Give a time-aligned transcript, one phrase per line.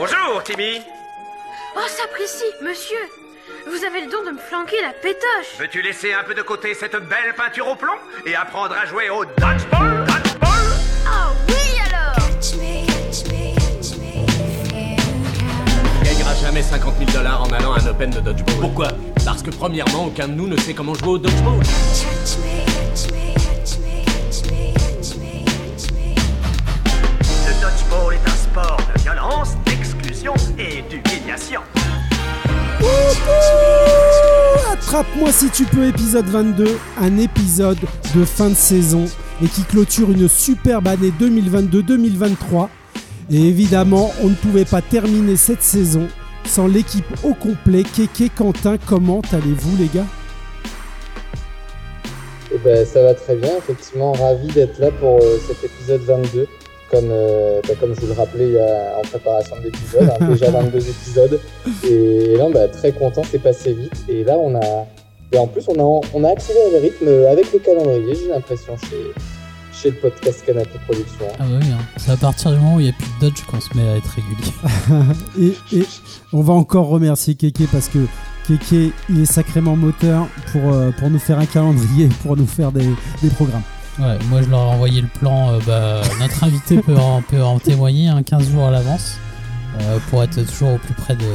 [0.00, 0.80] Bonjour, Timmy.
[1.76, 2.96] Oh, s'apprécie, monsieur
[3.66, 6.72] Vous avez le don de me flanquer la pétoche Veux-tu laisser un peu de côté
[6.72, 7.92] cette belle peinture au plomb
[8.24, 10.48] et apprendre à jouer au dodgeball Dodgeball?
[11.04, 11.54] Oh oui
[11.86, 12.16] alors
[16.00, 18.58] On gagnera jamais 50 000 dollars en allant à un open de dodgeball.
[18.58, 18.88] Pourquoi?
[19.22, 21.58] Parce que premièrement, aucun de nous ne sait comment jouer au dodgeball.
[21.58, 22.69] Le
[34.72, 37.78] Attrape-moi si tu peux, épisode 22, un épisode
[38.14, 39.04] de fin de saison
[39.42, 42.68] et qui clôture une superbe année 2022-2023.
[43.30, 46.08] Et évidemment, on ne pouvait pas terminer cette saison
[46.44, 47.84] sans l'équipe au complet.
[47.84, 50.06] Kéké, Quentin, comment allez-vous les gars?
[52.52, 56.48] Eh ben, ça va très bien, effectivement, ravi d'être là pour euh, cet épisode 22.
[56.90, 60.10] Comme, euh, bah, comme je vous le rappelais il y a- en préparation de l'épisode,
[60.20, 61.40] hein, déjà 22 épisodes.
[61.88, 63.92] Et là, bah, très content, c'est passé vite.
[64.08, 64.86] Et là, on a.
[65.32, 68.76] Et en plus, on a, on a accéléré le rythme avec le calendrier, j'ai l'impression,
[68.76, 69.12] chez,
[69.72, 71.26] chez le podcast Canapé Production.
[71.38, 71.78] Ah oui, hein.
[71.96, 73.88] c'est à partir du moment où il n'y a plus de dodge qu'on se met
[73.88, 75.54] à être régulier.
[75.72, 75.84] et, et
[76.32, 77.98] on va encore remercier Kéké parce que
[78.48, 82.72] Kéké, il est sacrément moteur pour, euh, pour nous faire un calendrier, pour nous faire
[82.72, 82.88] des,
[83.22, 83.62] des programmes.
[83.98, 87.42] Ouais, moi je leur ai envoyé le plan, euh, bah, notre invité peut en, peut
[87.42, 89.16] en témoigner hein, 15 jours à l'avance
[89.80, 91.26] euh, pour être toujours au plus près de,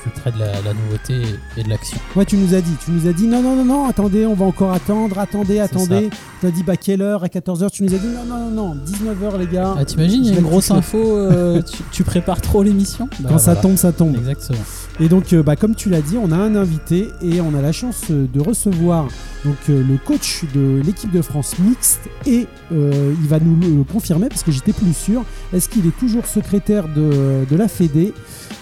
[0.00, 1.22] plus près de la, la nouveauté
[1.56, 1.98] et, de l'action.
[2.16, 4.34] Ouais, tu nous as dit, tu nous as dit non, non, non, non, attendez, on
[4.34, 6.10] va encore attendre, attendez, attendez.
[6.40, 8.74] Tu as dit bah quelle heure À 14h, tu nous as dit non, non, non,
[8.74, 9.74] non, 19h les gars.
[9.78, 13.08] Ah, T'imagines, il y a une grosse info, euh, tu, tu prépares trop l'émission?
[13.20, 13.60] Bah, Quand ça voilà.
[13.60, 14.16] tombe, ça tombe.
[14.16, 14.58] Exactement.
[15.00, 17.60] Et donc, euh, bah, comme tu l'as dit, on a un invité et on a
[17.60, 19.08] la chance euh, de recevoir
[19.44, 23.82] donc, euh, le coach de l'équipe de France mixte et euh, il va nous le
[23.82, 25.24] confirmer parce que j'étais plus sûr.
[25.52, 28.14] Est-ce qu'il est toujours secrétaire de, de la Fédé?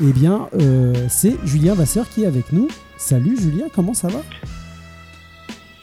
[0.02, 0.48] Eh bien,
[1.08, 2.66] c'est Julien Vasseur qui est avec nous.
[2.96, 4.22] Salut Julien, comment ça va?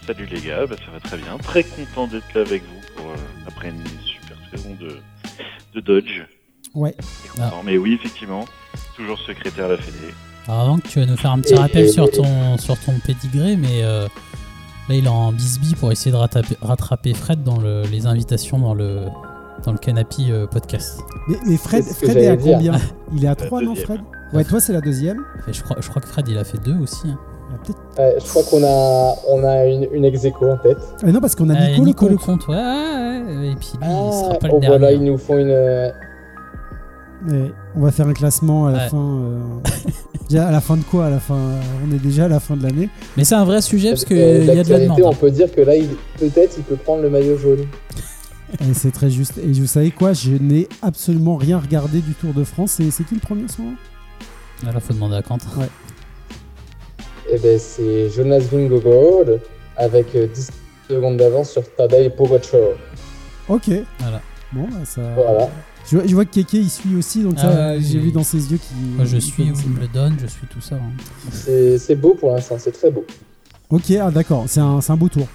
[0.08, 1.38] Salut les gars, bah, ça va très bien.
[1.38, 3.06] Très content d'être là avec vous pour,
[3.48, 4.98] après une super saison de,
[5.76, 6.24] de Dodge.
[6.74, 6.96] Ouais.
[7.64, 8.46] Mais oui, effectivement,
[8.96, 10.14] toujours secrétaire à la Fédé.
[10.50, 12.78] Alors avant que tu vas nous faire un petit Et- rappel et- sur ton, sur
[12.80, 14.08] ton pédigré, mais euh,
[14.90, 18.58] là il est en bisbille pour essayer de rattraper, rattraper Fred dans le- les invitations
[18.58, 19.02] dans le,
[19.64, 21.02] dans le Canapi euh, podcast.
[21.28, 22.74] Mais, mais Fred, que Fred est à combien?
[23.16, 23.76] Il est à La 3, non.
[23.76, 24.00] Fred?
[24.34, 25.24] Ouais, toi c'est la deuxième.
[25.40, 27.08] Enfin, je, crois, je crois que Fred il a fait deux aussi.
[27.08, 27.18] hein.
[27.52, 30.78] Ah, Ouais, je crois qu'on a, on a une, une ex aequo en tête.
[31.04, 32.48] Ah, non, parce qu'on a Euh, Nico, Nico le le compte.
[32.48, 34.68] ouais, ouais, et puis lui il sera Ah, pas le oh, dernier.
[34.68, 35.92] voilà, ils nous font une.
[37.28, 38.90] Ouais, on va faire un classement à la Ouais.
[38.90, 38.98] fin.
[38.98, 39.40] euh,
[40.30, 42.40] déjà, à la fin de quoi À la fin, euh, on est déjà à la
[42.40, 42.90] fin de l'année.
[43.18, 45.02] Mais c'est un vrai sujet parce qu'il euh, y a de la demande.
[45.04, 47.66] On peut dire que là, il- peut-être, il peut prendre le maillot jaune.
[48.62, 49.38] Et c'est très juste.
[49.38, 52.80] Et vous savez quoi Je n'ai absolument rien regardé du Tour de France.
[52.80, 53.76] Et c'est qui le premier en ce moment?
[54.66, 55.48] Ah, Là faut demander à Quentin.
[57.32, 59.38] Eh ben, c'est Jonas Vingegaard
[59.78, 60.50] avec euh, 10
[60.90, 62.60] secondes d'avance sur Tadej Pogacar.
[63.48, 63.70] Ok.
[64.00, 64.22] Voilà.
[64.52, 65.02] Bon, bah, ça.
[65.16, 65.48] Voilà.
[65.90, 68.12] Je, vois- je vois que Keke il suit aussi, donc Ah ça, ouais, j'ai vu
[68.12, 68.96] dans ses yeux qu'il.
[68.96, 69.72] Moi je suis connaissait bien.
[69.72, 70.76] Wimbledon, je suis tout ça.
[70.76, 70.92] hein.
[71.32, 73.06] C'est c'est beau pour l'instant, c'est très beau.
[73.70, 75.28] Ok, ah d'accord, c'est un, c'est un beau tour.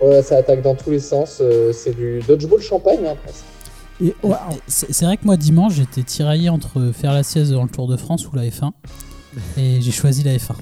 [0.00, 1.38] Ouais, ça attaque dans tous les sens.
[1.40, 3.44] euh, c'est du dodgeball champagne, hein, presque.
[4.02, 7.52] Et oh, Et C'est c'est vrai que moi dimanche j'étais tiraillé entre faire la sieste
[7.52, 8.72] dans le Tour de France ou la F1
[9.56, 10.54] et j'ai choisi la F1.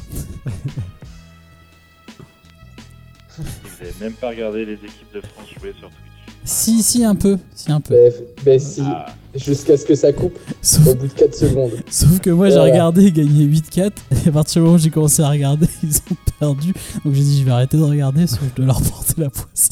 [3.39, 3.45] Vous
[3.81, 6.10] n'avez même pas regardé les équipes de France jouer sur Twitch.
[6.45, 7.95] Si si un peu, si un peu.
[7.95, 8.13] Ben,
[8.45, 11.71] ben si, Ah, jusqu'à ce que ça coupe Sauf, au bout de 4 secondes.
[11.91, 12.73] sauf que moi j'ai Voilà.
[12.73, 13.93] regardé gagnaient 8-4
[14.25, 16.73] et à partir du moment où j'ai commencé à regarder ils ont perdu
[17.05, 19.69] donc j'ai dit je vais arrêter de regarder sauf je dois leur porter la poisse.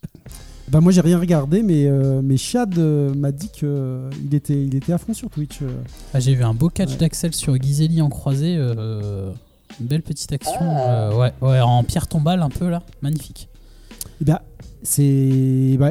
[0.68, 3.68] bah moi j'ai rien regardé, mais, euh, mais Chad euh, m'a dit qu'il
[4.32, 5.60] était, il était à fond sur Twitch.
[5.62, 5.68] euh.
[6.14, 6.96] Ah, j'ai vu un beau catch Ouais.
[6.96, 9.30] d'Axel sur Ghiselli en croisé, euh,
[9.80, 11.10] une belle petite action, Ah.
[11.10, 13.48] euh, ouais, ouais en pierre tombale un peu là, magnifique.
[14.20, 14.38] Eh ben,
[14.86, 15.76] c'est.
[15.78, 15.90] Bah,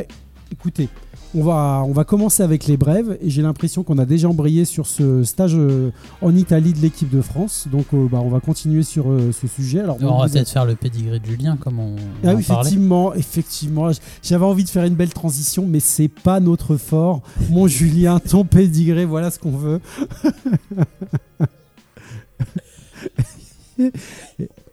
[0.51, 0.89] écoutez,
[1.35, 4.63] on va, on va commencer avec les brèves et j'ai l'impression qu'on a déjà embrayé
[4.63, 5.91] sur ce stage euh,
[6.21, 7.67] en Italie de l'équipe de France.
[7.71, 9.81] Donc, euh, bah, on va continuer sur euh, ce sujet.
[9.81, 12.61] Alors, on va peut-être faire le pédigré de Julien comme on, Ah en oui, parlait.
[12.61, 13.89] effectivement, effectivement.
[14.23, 17.21] J'avais envie de faire une belle transition, mais c'est pas notre fort.
[17.49, 19.81] Mon Julien, ton pédigré, voilà ce qu'on veut.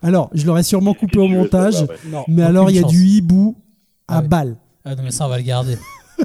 [0.00, 1.84] Alors, je l'aurais sûrement coupé au montage.
[2.08, 2.92] Non, mais alors il y a chance.
[2.92, 3.56] du hibou
[4.08, 4.56] à Ah balle.
[4.84, 5.76] Ah non mais ça on va le garder.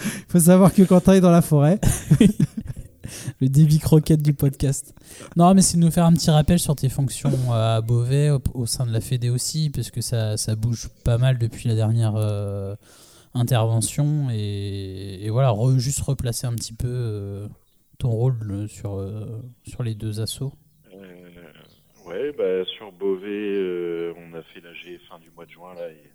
[0.00, 1.80] Il faut savoir que Quentin est dans la forêt.
[3.40, 4.94] le débit croquette du podcast.
[5.36, 8.30] Non, mais c'est de nous faire un petit rappel sur tes fonctions euh, à Beauvais,
[8.30, 11.68] au, au sein de la Fédé aussi, parce que ça, ça bouge pas mal depuis
[11.68, 12.74] la dernière, euh,
[13.34, 17.48] intervention et, et voilà, re- juste replacer un petit peu euh,
[17.98, 20.52] ton rôle sur, euh, sur les deux assauts.
[22.08, 25.88] Ouais, bah, sur Beauvais, euh, on a fait l'AG fin du mois de juin là
[25.90, 26.10] et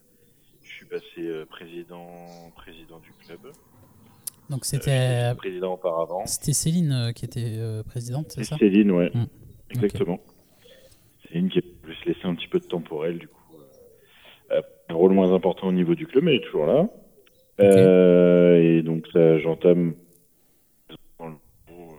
[0.63, 2.07] je suis passé euh, président,
[2.55, 3.39] président du club.
[4.49, 6.25] Donc Euh, c'était président auparavant.
[6.25, 8.57] c'était Céline qui était présidente, c'est ça?
[8.57, 9.25] Céline, ouais, Mm.
[9.69, 10.19] exactement.
[11.27, 13.39] Céline qui a pu se laisser un petit peu de temps pour elle, du coup.
[14.89, 16.87] un rôle moins important au niveau du club, mais elle est toujours là.
[17.61, 19.95] Euh, et donc là, j'entame
[21.17, 21.35] dans le
[21.65, 21.95] bureau,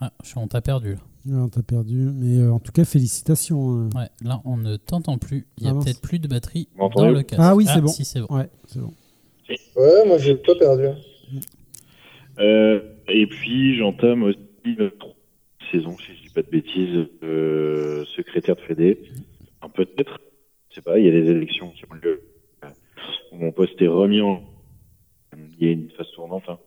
[0.00, 0.94] Ah, je suis- on t'a perdu.
[0.94, 1.00] Là.
[1.32, 1.96] Ah, on t'a perdu.
[2.14, 3.70] Mais euh, en tout cas, félicitations.
[3.70, 3.88] hein.
[3.94, 5.46] Ouais, là, on ne t'entend plus.
[5.58, 5.84] Il y a Ah mince.
[5.84, 7.42] peut-être plus de batterie Vous m'entendez dans le casque.
[7.44, 7.88] Ah oui, c'est bon.
[7.88, 8.26] Si, c'est bon.
[8.30, 8.92] Ouais, c'est bon.
[9.76, 10.84] Ouais, moi j'ai pas perdu.
[12.38, 14.38] Euh, et puis j'entame aussi
[14.78, 15.16] notre troisième
[15.72, 18.98] saison, si je dis pas de bêtises, euh, secrétaire de Fédé.
[19.62, 20.20] Un peut-être,
[20.70, 22.20] je sais pas, il y a des élections qui ont lieu.
[22.64, 22.68] euh,
[23.32, 24.42] où Mon poste est remis en.
[25.60, 26.58] Il y a une phase tournante hein,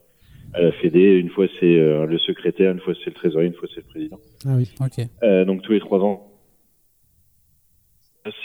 [0.54, 1.00] à la Fédé.
[1.18, 3.88] Une fois c'est euh, le secrétaire, une fois c'est le trésorier, une fois c'est le
[3.88, 4.20] président.
[4.46, 4.70] Ah oui.
[4.80, 5.06] Ok.
[5.24, 6.32] Euh, donc tous les trois ans,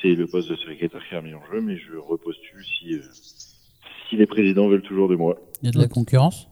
[0.00, 3.02] c'est le poste de secrétaire qui est remis en jeu, mais je repostule si, euh,
[4.08, 5.38] si les présidents veulent toujours de moi.
[5.62, 6.48] Il y a de la concurrence?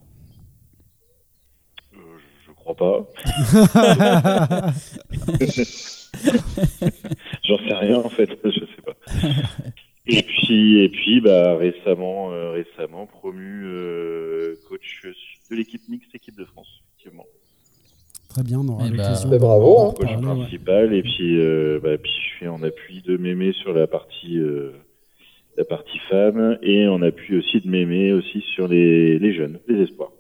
[1.94, 3.08] Euh, je, je crois pas.
[7.44, 8.94] J'en sais rien en fait, je sais pas.
[10.06, 15.06] Et puis, et puis, bah récemment, euh, récemment promu euh, coach
[15.50, 17.25] de l'équipe mixte équipe de France, effectivement.
[18.35, 19.95] Très bien, on aura Eh bah, l'occasion bah, bravo, hein.
[19.97, 20.35] Coach parler, ouais.
[20.41, 24.37] principal, et puis, euh, bah, puis je suis en appui de Mémé sur la partie,
[24.39, 24.73] euh,
[25.57, 29.83] la partie femme, et en appui aussi de Mémé aussi sur les, les jeunes, les
[29.85, 30.11] espoirs.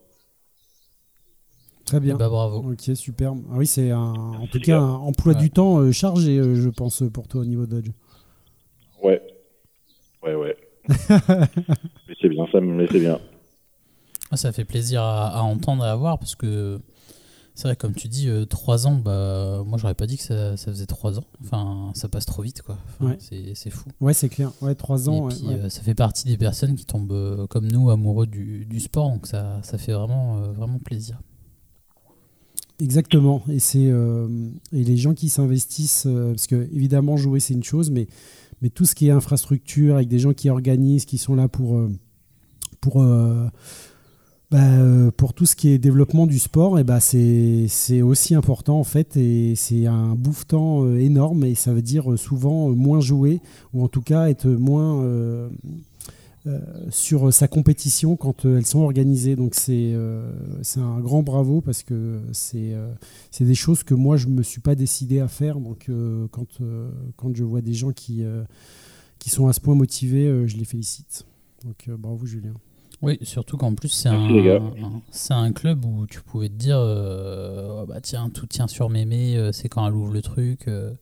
[1.84, 2.16] Très bien.
[2.16, 2.72] Bah bravo.
[2.72, 3.40] Ok, superbe.
[3.50, 5.38] Ah oui, c'est en tout cas un emploi Ouais.
[5.40, 7.90] du temps euh, chargé, euh, je pense, pour toi au niveau Dodge.
[9.02, 9.20] Ouais,
[10.22, 10.56] ouais, ouais.
[10.88, 13.18] mais c'est bien, ça me laissait bien.
[14.30, 16.78] Ah, ça fait plaisir à, à entendre et à voir parce que
[17.56, 20.56] c'est vrai, comme tu dis, euh, trois ans, bah, moi j'aurais pas dit que ça,
[20.56, 21.24] ça faisait trois ans.
[21.42, 22.76] Enfin, ça passe trop vite quoi.
[22.88, 23.16] Enfin, Ouais.
[23.20, 23.88] c'est, c'est fou.
[24.00, 24.50] Ouais, c'est clair.
[24.60, 25.16] Ouais, trois ans.
[25.30, 25.54] et ouais, puis ouais.
[25.54, 29.08] euh, ça fait partie des personnes qui tombent euh, comme nous amoureux du, du sport,
[29.10, 31.20] donc ça, ça fait vraiment, euh, vraiment plaisir.
[32.80, 33.42] Exactement.
[33.48, 38.08] Et c'est et les gens qui s'investissent, parce que évidemment jouer c'est une chose, mais
[38.62, 41.80] mais tout ce qui est infrastructure avec des gens qui organisent, qui sont là pour
[42.80, 43.00] pour
[44.54, 48.78] bah, euh, pour tout ce qui est développement du sport, et bah c'est aussi important
[48.78, 53.00] en fait, et c'est un bouffe-temps euh, énorme, et ça veut dire euh, souvent moins
[53.00, 53.40] jouer
[53.72, 55.50] ou en tout cas être moins
[56.90, 59.34] sur sa compétition quand elles sont organisées.
[59.34, 62.76] Donc c'est un grand bravo parce que c'est
[63.40, 65.58] des choses que moi je me suis pas décidé à faire.
[65.58, 65.90] Donc
[66.30, 68.22] quand je vois des gens qui
[69.26, 71.26] sont à ce point motivés, je les félicite.
[71.64, 72.54] Donc bravo Julien.
[73.04, 74.14] Oui, surtout qu'en plus c'est un,
[74.82, 78.66] un- c'est un club où tu pouvais te dire, euh, Oh, bah tiens, tout tient
[78.66, 80.68] sur Mémé, euh, c'est quand elle ouvre le truc.
[80.68, 80.92] euh,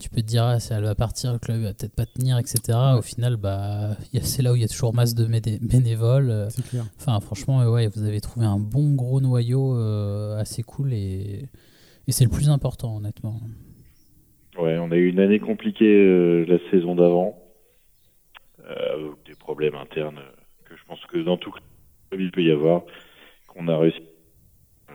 [0.00, 2.36] tu peux te dire, ah, si elle va partir, le club va peut-être pas tenir,
[2.38, 2.96] etc.
[2.98, 6.30] Au final, bah, c'est là où il y a toujours masse de bénévoles.
[6.30, 6.84] euh, C'est clair.
[6.98, 11.48] Enfin, franchement, ouais, vous avez trouvé un bon gros noyau euh, assez cool et,
[12.08, 13.40] et c'est le plus important, honnêtement.
[14.58, 17.38] Ouais, on a eu une année compliquée euh, la saison d'avant,
[18.68, 20.20] euh, avec des problèmes internes
[20.84, 22.82] je pense que dans tout club il peut y avoir,
[23.48, 24.02] qu'on a réussi.
[24.90, 24.92] euh,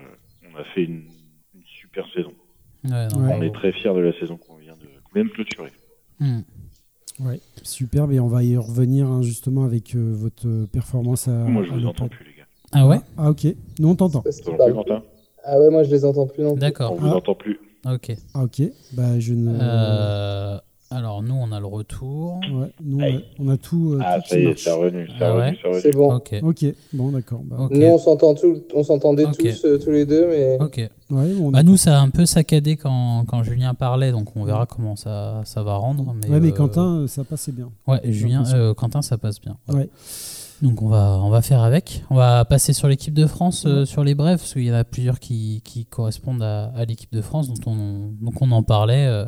[0.53, 1.03] on a fait une,
[1.55, 2.31] une super saison.
[2.85, 3.33] Ouais, non, Ouais.
[3.37, 5.71] On est très fiers de la saison qu'on vient de vient de clôturer.
[6.19, 6.41] Hmm.
[7.19, 8.11] Ouais, superbe.
[8.13, 11.31] Et on va y revenir hein, justement avec euh, votre performance à.
[11.31, 12.45] Moi, je à vous entends plus, les gars.
[12.71, 12.99] Ah ouais?
[13.17, 13.47] Ah ok.
[13.79, 14.23] Nous on t'entend.
[15.43, 16.57] Ah ouais, moi je les entends plus non plus.
[16.57, 16.95] On D'accord.
[16.95, 17.15] vous Ah.
[17.15, 17.59] entend plus.
[17.85, 18.11] Ok.
[18.33, 18.61] Ah ok.
[18.93, 19.57] Bah je ne.
[19.59, 20.57] Euh,
[20.91, 22.39] alors, nous, on a le retour.
[22.51, 23.25] Ouais, nous on a, Aïe.
[23.39, 23.93] on a tout.
[23.93, 25.81] euh, Ah, tout ça y est, c'est revenu, c'est Ah ouais c'est revenu.
[25.83, 26.13] C'est bon.
[26.15, 26.35] Ok.
[26.41, 26.65] Ok.
[26.93, 27.41] Bon d'accord.
[27.43, 27.71] Bah, Ok.
[27.71, 30.77] Nous on s'entend tout, on s'entendait tous euh, tous les deux, mais Ok.
[30.77, 34.43] ouais, on Bah nous, ça a un peu saccadé quand, quand Julien parlait, donc on
[34.43, 36.15] verra comment ça, ça va rendre.
[36.21, 37.69] Mais, ouais, mais euh, Quentin, euh, ça passait bien.
[37.87, 39.57] Ouais, Julien, euh, Quentin, ça passe bien.
[39.67, 39.75] Ouais.
[39.75, 39.89] Ouais.
[40.61, 42.03] Donc on va, on va faire avec.
[42.09, 44.75] On va passer sur l'équipe de France, euh, sur les brèves, parce qu'il y en
[44.75, 48.61] a plusieurs qui, qui correspondent à, à l'équipe de France, dont on, donc on en
[48.63, 49.23] parlait euh,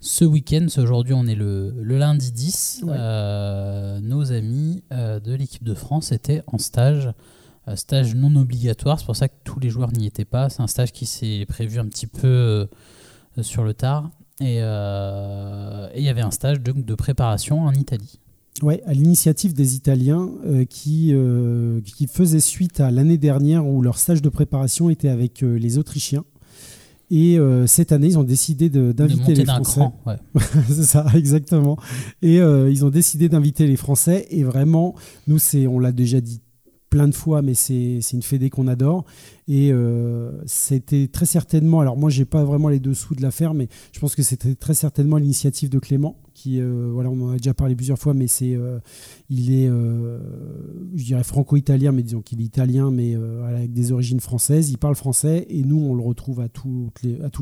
[0.00, 0.66] ce week-end.
[0.78, 2.82] Aujourd'hui, on est le, le lundi 10.
[2.84, 2.94] Ouais.
[2.96, 7.10] Euh, nos amis euh, de l'équipe de France étaient en stage,
[7.68, 8.98] euh, stage non obligatoire.
[8.98, 10.48] C'est pour ça que tous les joueurs n'y étaient pas.
[10.48, 12.66] C'est un stage qui s'est prévu un petit peu euh,
[13.42, 14.10] sur le tard.
[14.40, 18.20] Et il y avait un stage de, de préparation en Italie.
[18.62, 20.30] Ouais, à l'initiative des Italiens
[20.70, 21.14] qui,
[21.84, 26.24] qui faisaient suite à l'année dernière où leur stage de préparation était avec les Autrichiens.
[27.10, 29.80] Et euh, cette année, ils ont décidé d'inviter les Français.
[30.06, 30.16] Ouais.
[30.68, 31.76] c'est ça, exactement.
[32.22, 34.26] Et euh, ils ont décidé d'inviter les Français.
[34.30, 34.94] Et vraiment,
[35.26, 36.40] nous, c'est, on l'a déjà dit
[36.90, 39.04] plein de fois, mais c'est, une fédé qu'on adore.
[39.48, 43.68] Et euh, c'était très certainement, alors moi, j'ai pas vraiment les dessous de l'affaire, mais
[43.92, 47.36] je pense que c'était très certainement l'initiative de Clément, qui, euh, voilà, on en a
[47.36, 48.78] déjà parlé plusieurs fois, mais c'est, euh,
[49.28, 53.14] il est, je dirais franco-italien, mais disons qu'il est italien, mais
[53.46, 54.70] avec des origines françaises.
[54.70, 56.90] Il parle français et nous, on le retrouve à, tous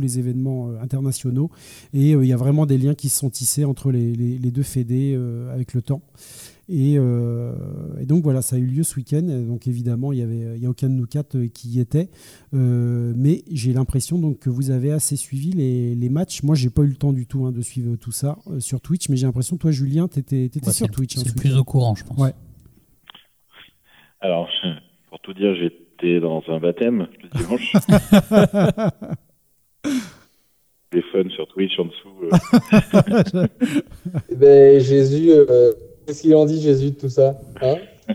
[0.00, 1.50] les événements internationaux.
[1.94, 5.18] Et il y a vraiment des liens qui se sont tissés entre les, deux fédés
[5.52, 6.02] avec le temps.
[6.70, 7.52] Et, euh,
[7.98, 9.22] et donc voilà, ça a eu lieu ce week-end.
[9.22, 11.80] Donc évidemment, il n'y avait, il y a aucun de nous quatre euh, qui y
[11.80, 12.08] était.
[12.54, 16.42] Euh, mais j'ai l'impression donc que vous avez assez suivi les, les matchs.
[16.42, 18.80] Moi, j'ai pas eu le temps du tout hein, de suivre tout ça euh, sur
[18.82, 21.16] Twitch, mais j'ai l'impression, toi, Julien, tu étais, Ouais, sur Twitch.
[21.16, 22.18] hein, C'est plus au courant, je pense.
[22.18, 22.34] Ouais.
[24.20, 24.46] Alors,
[25.08, 27.72] pour tout dire, j'étais dans un baptême le dimanche.
[30.90, 33.48] Téléphone sur Twitch en dessous.
[34.30, 35.72] Eh ben, Jésus, euh,
[36.08, 37.76] qu'est-ce qu'il en dit, Jésus, de tout ça hein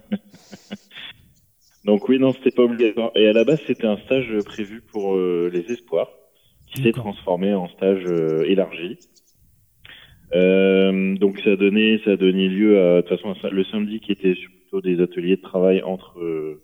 [1.85, 3.11] Donc oui, non, c'était pas obligatoire.
[3.13, 6.09] Et à la base, c'était un stage prévu pour euh, les espoirs,
[6.65, 8.97] qui s'est transformé en stage euh, élargi.
[10.33, 13.99] Euh, donc ça a donné, ça a donné lieu à, de toute façon, le samedi
[13.99, 16.59] qui était plutôt des ateliers de travail entre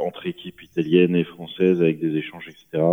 [0.00, 2.84] entre équipes italiennes et françaises avec des échanges, etc.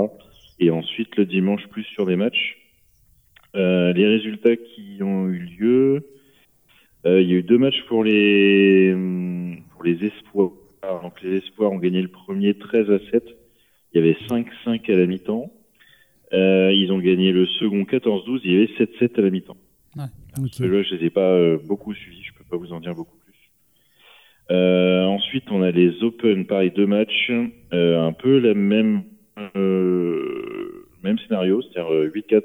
[0.59, 2.57] Et ensuite le dimanche plus sur des matchs.
[3.55, 6.07] Euh, les résultats qui ont eu lieu,
[7.07, 8.93] euh, il y a eu deux matchs pour les
[9.71, 10.51] pour les espoirs.
[11.01, 13.23] Donc les espoirs ont gagné le premier 13 à 7.
[13.93, 15.51] Il y avait 5-5 à la mi-temps.
[16.33, 18.41] Euh, ils ont gagné le second 14-12.
[18.43, 19.57] Il y avait 7-7 à la mi-temps.
[19.97, 20.49] Ok.
[20.51, 22.23] Ceux-là, je les ai pas euh, beaucoup suivis.
[22.23, 23.33] Je peux pas vous en dire beaucoup plus.
[24.51, 27.31] Euh, ensuite, on a les Open, pareil, deux matchs,
[27.73, 29.03] euh, un peu la même
[29.55, 32.43] euh, même scénario, c'est-à-dire euh, 8-4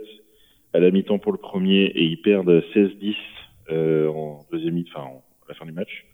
[0.74, 3.12] à la mi-temps pour le premier et ils perdent 16-10 euh,
[3.70, 6.06] en deuxième mi, enfin en- à la fin du match.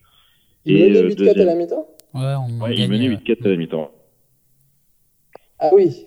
[0.64, 3.16] Il Et, menait euh, 8-4 à deuxième- la mi-temps Ouais, on Ouais, gagne, menaient ouais.
[3.16, 3.90] 8-4 à la mi-temps.
[5.58, 6.06] Ah oui.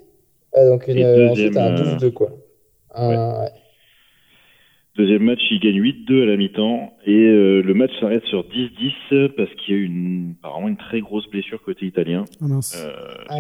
[0.53, 2.31] Ah, donc une, euh, deuxième, ensuite un euh, 12-2, quoi.
[2.93, 3.49] Un- ouais.
[4.97, 9.29] Deuxième match, ils gagnent 8-2 à la mi-temps et euh, le match s'arrête sur 10-10
[9.37, 12.75] parce qu'il y a eu une, apparemment une très grosse blessure côté italien mince.
[12.77, 12.91] euh,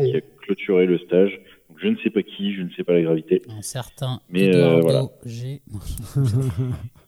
[0.05, 1.37] qui a clôturé le stage.
[1.69, 3.41] Donc, je ne sais pas qui, je ne sais pas la gravité.
[3.49, 5.03] Un certain Mais, euh, voilà.
[5.25, 5.61] G.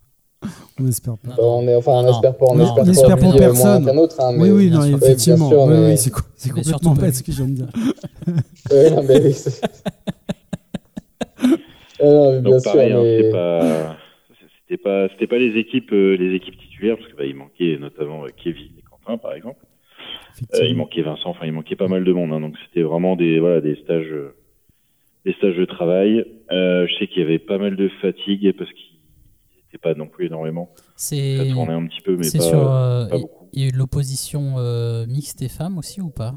[0.80, 1.30] on espère pas.
[1.30, 3.36] Non, Bon, on est, enfin, on Non, espère pour, on non, espère on espère pour
[3.38, 3.84] personne.
[3.84, 4.16] moins autre.
[4.20, 4.98] Hein, Oui, mais- oui, bien non, sûr.
[5.04, 5.50] effectivement.
[5.50, 6.12] Sûr, oui, mais- oui, c'est
[6.52, 7.68] complètement pas bête ce que je viens de dire.
[8.72, 9.62] Ouais, non, mais oui, c'est-
[12.00, 13.98] Ah, non, mais bien Donc sûr, pareil, hein, mais- c'était pas,
[14.68, 17.78] c'était pas, c'était pas les équipes, euh, les équipes titulaires parce que bah, il manquait
[17.80, 19.60] notamment euh, Kevin et Quentin par exemple.
[20.56, 22.32] Euh, il manquait Vincent, enfin il manquait pas mal de monde.
[22.34, 24.34] hein, donc c'était vraiment des, voilà, des stages, euh,
[25.26, 26.26] des stages de travail.
[26.52, 28.93] Euh, je sais qu'il y avait pas mal de fatigue parce qu'ils
[29.78, 30.74] pas non plus énormément.
[30.96, 32.60] C'est Ça tournait un petit peu, mais c'est pas, sur.
[32.72, 33.50] euh, pas il- beaucoup.
[33.54, 36.34] Il y a eu de l'opposition euh, mixte et femmes aussi ou pas?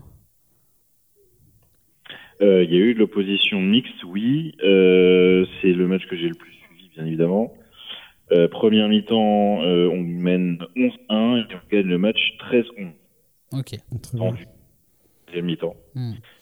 [2.42, 4.54] Euh, Il y a eu de l'opposition mixte, oui.
[4.62, 7.54] Euh, c'est le match que j'ai le plus suivi, bien évidemment.
[8.32, 12.92] Euh, première mi-temps, euh, on mène 11-1 et on gagne le match 13-11.
[13.52, 13.66] Ok.
[13.68, 13.78] Très
[14.18, 14.18] bien.
[14.30, 14.46] tendu.
[15.26, 15.74] Deuxième mi-temps.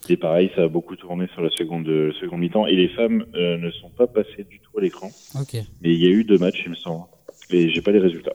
[0.08, 2.66] Et pareil, ça a beaucoup tourné sur la seconde, euh, seconde mi-temps.
[2.66, 5.10] Et les femmes euh, ne sont pas passées du tout à l'écran.
[5.80, 7.04] Mais il y a eu deux matchs, il me semble.
[7.50, 8.34] Et j'ai pas les résultats.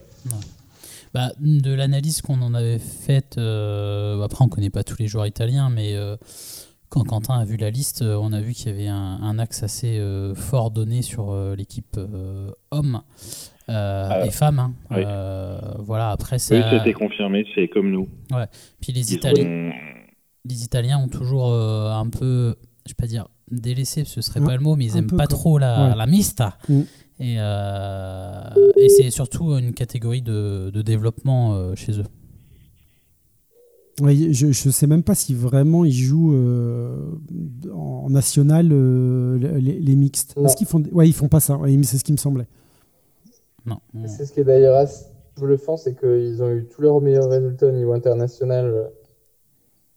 [1.14, 5.26] Bah, de l'analyse qu'on en avait faite, euh, après on connaît pas tous les joueurs
[5.26, 6.16] italiens, mais euh,
[6.90, 9.64] quand Quentin a vu la liste, on a vu qu'il y avait un, un axe
[9.64, 10.00] assez
[10.36, 13.02] fort donné sur l'équipe euh, hommes
[13.70, 14.60] euh, et femmes.
[14.60, 14.74] hein.
[14.92, 14.98] oui.
[15.06, 16.56] Euh, voilà, après ça.
[16.56, 18.08] Oui, c'était confirmé, c'est comme nous.
[18.82, 19.74] Puis les Italiens, ont-
[20.46, 22.56] les Italiens ont toujours euh, un peu,
[22.86, 25.26] je vais pas dire délaissé, ce serait Un- pas le mot, mais ils aiment pas
[25.28, 25.96] comme- trop la, ouais.
[25.96, 26.58] la mista.
[26.70, 26.82] Mm.
[27.22, 32.06] Et, euh, et c'est surtout une catégorie de, de développement euh, chez eux.
[34.02, 37.12] Oui, je ne sais même pas si vraiment ils jouent euh,
[37.74, 40.36] en national euh, les, les mixtes.
[40.46, 41.58] Est-ce qu'ils font Ouais, ils font pas ça.
[41.58, 42.48] Oui, mais c'est ce qui me semblait.
[43.66, 43.80] Non.
[44.08, 45.04] C'est ce qui est d'ailleurs assez
[45.36, 48.84] bluffant, c'est qu'ils ont eu tous leurs meilleurs résultats au niveau international euh,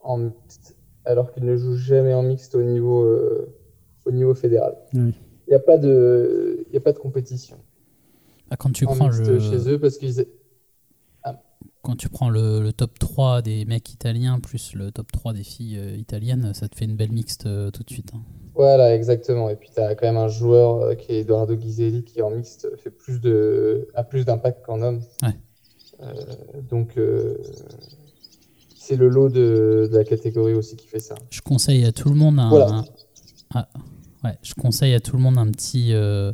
[0.02, 3.54] en mixte, alors qu'ils ne jouent jamais en mixte au niveau, euh,
[4.04, 4.74] au niveau fédéral.
[4.94, 5.14] Oui.
[5.46, 7.56] Il n'y a, pas de- il y a pas de compétition
[8.50, 10.24] Ah, quand tu en prends mixte le, chez eux parce qu'ils.
[11.82, 15.42] quand tu prends le, le top 3 des mecs italiens plus le top 3 des
[15.42, 18.12] filles euh, italiennes, ça te fait une belle mixte euh, tout de suite.
[18.14, 18.22] hein.
[18.54, 19.48] Voilà, exactement.
[19.50, 22.68] Et puis tu as quand même un joueur qui est Eduardo Ghiselli qui en mixte
[22.76, 25.00] fait plus de, a plus d'impact qu'en homme.
[25.22, 25.34] Ouais.
[26.70, 26.96] Donc
[28.84, 31.14] c'est le lot de, de la catégorie aussi qui fait ça.
[31.30, 32.48] Je conseille à tout le monde un.
[32.48, 32.70] Voilà.
[32.72, 32.84] un-
[33.54, 33.68] ah,
[34.24, 36.32] Ouais, je conseille à tout le monde un petit euh,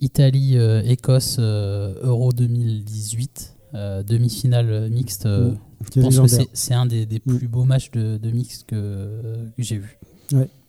[0.00, 5.26] Italie-Écosse euh, Euro 2018, euh, demi-finale mixte.
[5.26, 5.52] euh,
[5.94, 7.36] je pense que c'est un des, des Mm.
[7.38, 9.20] plus beaux matchs de, de mixte que,
[9.56, 9.98] que j'ai vu.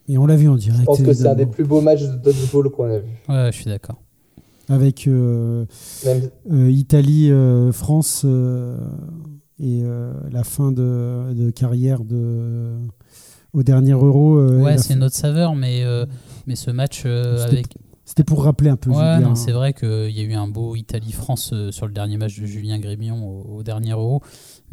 [0.08, 0.82] Et on l'a vu en direct.
[0.82, 3.10] Je pense que c'est un des plus beaux matchs de dodgeball qu'on a vu.
[3.30, 4.02] Ouais, je suis d'accord.
[4.68, 5.66] Avec euh,
[6.06, 8.26] Même euh, Italie-France
[9.62, 12.78] et euh, la fin de, de carrière de,
[13.54, 14.38] au dernier Euro.
[14.38, 16.06] euh, Ouais, c'est autre saveur, mais, euh,
[16.48, 17.78] mais ce match euh, C'était avec.
[18.04, 18.90] C'était pour rappeler un peu.
[18.90, 22.46] Ouais, c'est vrai qu'il y a eu un beau Italie-France sur le dernier match de
[22.46, 24.22] Julien Grémion au, au dernier Euro.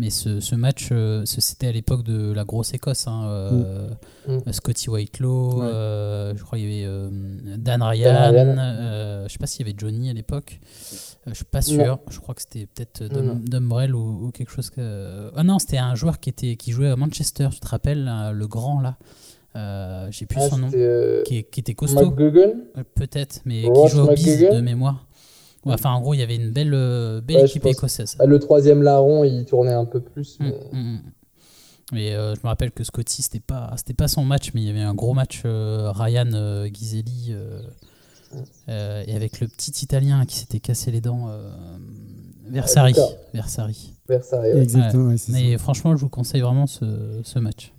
[0.01, 3.07] Mais ce, ce match, euh, c'était à l'époque de la grosse Écosse.
[3.09, 3.89] Hein, euh,
[4.29, 4.53] Mm.
[4.53, 5.67] Scotty Whitelaw, Ouais.
[5.67, 7.09] euh, je crois qu'il y avait euh,
[7.57, 8.31] Dan Ryan.
[8.31, 8.57] Ryan.
[8.59, 10.61] euh, je sais pas s'il y avait Johnny à l'époque.
[11.27, 11.99] Euh, je suis pas sûr.
[12.11, 13.05] Je crois que c'était peut-être
[13.49, 15.31] Dumbrell ou, ou quelque chose que.
[15.35, 17.49] Ah non, c'était un joueur qui, était, qui jouait à Manchester.
[17.53, 18.97] Tu te rappelles, là, le grand là
[19.57, 20.71] Euh, J'ai plus ah, son nom.
[20.75, 22.13] euh, Qui, était costaud.
[22.95, 25.07] Peut-être, mais Ross qui jouait au bise de mémoire.
[25.65, 28.17] Ouais, enfin, en gros, il y avait une belle, euh, belle Ouais, je équipe écossaise.
[28.19, 30.39] Ah, Le troisième larron, il tournait un peu plus.
[30.41, 31.01] Mm, mais- mm,
[31.93, 31.97] mm.
[31.97, 34.67] Et euh, je me rappelle que Scotty, c'était pas, c'était pas son match, mais il
[34.67, 37.61] y avait un gros match euh, Ryan euh, Ghiselli euh,
[38.69, 41.51] euh, et avec le petit Italien qui s'était cassé les dents, euh,
[42.47, 42.95] Versari.
[43.33, 43.95] Versari.
[44.07, 44.63] Versailles, ouais.
[44.63, 45.59] Exactement, Mais ça.
[45.59, 47.73] franchement, je vous conseille vraiment ce, ce match.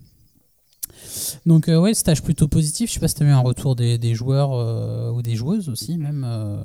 [1.46, 2.90] Donc euh, ouais, stage plutôt positif.
[2.90, 5.34] Je sais pas si tu as eu un retour des, des joueurs euh, ou des
[5.36, 6.24] joueuses aussi, même.
[6.28, 6.60] euh,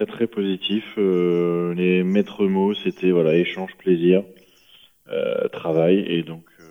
[0.00, 0.82] Très très positif.
[0.96, 4.22] Euh, les maîtres mots, c'était voilà échange, plaisir,
[5.12, 6.64] euh, travail, et donc euh,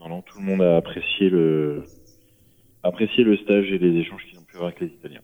[0.00, 1.84] non, non, tout le monde a apprécié le
[2.82, 5.20] apprécié le stage et les échanges qu'ils ont pu avoir avec les Italiens.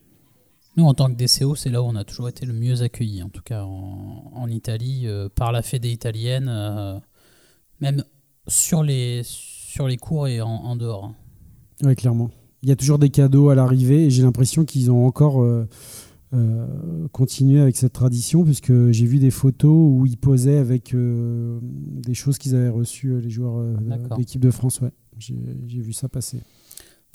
[0.76, 3.24] Nous, en tant que DCO, c'est là où on a toujours été le mieux accueillis,
[3.24, 7.00] en tout cas en, en Italie, euh, par la fédé italienne, euh,
[7.80, 8.04] même
[8.46, 11.06] sur les, sur les cours et en, en dehors.
[11.06, 11.16] hein.
[11.82, 12.30] Ouais, clairement.
[12.62, 15.66] Il y a toujours des cadeaux à l'arrivée et j'ai l'impression qu'ils ont encore euh,
[16.32, 21.58] euh, continué avec cette tradition puisque j'ai vu des photos où ils posaient avec euh,
[21.62, 24.80] des choses qu'ils avaient reçues, euh, les joueurs de l'équipe de France.
[24.80, 24.92] Ouais.
[25.18, 25.34] J'ai
[25.80, 26.40] vu ça passer.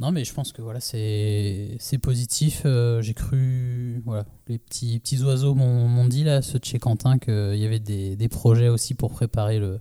[0.01, 2.63] Non, mais je pense que voilà, c'est positif.
[2.65, 7.17] Euh, J'ai cru, voilà, les petits, petits oiseaux m'ont dit, là, ceux de chez Quentin,
[7.17, 9.79] qu'il y avait des, des projets aussi pour préparer le,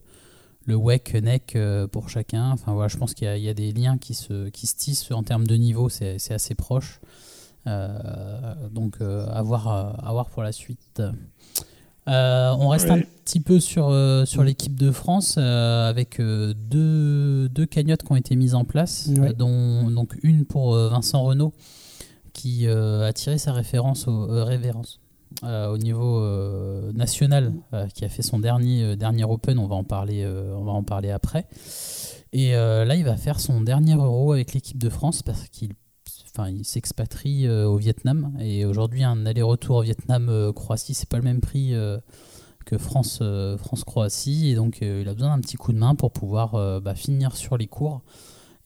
[0.66, 1.58] le WEC, NEC
[1.90, 2.52] pour chacun.
[2.52, 5.11] Enfin voilà, je pense qu'il y, y a des liens qui se, qui se tissent
[5.11, 7.00] en termes de niveau, c'est c'est assez proche.
[7.66, 11.03] Euh, donc euh, à, voir, euh, à voir pour la suite.
[12.07, 13.90] On reste un petit peu sur,
[14.27, 19.90] sur l'équipe de France avec deux, deux cagnottes qui ont été mises en place, dont
[19.90, 21.55] donc une pour Vincent Renault
[22.35, 25.00] qui a tiré sa référence au, révérence
[25.42, 29.59] euh, au niveau euh, national, euh, qui a fait son dernier, dernier Open.
[29.59, 31.46] On va en parler, on va en parler après.
[32.33, 35.70] Et là, il va faire son dernier Euro avec l'équipe de France parce qu'il
[36.36, 38.36] enfin, il s'expatrie euh, au Vietnam.
[38.40, 41.98] Et aujourd'hui, un aller-retour Vietnam-Croatie, c'est pas le même prix euh,
[42.66, 44.50] que France, euh, France-Croatie.
[44.50, 46.94] Et donc, euh, il a besoin d'un petit coup de main pour pouvoir euh, bah,
[46.94, 48.02] finir sur les cours.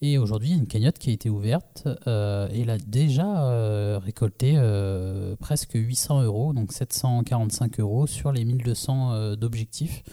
[0.00, 2.78] Et aujourd'hui, il y a une cagnotte qui a été ouverte euh, et il a
[2.78, 10.04] déjà euh, récolté euh, presque 800 euros, donc 745 euros sur les 1200 euh, d'objectifs.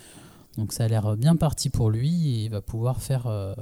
[0.58, 3.54] Donc ça a l'air bien parti pour lui et il va pouvoir faire, euh,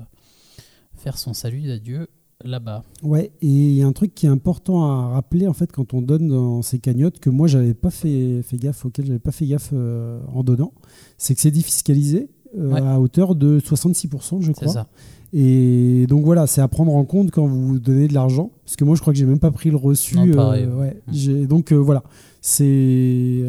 [0.95, 2.08] faire son salut d'adieu
[2.43, 2.84] là-bas.
[3.03, 5.93] Ouais, et il y a un truc qui est important à rappeler en fait quand
[5.93, 9.32] on donne dans ces cagnottes que moi j'avais pas fait, fait gaffe, auquel j'avais pas
[9.32, 10.73] fait gaffe euh, en donnant,
[11.17, 12.29] c'est que c'est défiscalisé
[12.60, 12.82] euh, Ouais.
[12.82, 14.67] à hauteur de 66%, je C'est crois.
[14.67, 14.88] ça.
[15.36, 18.84] Et donc voilà, c'est à prendre en compte quand vous donnez de l'argent, parce que
[18.86, 20.15] moi je crois que j'ai même pas pris le reçu.
[20.15, 20.65] Non, pareil.
[20.65, 21.01] euh, ouais.
[21.08, 21.12] Mm.
[21.13, 22.03] J'ai- Donc voilà,
[22.41, 23.41] c'est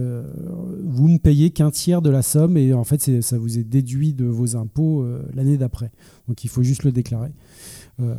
[0.85, 3.65] vous ne payez qu'un tiers de la somme et en fait c'est- ça vous est
[3.65, 5.05] déduit de vos impôts
[5.35, 5.91] l'année d'après.
[6.29, 7.31] Donc il faut juste le déclarer.
[8.01, 8.15] Euh,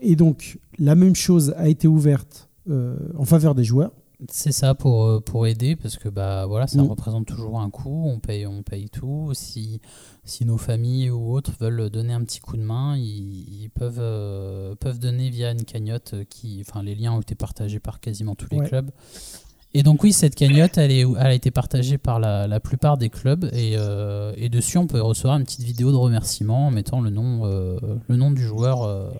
[0.00, 3.92] et donc la même chose a été ouverte euh, en faveur des joueurs.
[4.30, 6.88] C'est ça pour, euh, pour aider parce que bah voilà ça Mm.
[6.88, 9.30] représente toujours un coût, on paye, on paye tout.
[9.32, 9.80] Si,
[10.24, 13.96] si nos familles ou autres veulent donner un petit coup de main, ils, ils peuvent,
[13.98, 16.62] euh, peuvent donner via une cagnotte qui.
[16.66, 18.68] Enfin les liens ont été partagés par quasiment tous les Ouais.
[18.68, 18.90] clubs.
[19.72, 22.98] Et donc oui, cette cagnotte, elle, est, elle a été partagée par la, la plupart
[22.98, 26.70] des clubs et, euh, et dessus on peut recevoir une petite vidéo de remerciement en
[26.72, 27.78] mettant le nom, euh,
[28.08, 29.10] le nom du joueur euh,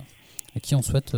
[0.55, 1.15] à qui on souhaite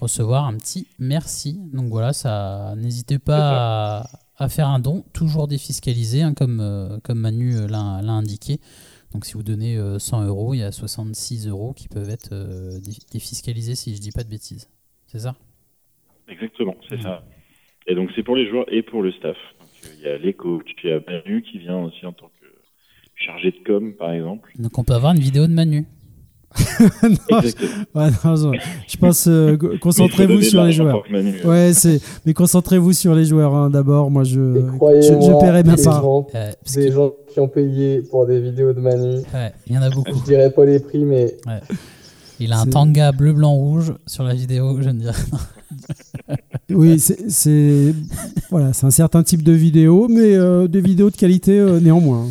[0.00, 1.60] recevoir un petit merci.
[1.72, 4.10] Donc voilà, ça n'hésitez pas à,
[4.44, 8.58] à faire un don, toujours défiscalisé, hein, comme, comme Manu l'a indiqué.
[9.12, 12.30] Donc si vous donnez euh, 100 euros, il y a 66 euros qui peuvent être
[12.80, 14.68] dé- défiscalisés si je dis pas de bêtises.
[15.06, 15.36] C'est ça?
[16.28, 17.22] Exactement, c'est ça.
[17.90, 19.36] Et donc c'est pour les joueurs et pour le staff.
[19.58, 22.12] Donc, euh, Il y a les coachs, il y a Manu qui vient aussi en
[22.12, 22.46] tant que
[23.16, 24.50] chargé de com par exemple.
[24.58, 25.84] Donc on peut avoir une vidéo de Manu.
[26.80, 27.84] Non, je, Exactement.
[27.94, 31.02] ouais, non, je- je pense euh, concentrez-vous sur les joueurs.
[31.04, 34.10] que Manu, euh, Ouais, c'est mais concentrez-vous sur les joueurs hein, d'abord.
[34.10, 34.60] Moi, je, je,
[35.00, 36.02] je paierai ma les part.
[36.02, 39.18] gens- Euh, parce des qu'il- gens qui ont payé pour des vidéos de Manu.
[39.34, 40.18] ouais, il y en a beaucoup.
[40.20, 41.36] Je dirais pas les prix, mais
[42.40, 45.12] Il a un tanga bleu, blanc, rouge sur la vidéo, je ne dirais
[46.70, 47.94] Oui, c'est
[48.50, 52.26] voilà, c'est un certain type de vidéo, mais euh, des vidéos de qualité euh, néanmoins.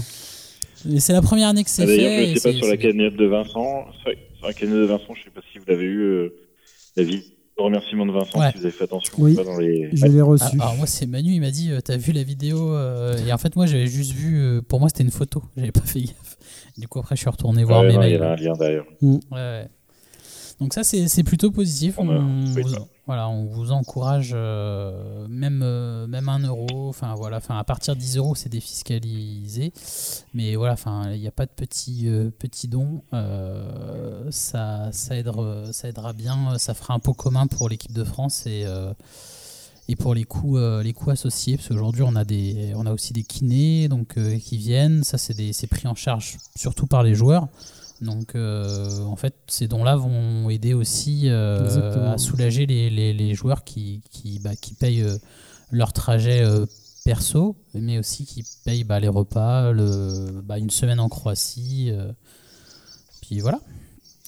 [0.86, 1.98] Mais c'est la première année que c'est Ah, fait.
[1.98, 3.86] D'ailleurs, je ne sais pas sur la cagnotte de Vincent.
[4.02, 6.00] Sur sur la cagnotte de Vincent, je ne sais pas si vous l'avez eu.
[6.02, 6.30] euh,
[6.96, 7.12] la de
[7.64, 8.52] remerciement de Vincent, Ouais.
[8.54, 9.14] si vous avez fait attention.
[9.18, 9.36] Oui.
[9.36, 9.90] pas dans les...
[9.92, 10.46] Je l'ai Ah, reçu.
[10.62, 13.38] alors moi c'est Manu, il m'a dit euh, t'as vu la vidéo euh, et en
[13.38, 16.38] fait moi j'avais juste vu euh, pour moi c'était une photo, j'avais pas fait gaffe.
[16.78, 18.24] Du coup après je suis retourné voir Ouais, mes non, il y mails.
[18.24, 18.84] a un lien derrière.
[19.02, 19.68] Ouais, ouais.
[20.60, 21.96] Donc ça c'est plutôt positif.
[21.98, 22.64] On vous,
[23.06, 26.90] voilà, on vous encourage euh, même euh, même un euro.
[26.90, 29.72] Enfin voilà, enfin à partir de 10 euros c'est défiscalisé.
[30.34, 33.04] Mais voilà, enfin il n'y a pas de petits euh, petits dons.
[33.14, 36.58] Euh, ça ça aidera ça aidera bien.
[36.58, 38.66] Ça fera un pot commun pour l'équipe de France et
[39.90, 42.94] et pour les coûts, euh, les coûts associés, parce qu'aujourd'hui on a des, on a
[42.94, 45.04] aussi des kinés donc euh, qui viennent.
[45.04, 47.48] Ça c'est des, c'est pris en charge surtout par les joueurs.
[48.02, 53.34] Donc euh, en fait ces dons-là vont aider aussi euh, à soulager les, les, les
[53.34, 55.18] joueurs qui, qui, bah, qui payent euh,
[55.72, 56.66] leur trajet euh,
[57.04, 61.90] perso, mais aussi qui payent bah, les repas, le, bah, une semaine en Croatie.
[61.92, 62.12] euh,
[63.22, 63.60] puis voilà.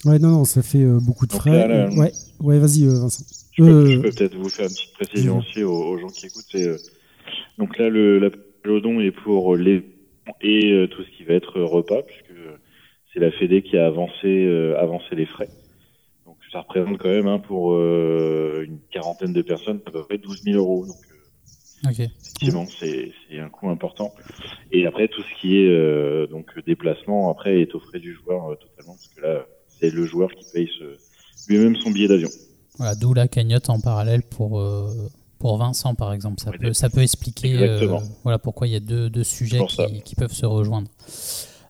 [0.03, 1.67] Ouais, non, non, ça fait euh, beaucoup de frais.
[1.67, 3.23] là, là, ouais, ouais, vas-y, euh, Vincent.
[3.53, 6.55] Je peux, Euh, peut-être vous faire une petite précision aussi aux, aux gens qui écoutent.
[6.55, 6.77] euh,
[7.57, 8.29] donc là, le, la
[8.63, 9.83] le don est pour les
[10.41, 12.30] et euh, tout ce qui va être repas, puisque
[13.13, 15.49] c'est la Fédé qui a avancé, euh, avancé les frais.
[16.25, 20.17] Donc ça représente quand même hein, pour euh, une quarantaine de personnes à peu près
[20.17, 20.85] 12 000 euros.
[20.85, 21.99] Donc euh, Ok.
[21.99, 24.13] effectivement, c'est un coût important.
[24.71, 28.51] Et après, tout ce qui est euh, donc déplacement, après, est aux frais du joueur
[28.51, 29.45] euh, totalement, parce que là,
[29.79, 30.69] c'est le joueur qui paye
[31.47, 32.29] lui-même son billet d'avion.
[32.77, 34.91] Voilà, d'où la cagnotte en parallèle pour, euh,
[35.39, 36.39] pour Vincent, par exemple.
[36.39, 37.55] Ça, Oui, peut, ça peut expliquer
[38.23, 39.59] voilà, pourquoi il y a deux, deux sujets
[40.05, 40.87] qui peuvent se rejoindre.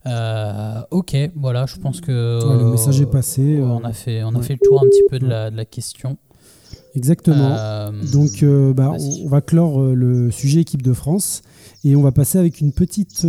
[0.08, 4.24] Euh, ok, voilà, je pense que Ouais, le message est passé, euh, on a fait,
[4.24, 4.44] on a ouais.
[4.44, 6.18] fait le tour un petit peu de la, de la question.
[6.96, 7.56] Exactement.
[7.58, 11.42] Euh, Donc, euh, bah, on, on va clore le sujet équipe de France
[11.84, 13.26] et on va passer avec une petite,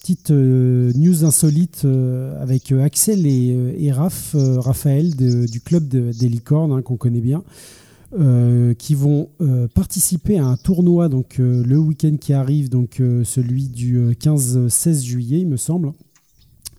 [0.00, 1.86] petite news insolite
[2.40, 7.20] avec Axel et, et Raph, Raphaël de- du club de- des licornes hein, qu'on connaît
[7.20, 7.42] bien.
[8.18, 13.00] Euh, qui vont euh, participer à un tournoi donc euh, le week-end qui arrive donc
[13.00, 15.92] euh, celui du euh, 15-16 juillet il me semble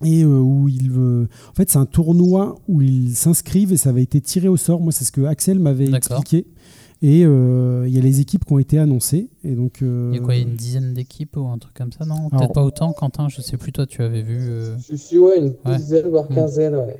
[0.04, 3.90] et euh, où il veut en fait c'est un tournoi où ils s'inscrivent et ça
[3.90, 6.46] avait été tiré au sort moi c'est ce que Axel m'avait expliqué
[7.02, 10.16] et euh, il y a les équipes qui ont été annoncées et donc euh, Il
[10.16, 12.28] y a quoi, il y a une dizaine d'équipes ou un truc comme ça, non?
[12.28, 14.36] Peut-être pas autant, Quentin, je sais plus, toi tu avais vu.
[14.50, 15.76] euh, je suis ouais, une Ouais.
[15.78, 16.34] dizaine, voire Mm.
[16.34, 16.74] quinzaine.
[16.76, 16.96] Ouais.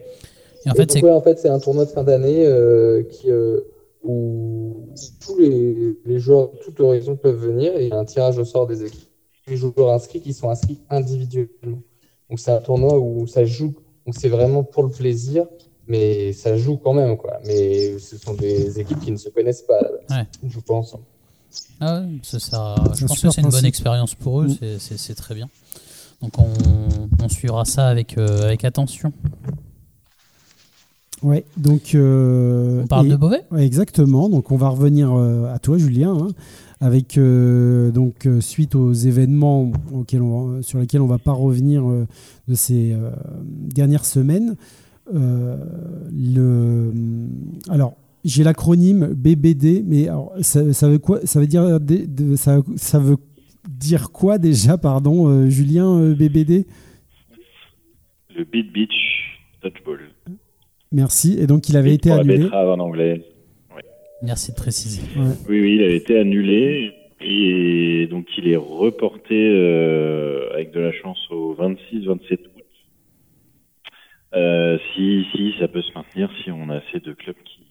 [0.65, 2.47] Et en Et fait, donc, c'est ouais, en fait, c'est un tournoi de fin d'année
[2.47, 3.61] euh, qui euh,
[4.03, 4.89] où
[5.25, 8.39] tous les, les joueurs de tout horizon peuvent venir et il y a un tirage
[8.39, 9.09] au sort des équipes.
[9.47, 11.83] Les joueurs inscrits qui sont inscrits individuellement.
[12.29, 13.75] Donc c'est un tournoi où ça joue,
[14.07, 15.47] donc c'est vraiment pour le plaisir,
[15.89, 17.39] mais ça joue quand même quoi.
[17.47, 20.27] Mais ce sont des équipes qui ne se connaissent pas, Ouais.
[20.49, 20.95] je pense.
[21.81, 24.79] Ah ouais, ça, je pense que c'est une bonne expérience pour eux, Mm.
[24.79, 25.49] c'est- très bien.
[26.23, 26.47] Donc on,
[27.25, 29.13] on suivra ça avec, euh, avec attention.
[31.23, 33.43] Ouais donc euh, On parle et- de Beauvais?
[33.51, 34.29] Ouais, exactement.
[34.29, 36.29] Donc on va revenir euh, à toi, Julien, hein,
[36.81, 41.89] avec euh, donc euh, suite aux événements auxquels on- sur lesquels on va pas revenir
[41.89, 42.07] euh,
[42.49, 43.11] de ces euh,
[43.75, 44.57] dernières semaines.
[45.15, 45.57] Euh,
[46.13, 46.93] le,
[47.69, 52.59] alors j'ai l'acronyme BBD, mais alors, ça, ça veut quoi Ça veut dire de- ça,
[52.77, 53.17] ça veut
[53.69, 56.67] dire quoi déjà, pardon, euh, Julien euh, BBD
[58.37, 60.01] Le Beat Beach Dodgeball.
[60.93, 61.37] Merci.
[61.39, 62.39] Et donc il avait été pour la annulé.
[62.39, 63.25] betterave en anglais.
[64.23, 65.03] Merci de préciser.
[65.17, 70.93] Oui, oui, il avait été annulé et donc il est reporté euh, avec de la
[70.93, 72.65] chance au 26-27 août.
[74.35, 77.63] Euh, si, si, ça peut se maintenir si on a assez de clubs qui,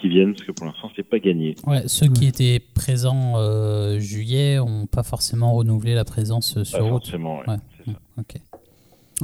[0.00, 1.54] qui viennent, parce que pour l'instant, c'est pas gagné.
[1.66, 6.86] Ouais, ceux qui étaient présents euh, juillet n'ont pas forcément renouvelé la présence Pas sur
[6.86, 6.88] août.
[7.04, 7.92] forcément, ouais, ça.
[8.18, 8.34] Ok.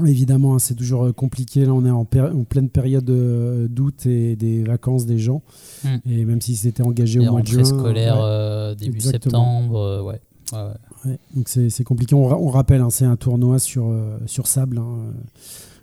[0.05, 1.65] Évidemment, hein, c'est toujours euh, compliqué.
[1.65, 5.43] Là, on est en, en pleine période euh, d'août et des vacances des gens.
[5.85, 5.89] Mm.
[6.11, 7.65] Et même s'ils s'étaient engagés au mois de juin.
[7.65, 9.61] scolaires ouais, euh, début exactement.
[9.61, 10.21] septembre, ouais.
[10.53, 11.11] Ouais, ouais.
[11.13, 11.19] ouais.
[11.37, 12.15] Donc c'est compliqué.
[12.15, 14.79] On, ra- on rappelle, hein, c'est un tournoi sur, euh, sur sable.
[14.79, 15.11] hein, euh,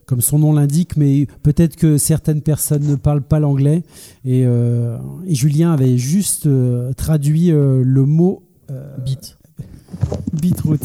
[0.06, 3.82] comme son nom l'indique, mais peut-être que certaines personnes ne parlent pas l'anglais.
[4.26, 6.50] Et, euh, et Julien avait juste
[6.98, 8.44] traduit le mot.
[9.06, 9.38] Beat.
[10.34, 10.80] Beetroot.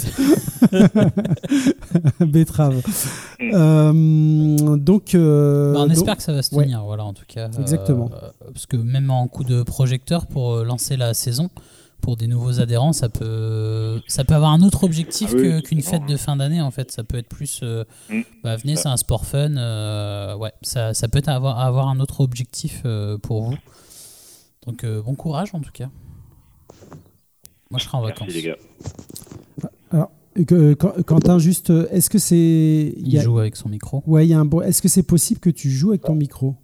[2.20, 2.82] Betterave.
[3.40, 5.14] Euh, donc.
[5.14, 6.64] euh, Bah, on donc- espère que ça va se ouais.
[6.64, 7.48] tenir, voilà, en tout cas.
[7.48, 8.10] Euh, Exactement.
[8.52, 11.48] parce que même en coup de projecteur pour lancer la saison,
[12.00, 15.80] pour des nouveaux adhérents, ça peut, ça peut avoir un autre objectif Ah oui, qu'une
[15.82, 16.90] fête de fin d'année, en fait.
[16.92, 17.60] Ça peut être plus.
[17.62, 18.82] euh, Mm, bah, venez, ça.
[18.82, 19.56] c'est un sport fun.
[19.56, 23.56] euh, ouais, ça, ça peut être avoir, avoir un autre objectif euh, pour vous.
[24.66, 25.88] Donc, euh, bon courage, en tout cas.
[27.70, 28.28] Moi, je serai en vacances.
[28.28, 28.56] Merci les gars.
[29.90, 32.36] Alors, euh, que- Qu- Quentin, juste, euh, est-ce que c'est.
[32.36, 34.02] il Il y a- joue avec son micro.
[34.06, 34.60] Ouais, il y a un bon.
[34.62, 36.54] Est-ce que c'est possible que tu joues avec ton micro?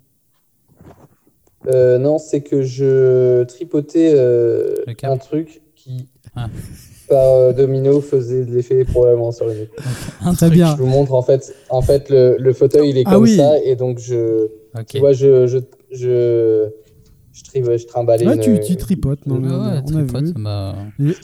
[1.69, 6.49] Euh, non, c'est que je tripotais euh, un truc qui, Ah.
[7.09, 9.77] par euh, domino, faisait de l'effet probablement sur le micro.
[10.37, 10.53] Très truc.
[10.53, 10.73] bien.
[10.77, 13.37] Je vous montre en fait, en fait le, le fauteuil il est Ah comme oui.
[13.37, 14.49] ça et donc je,
[14.89, 15.59] tu vois, je, je,
[15.93, 16.69] je,
[17.33, 18.27] je, tri- je trimballais.
[18.27, 19.27] Ouais, une- tu, tu tripotes.
[19.27, 20.33] Non, Ouais, on a tripote, vu.
[20.37, 20.75] bah,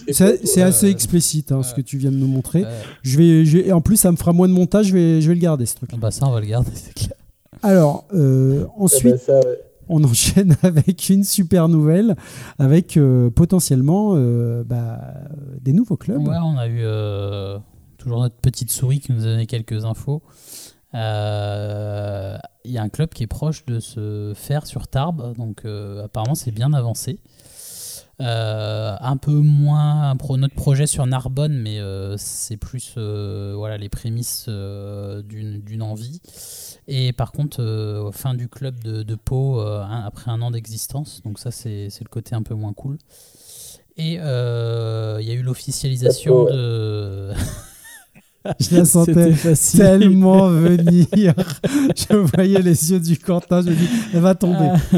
[0.06, 0.24] Et C'est
[0.56, 0.62] ouais.
[0.62, 2.64] assez explicite hein, ce que tu viens de nous montrer.
[2.64, 4.86] euh, Je vais, je vais- et en plus, ça me fera moins de montage.
[4.86, 5.90] Je vais, je vais le garder ce truc.
[5.98, 7.12] bah, ça, on va le garder, c'est clair.
[7.62, 9.58] Alors, euh, Eh ensuite, ben, ça, ouais.
[9.88, 12.16] on enchaîne avec une super nouvelle,
[12.58, 15.00] avec euh, potentiellement euh, bah,
[15.60, 16.26] des nouveaux clubs.
[16.26, 17.58] Ouais, on a eu euh,
[17.98, 20.22] toujours notre petite souris qui nous a donné quelques infos.
[20.94, 25.64] Euh, Il y a un club qui est proche de se faire sur Tarbes, donc
[25.64, 27.20] euh, apparemment c'est bien avancé.
[28.20, 33.76] Euh, un peu moins pro, notre projet sur Narbonne, mais euh, c'est plus euh, voilà,
[33.78, 36.20] les prémices euh, d'une envie.
[36.88, 41.22] Et par contre, euh, fin du club de, de Pau euh, après un an d'existence,
[41.24, 42.98] donc ça c'est le côté un peu moins cool.
[43.96, 47.32] Et euh, il y a eu l'officialisation de.
[48.60, 49.32] Je la sentais
[49.76, 51.34] tellement venir.
[51.96, 53.62] je voyais les yeux du Quentin.
[53.62, 54.70] Je me dis, elle va tomber.
[54.92, 54.96] Ah.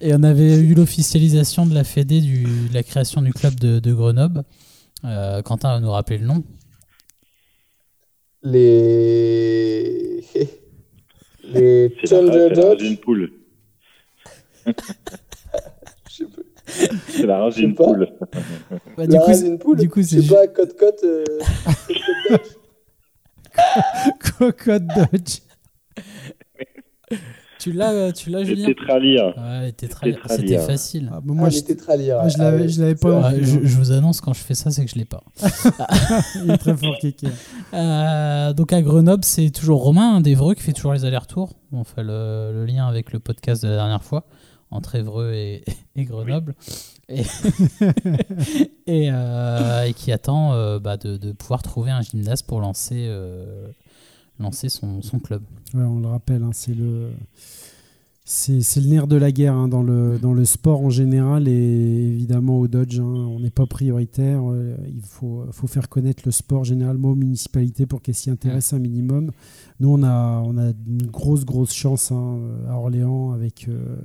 [0.00, 3.78] Et on avait eu l'officialisation de la Fédé du, de la création du club de,
[3.78, 4.42] de Grenoble.
[5.04, 6.42] Euh, Quentin va nous rappeler le nom.
[8.42, 10.24] les
[11.52, 13.32] les C'est la, Challenger c'est la poule.
[14.66, 14.72] Je
[16.16, 16.42] sais pas.
[17.08, 18.08] C'est la sais d'une poule.
[18.96, 19.78] Bah, du coup, poule.
[19.78, 21.00] du coup, je c'est sais pas, cote cote.
[21.04, 21.24] euh.
[24.38, 25.38] Cocotte Dodge.
[27.58, 29.34] Tu l'as, tu l'as, Julien tétralyre.
[29.36, 30.18] Ouais, les tétra- tétralyre.
[30.28, 31.08] c'était facile.
[31.12, 32.18] Ah, bah, Moi, moi, je, j'étais très lire.
[32.20, 33.30] ah, je l'avais, je l'avais pas.
[33.30, 35.22] Ouais, je, je vous annonce quand je fais ça, c'est que je l'ai pas.
[36.44, 37.28] Il est très fort, Kéké.
[37.72, 41.54] Euh, donc à Grenoble, c'est toujours Romain hein, d'Evreux qui fait toujours les allers-retours.
[41.70, 44.24] On fait le, le lien avec le podcast de la dernière fois
[44.72, 45.62] entre Évreux et,
[45.94, 46.56] et Grenoble.
[48.88, 53.68] Euh, et qui attend euh, bah, de, pouvoir trouver un gymnase pour lancer, euh,
[54.38, 55.42] son, club.
[55.74, 57.10] On le rappelle, hein, c'est le.
[58.84, 62.98] Nerf de la guerre hein, dans, le, sport en général et évidemment au Dodge.
[62.98, 64.42] hein, on n'est pas prioritaire.
[64.86, 69.30] il faut faire connaître le sport généralement aux municipalités pour qu'elles s'y intéressent un minimum.
[69.82, 73.96] Nous, on a, on a une grosse, grosse chance hein, à Orléans avec euh,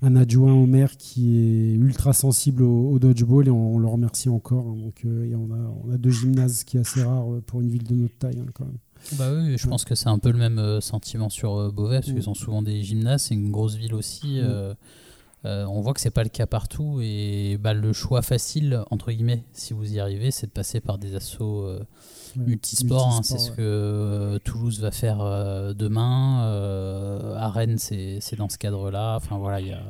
[0.00, 3.86] un adjoint au maire qui est ultra sensible au, au dodgeball et on, on le
[3.86, 4.64] remercie encore.
[4.66, 4.76] hein.
[4.82, 7.42] donc, euh, et on, a, on a deux gymnases, ce qui est assez rare euh,
[7.46, 8.78] pour une ville de notre taille hein, quand même.
[9.18, 9.70] Bah oui, je Ouais.
[9.70, 12.82] pense que c'est un peu le même sentiment sur Beauvais, parce qu'ils ont souvent des
[12.82, 14.36] gymnases, c'est une grosse ville aussi.
[14.38, 14.44] Mm.
[14.44, 14.74] euh,
[15.46, 19.10] euh, on voit que c'est pas le cas partout, et bah, le choix facile, entre
[19.12, 21.14] guillemets, si vous y arrivez, c'est de passer par des
[21.66, 21.80] euh,
[22.36, 23.08] Ouais, multisports.
[23.18, 26.44] hein, c'est ce que euh, Toulouse va faire euh, demain.
[26.46, 29.16] euh, à Rennes, c'est c'est dans ce cadre-là.
[29.16, 29.82] Enfin voilà, il y a.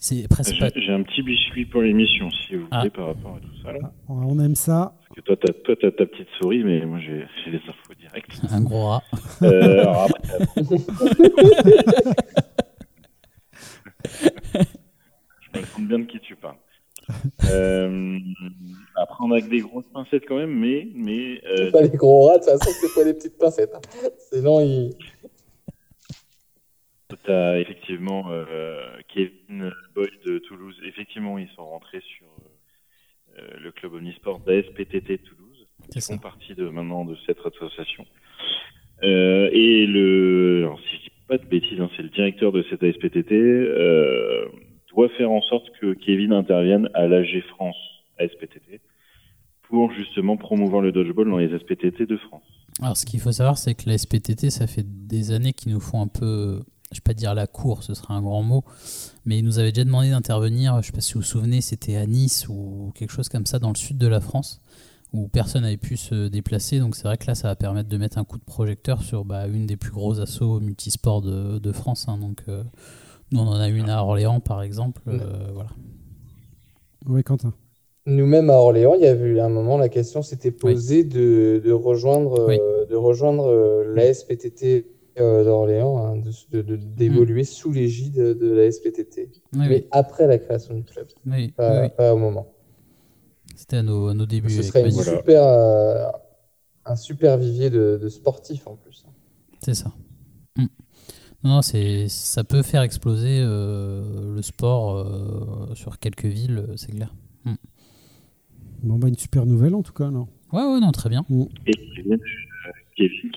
[0.00, 0.68] C'est presque pas.
[0.74, 2.78] J'ai j'ai un petit biscuit pour l'émission, si vous Ah.
[2.78, 3.72] voulez, par rapport à tout ça.
[3.72, 3.92] là.
[4.08, 4.94] On aime ça.
[5.08, 7.94] Parce que toi, t'as toi, t'as ta petite souris, mais moi, j'ai j'ai les infos
[7.98, 8.40] directes.
[8.50, 9.02] Un gros rat.
[9.42, 10.38] Euh, alors après,
[15.40, 16.56] je me demande bien de qui tu parles.
[17.50, 18.18] Euh,
[19.00, 21.88] après, on a que des grosses pincettes quand même, mais, mais euh, C'est pas les
[21.90, 23.74] gros rats, de toute façon, c'est pas des petites pincettes.
[23.74, 23.80] hein.
[24.32, 24.90] Sinon, ils.
[27.24, 30.76] tu as effectivement euh, Kevin Boyd de Toulouse.
[30.86, 32.26] Effectivement, ils sont rentrés sur
[33.38, 35.66] euh, le club omnisport d'ASPTT Toulouse.
[35.94, 38.04] Ils font partie de, maintenant de cette association.
[39.02, 42.64] Euh, et le, alors, si je dis pas de bêtises, hein, c'est le directeur de
[42.68, 44.46] cette ASPTT, euh,
[44.90, 47.76] doit faire en sorte que Kevin intervienne à l'AG France
[48.18, 48.80] ASPTT
[49.62, 52.42] pour justement promouvoir le dodgeball dans les ASPTT de France.
[52.80, 55.80] Alors, ce qu'il faut savoir, c'est que la SPTT, ça fait des années qu'ils nous
[55.80, 58.64] font un peu, je vais pas dire la cour, ce serait un grand mot,
[59.24, 61.96] mais ils nous avaient déjà demandé d'intervenir, je sais pas si vous vous souvenez, c'était
[61.96, 64.60] à Nice ou quelque chose comme ça dans le sud de la France,
[65.12, 66.78] où personne n'avait pu se déplacer.
[66.78, 69.24] Donc c'est vrai que là, ça va permettre de mettre un coup de projecteur sur
[69.24, 72.06] bah, une des plus grosses assos multisports de, de France.
[72.08, 72.16] hein.
[72.18, 72.62] donc euh,
[73.32, 75.02] nous, on en a une à Orléans, par exemple.
[75.08, 75.70] euh, voilà.
[77.06, 77.52] Ouais, Quentin.
[78.08, 81.72] Nous-mêmes à Orléans, il y avait eu un moment, la question s'était posée de, de
[81.72, 82.58] rejoindre, Oui.
[82.60, 84.86] euh, de rejoindre euh, l'ASPTT
[85.20, 89.30] euh, d'Orléans, hein, de- de- de- d'évoluer sous l'égide de, l'ASPTT.
[89.54, 91.06] Oui, Mais après la création du club,
[91.56, 92.46] pas, pas au moment.
[93.56, 94.50] C'était à nos, à nos débuts.
[94.50, 96.06] Ce serait une super, euh,
[96.86, 99.04] un super vivier de, de sportifs en plus.
[99.60, 99.92] C'est ça.
[100.56, 100.66] Mm.
[101.44, 105.06] Non, c'est, ça peut faire exploser le sport
[105.74, 107.12] sur quelques villes, c'est clair.
[108.82, 110.08] Bon, bah, une super nouvelle en tout cas.
[110.08, 110.28] Alors.
[110.52, 111.24] Ouais, ouais, non, très bien.
[111.66, 112.18] Et Kevin,
[112.96, 113.30] Kevin,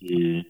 [0.00, 0.44] qui,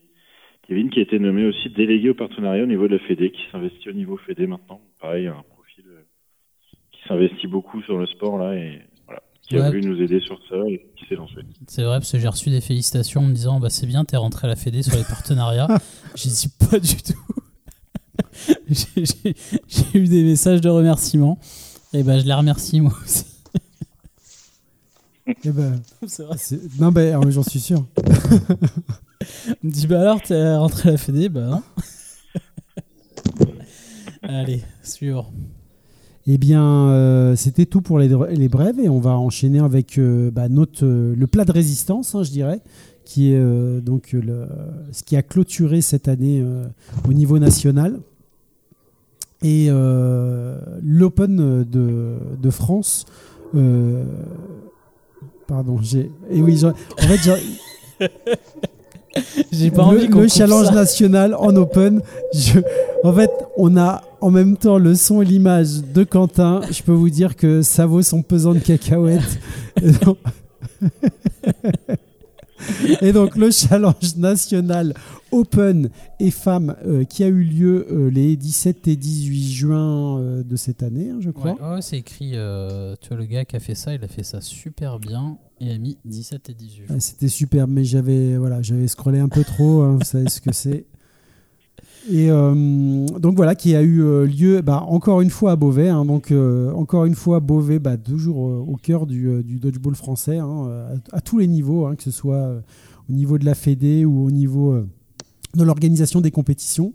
[0.67, 3.43] Kevin qui a été nommé aussi délégué au partenariat au niveau de la Fédé, qui
[3.51, 4.81] s'investit au niveau Fédé maintenant.
[5.01, 6.03] Pareil, un profil euh,
[6.93, 10.41] qui s'investit beaucoup sur le sport là et voilà, qui a voulu nous aider sur
[10.49, 11.35] ça et qui s'est lancé.
[11.67, 14.17] C'est vrai, parce que j'ai reçu des félicitations en me disant bah, c'est bien, t'es
[14.17, 15.69] rentré à la Fédé sur les partenariats.
[16.17, 17.43] j'ai dit pas du tout.
[18.71, 21.39] j'ai, eu des messages de remerciements.
[21.95, 23.32] Et ben je les remercie moi aussi.
[25.27, 26.37] Eh ben, vrai.
[26.81, 27.87] non, ben, ah, j'en suis sûr.
[29.63, 31.63] On me dit bah alors t'es rentré à la Fédé Bah non.
[34.23, 35.33] Allez, suivant.
[36.27, 40.31] Eh bien, euh, c'était tout pour les, les brèves et on va enchaîner avec euh,
[40.31, 42.61] bah, notre, euh, le plat de résistance, hein, je dirais,
[43.05, 44.47] qui est donc le,
[44.93, 46.43] ce qui a clôturé cette année
[47.09, 47.99] au niveau national.
[49.43, 53.07] Et l'Open de, de France.
[55.47, 56.11] Pardon, j'ai.
[56.31, 56.73] Et oui, j'ai- en
[57.09, 57.19] fait,
[58.01, 58.09] j'ai-
[59.53, 60.73] J'ai pas le, envie le coupe challenge ça.
[60.75, 62.01] national en open.
[62.33, 62.61] Je,
[63.05, 66.63] en fait, on a en même temps le son et l'image de Quentin.
[66.71, 69.39] Je peux vous dire que ça vaut son pesant de cacahuètes.
[73.01, 74.95] Et donc, et le challenge national
[75.31, 80.43] open et femmes euh, qui a eu lieu euh, les 17 et 18 juin euh,
[80.43, 81.53] de cette année, hein, je crois.
[81.53, 82.33] Ouais, ouais, c'est écrit.
[82.33, 85.39] tu vois, le gars qui a fait ça, il a fait ça super bien.
[85.61, 86.91] Il a mis 17 et 18.
[86.91, 89.83] Ouais, C'était superbe, mais j'avais voilà, j'avais scrollé un peu trop.
[89.83, 90.87] hein, vous savez ce que c'est.
[92.11, 95.89] Et euh, donc voilà, qui a eu euh, lieu bah, encore une fois à Beauvais.
[95.89, 100.39] hein, donc euh, encore une fois Beauvais, bah, toujours euh, au cœur du, dodgeball français,
[100.39, 100.69] hein,
[101.13, 102.57] à, tous les niveaux, hein, que ce soit
[103.09, 104.85] au niveau de la Fédé ou au niveau
[105.57, 106.93] de l'organisation des compétitions.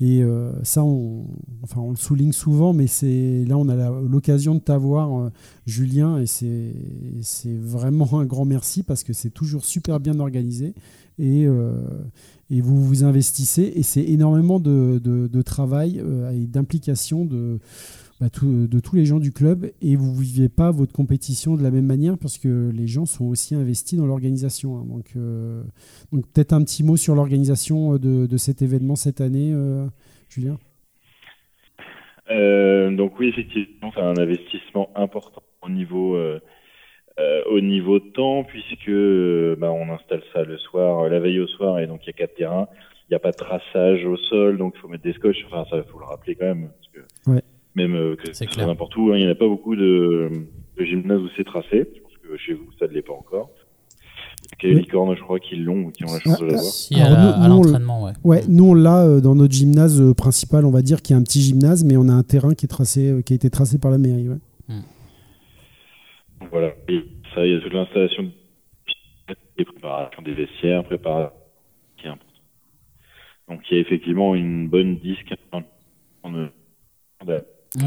[0.00, 1.26] Et euh, ça, on,
[1.62, 5.30] enfin, on le souligne souvent, mais c'est là on a l'occasion de t'avoir, euh,
[5.66, 10.74] Julien, et c'est vraiment un grand merci parce que c'est toujours super bien organisé
[11.18, 11.72] et, euh,
[12.50, 17.58] et vous vous investissez et c'est énormément de, de- de travail et d'implication de,
[18.20, 21.56] bah, tout- de tous les gens du club et vous ne vivez pas votre compétition
[21.56, 24.76] de la même manière parce que les gens sont aussi investis dans l'organisation.
[24.78, 24.84] hein.
[24.88, 25.62] donc euh,
[26.12, 29.86] donc peut-être un petit mot sur l'organisation euh, de, de cet événement cette année, euh,
[30.28, 30.58] Julien?
[32.30, 36.40] Euh, donc oui, effectivement, c'est un investissement important au niveau euh,
[37.18, 41.40] euh, au niveau temps puisque euh, bah, on installe ça le soir, euh, la veille
[41.40, 42.68] au soir, et donc il y a quatre terrains.
[43.08, 45.38] Il n'y a pas de traçage au sol, donc il faut mettre des scotch.
[45.46, 47.42] Enfin, ça, faut le rappeler quand même, parce que Ouais.
[47.78, 49.74] Même euh, que C'est ce soit n'importe où, hein, il n'y en a pas beaucoup
[49.76, 50.30] de,
[50.76, 51.88] de gymnases où c'est tracé.
[51.96, 53.50] Je pense que chez vous, ça ne l'est pas encore.
[54.62, 54.80] Il y a Oui.
[54.82, 56.62] licorne, je crois, qui l'ont ou qui ont la chance de Ah, l'avoir.
[56.72, 58.12] Si, Alors, à, l'entraînement, ouais.
[58.24, 61.16] Ouais, nous on l'a euh, dans notre gymnase euh, principal, on va dire qu'il y
[61.16, 63.36] a un petit gymnase, mais on a un terrain qui est tracé, euh, qui a
[63.36, 64.28] été tracé par la mairie.
[64.28, 64.38] ouais.
[66.40, 66.72] Donc Voilà.
[66.88, 68.30] Et ça, il y a toute l'installation
[69.58, 71.32] des préparations des vestiaires, préparation
[71.96, 72.24] qui est important.
[73.48, 75.62] Donc il y a effectivement une bonne disque en-
[76.22, 76.48] en-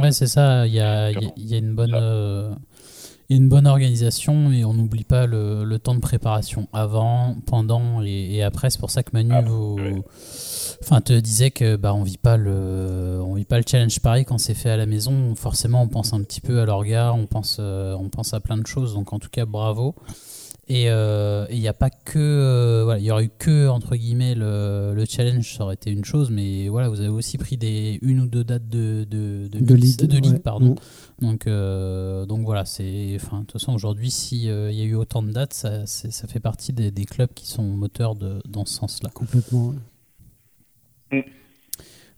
[0.01, 0.67] Ouais, c'est ça.
[0.67, 2.51] Il y a, il y a- il y a une bonne, euh,
[3.29, 6.67] il y a une bonne organisation et on n'oublie pas le, le temps de préparation
[6.73, 8.69] avant, pendant et, et après.
[8.69, 9.77] C'est pour ça que Manu vous-
[10.83, 14.25] enfin, te disait que bah, on vit pas le, on vit pas le challenge pareil
[14.25, 15.33] quand c'est fait à la maison.
[15.35, 18.57] Forcément, on pense un petit peu à l'orga, on pense, euh, on pense à plein
[18.57, 18.93] de choses.
[18.93, 19.95] Donc en tout cas, bravo.
[20.73, 23.97] Et euh, il n'y a pas que, euh, voilà, il y aurait eu que entre
[23.97, 27.57] guillemets le, le challenge, ça aurait été une chose, mais voilà, vous avez aussi pris
[27.57, 30.39] des une ou deux dates de de, de, De ligue, de ligue, ouais.
[30.39, 30.75] pardon.
[31.19, 31.25] Mm.
[31.25, 34.85] Donc euh, donc voilà, c'est, enfin de toute façon aujourd'hui, si euh, il y a
[34.85, 38.41] eu autant de dates, ça, ça fait partie des, des clubs qui sont moteurs de,
[38.47, 39.09] dans ce sens-là.
[39.13, 39.73] Complètement.
[41.11, 41.25] ouais.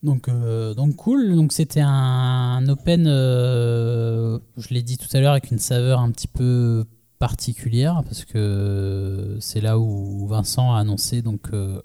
[0.04, 1.36] Donc, euh, donc cool.
[1.36, 6.12] Donc c'était un open, euh, je l'ai dit tout à l'heure, avec une saveur un
[6.12, 6.86] petit peu
[7.28, 11.82] particulière parce que c'est là où Vincent a annoncé donc euh,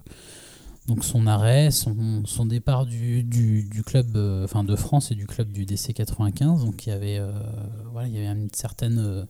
[0.88, 5.14] donc son arrêt, son, son départ du, du, du club, euh, enfin de France et
[5.14, 6.64] du club du DC 95.
[6.64, 7.30] Donc il y avait euh,
[7.92, 9.26] voilà, il y avait une certaine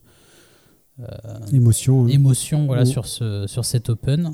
[1.52, 2.06] Émotion.
[2.06, 2.09] hein.
[2.09, 2.86] émotion voilà, Mm.
[2.86, 4.32] sur, ce, sur cet Open.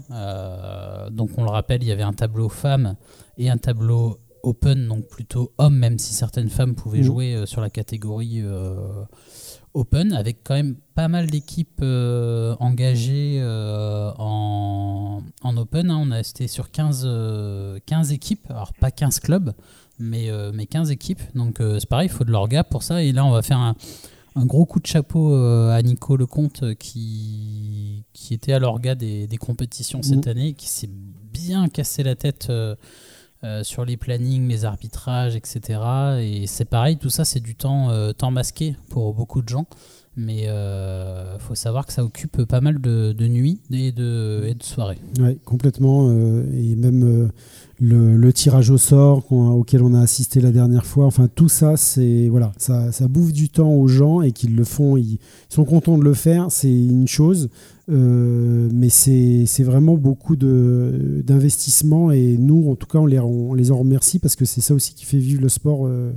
[1.10, 2.94] Donc on le rappelle, il y avait un tableau femmes
[3.36, 7.04] et un tableau open, donc plutôt homme, même si certaines femmes pouvaient Mhm.
[7.04, 8.42] jouer sur la catégorie
[9.74, 15.90] open, avec quand même pas mal d'équipes euh, engagées euh, en, en open.
[15.90, 15.98] hein.
[16.00, 19.52] On a été sur 15, euh, 15 équipes, alors pas 15 clubs,
[19.98, 21.20] mais, euh, mais 15 équipes.
[21.34, 23.02] Donc euh, c'est pareil, il faut de l'orga pour ça.
[23.02, 23.74] Et là, on va faire un,
[24.36, 28.94] un gros coup de chapeau euh, à Nico Lecomte euh, qui, qui était à l'orga
[28.94, 30.30] des, des compétitions cette Mhm.
[30.30, 30.90] année, qui s'est
[31.32, 32.46] bien cassé la tête
[33.44, 35.80] euh, euh, sur les plannings, les arbitrages, etc.
[36.20, 39.66] Et c'est pareil, tout ça c'est du temps, euh, temps masqué pour beaucoup de gens.
[40.16, 44.62] Mais il faut savoir que ça occupe pas mal de, nuits et de, et de
[44.62, 44.98] soirées.
[45.18, 46.08] Ouais, complètement.
[46.08, 47.28] euh, et même euh,
[48.16, 51.06] le, tirage au sort auquel on a assisté la dernière fois.
[51.06, 54.64] Enfin, tout ça, c'est voilà, ça, ça bouffe du temps aux gens et qu'ils le
[54.64, 54.96] font.
[54.96, 55.18] Ils
[55.48, 57.48] sont contents de le faire, c'est une chose.
[57.90, 63.18] Euh, mais c'est c'est vraiment beaucoup de- d'investissement et nous, en tout cas, on les,
[63.20, 66.12] on les en remercie parce que c'est ça aussi qui fait vivre le sport euh,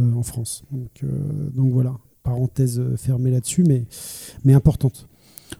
[0.00, 0.62] euh, en France.
[0.70, 1.08] Donc, euh,
[1.54, 3.84] donc voilà, parenthèse fermée là-dessus, mais,
[4.44, 5.08] mais importante.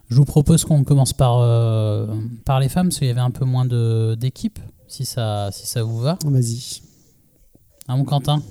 [0.08, 2.06] Je vous propose qu'on commence par, euh,
[2.44, 5.66] par les femmes, parce qu'il y avait un peu moins de- d'équipes, si ça, si
[5.66, 6.18] ça vous va.
[6.26, 6.82] Vas-y.
[7.88, 8.42] Hein, mon Quentin?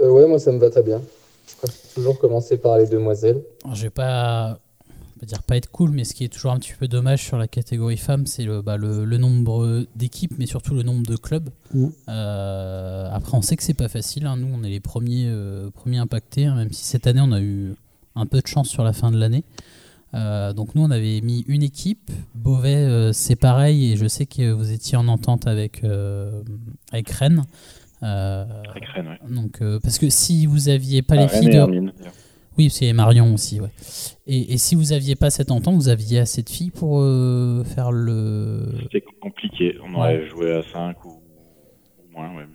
[0.00, 1.00] Euh, ouais, moi ça me va très bien.
[1.48, 3.42] Je préfère toujours commencer par les demoiselles.
[3.64, 4.58] Alors, Je vais pas,
[5.16, 7.24] on va dire pas être cool, mais ce qui est toujours un petit peu dommage
[7.24, 11.06] sur la catégorie femmes, c'est le, bah, le, le nombre d'équipes, mais surtout le nombre
[11.06, 11.48] de clubs.
[11.72, 11.92] Mhm.
[12.08, 14.26] Euh, après, on sait que c'est pas facile.
[14.26, 14.36] hein.
[14.36, 17.40] Nous, on est les premiers, euh, premiers impactés, hein, même si cette année, on a
[17.40, 17.74] eu
[18.14, 19.44] un peu de chance sur la fin de l'année.
[20.14, 22.10] Euh, donc nous, on avait mis une équipe.
[22.34, 26.42] Beauvais, euh, c'est pareil, et je sais que vous étiez en entente avec, euh,
[26.92, 27.44] avec Rennes.
[28.02, 29.34] Euh, Avec Rennes, ouais.
[29.34, 31.92] donc, euh, parce que si vous aviez pas les Ah, Rennes filles et de, Hermine.
[32.58, 33.68] Oui, c'est Marion aussi, ouais.
[34.26, 37.64] Et, et si vous aviez pas cette entente, vous aviez assez de filles pour euh,
[37.64, 38.62] faire le.
[38.82, 39.76] C'était compliqué.
[39.82, 39.98] On Ouais.
[39.98, 42.46] aurait joué à 5 ou, ou moins, ouais.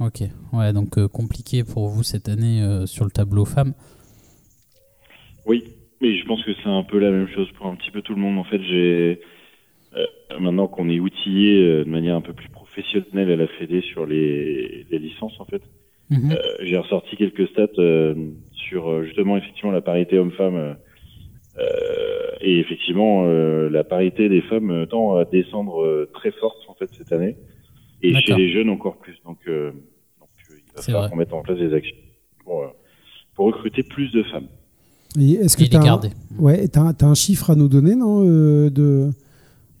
[0.00, 3.74] Ok, ouais, donc euh, compliqué pour vous cette année euh, sur le tableau femmes.
[5.46, 5.62] Oui,
[6.00, 8.14] mais je pense que c'est un peu la même chose pour un petit peu tout
[8.14, 8.38] le monde.
[8.38, 9.20] En fait, j'ai
[10.40, 14.84] maintenant qu'on est outillé de manière un peu plus professionnelle à la Fédé sur les,
[14.90, 15.62] les licences, en fait,
[16.10, 16.32] Mhm.
[16.32, 18.14] euh, j'ai ressorti quelques stats euh,
[18.52, 20.76] sur euh, justement effectivement la parité homme-femme.
[21.58, 26.74] euh, et effectivement, euh, la parité des femmes tend à descendre euh, très forte en
[26.74, 27.36] fait cette année,
[28.02, 29.14] et chez les jeunes encore plus.
[29.24, 29.70] Donc, euh,
[30.20, 31.10] donc il va C'est falloir vrai.
[31.10, 31.96] qu'on mette en place des actions
[32.44, 32.66] pour, euh,
[33.34, 34.48] pour recruter plus de femmes.
[35.18, 36.00] Et Est-ce que tu as,
[36.40, 36.66] ouais,
[37.02, 39.10] un chiffre à nous donner, non euh, de,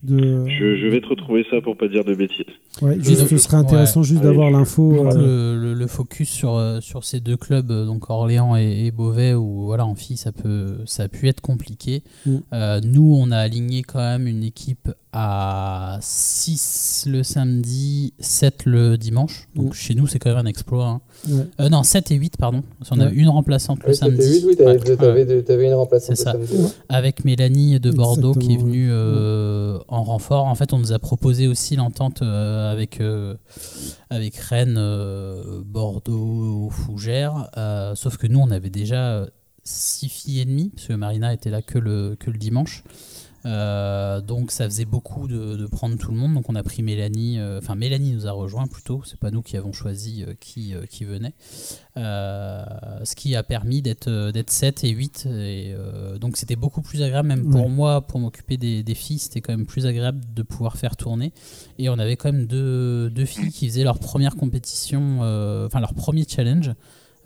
[0.04, 0.46] de...
[0.48, 2.44] Je, je vais te retrouver ça pour pas dire de bêtises.
[2.82, 5.06] Ouais, juste, donc- ce serait intéressant juste Allez, d'avoir l'info.
[5.06, 9.34] Euh, le, focus sur, euh, sur ces deux clubs, euh, donc Orléans et, et Beauvais,
[9.34, 12.02] où voilà, en filles, ça, peut, ça a pu être compliqué.
[12.26, 12.36] Mm.
[12.52, 18.98] Euh, nous, on a aligné quand même une équipe à 6 le samedi, 7 le
[18.98, 19.48] dimanche.
[19.54, 19.74] Donc Mm.
[19.74, 20.86] chez nous, c'est quand même un exploit.
[20.86, 21.00] hein.
[21.28, 21.46] ouais.
[21.60, 22.62] Euh, non, 7 et 8, pardon.
[22.78, 23.12] Parce qu'on a Ouais.
[23.14, 24.22] une remplaçante le Oui, samedi.
[24.40, 25.42] 8, oui, t'avais, Ouais, t'avais- ouais.
[25.42, 26.48] t'avais une remplaçante C'est le ça.
[26.48, 26.74] samedi.
[26.88, 30.46] Avec Mélanie de Bordeaux qui est Exactement, venue euh, en renfort.
[30.46, 33.36] En fait, on nous a proposé aussi l'entente euh, avec, euh,
[34.10, 37.50] avec Rennes, euh, Bordeaux, Fougères.
[37.56, 39.26] euh, sauf que nous, on avait déjà
[39.62, 42.82] 6 filles et demie, parce que Marina était là que le, que le dimanche.
[43.46, 46.34] Euh, donc ça faisait beaucoup de, de prendre tout le monde.
[46.34, 47.38] Donc on a pris Mélanie.
[47.38, 49.02] euh, Enfin, Mélanie nous a rejoint plutôt.
[49.04, 51.34] C'est pas nous qui avons choisi euh, qui, qui venait.
[51.96, 55.26] Ce qui a permis d'être d'être 7 et 8.
[55.30, 55.74] Et,
[56.20, 57.68] donc c'était beaucoup plus agréable, même pour Ouais.
[57.68, 61.32] moi, pour m'occuper des, des filles, c'était quand même plus agréable de pouvoir faire tourner.
[61.78, 65.20] Et on avait quand même deux, deux filles qui faisaient leur première compétition,
[65.66, 66.72] enfin leur premier challenge.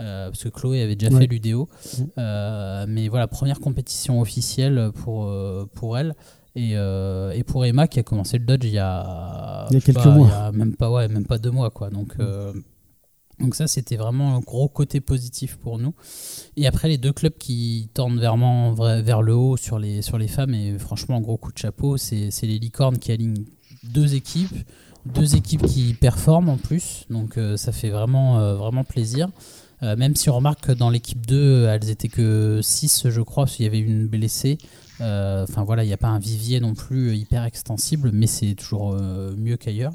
[0.00, 1.20] Euh, parce que Chloé avait déjà Ouais.
[1.22, 1.68] fait l'UDO.
[1.98, 2.02] Mm.
[2.18, 6.14] Euh, mais voilà, première compétition officielle pour, euh, pour elle.
[6.56, 9.76] Et, euh, et pour Emma qui a commencé le Dodge il y a, Il y
[9.76, 10.26] a quelques pas, mois.
[10.26, 11.70] il y a même pas, ouais, même pas deux mois.
[11.70, 11.88] Quoi.
[11.90, 12.52] Donc, euh,
[13.38, 15.94] donc ça, c'était vraiment un gros côté positif pour nous.
[16.56, 20.18] Et après, les deux clubs qui tendent vraiment vra- vers le haut sur les, sur
[20.18, 23.44] les femmes, et franchement, un gros coup de chapeau, c'est les licornes qui alignent
[23.84, 24.56] deux équipes,
[25.06, 29.28] deux équipes qui performent en plus, donc ça fait vraiment, vraiment plaisir.
[29.82, 33.44] Euh, même si on remarque que dans l'équipe 2, elles étaient que 6, je crois,
[33.44, 34.58] parce qu'il y avait une blessée.
[35.00, 38.54] Euh, Enfin voilà, il n'y a pas un vivier non plus hyper extensible, mais c'est
[38.54, 39.92] toujours euh, mieux qu'ailleurs.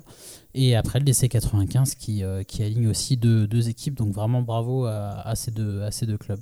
[0.55, 4.85] Et après le DC95 qui, euh, qui aligne aussi deux, deux équipes, donc vraiment bravo
[4.85, 6.39] à, à ces, deux, à ces deux clubs.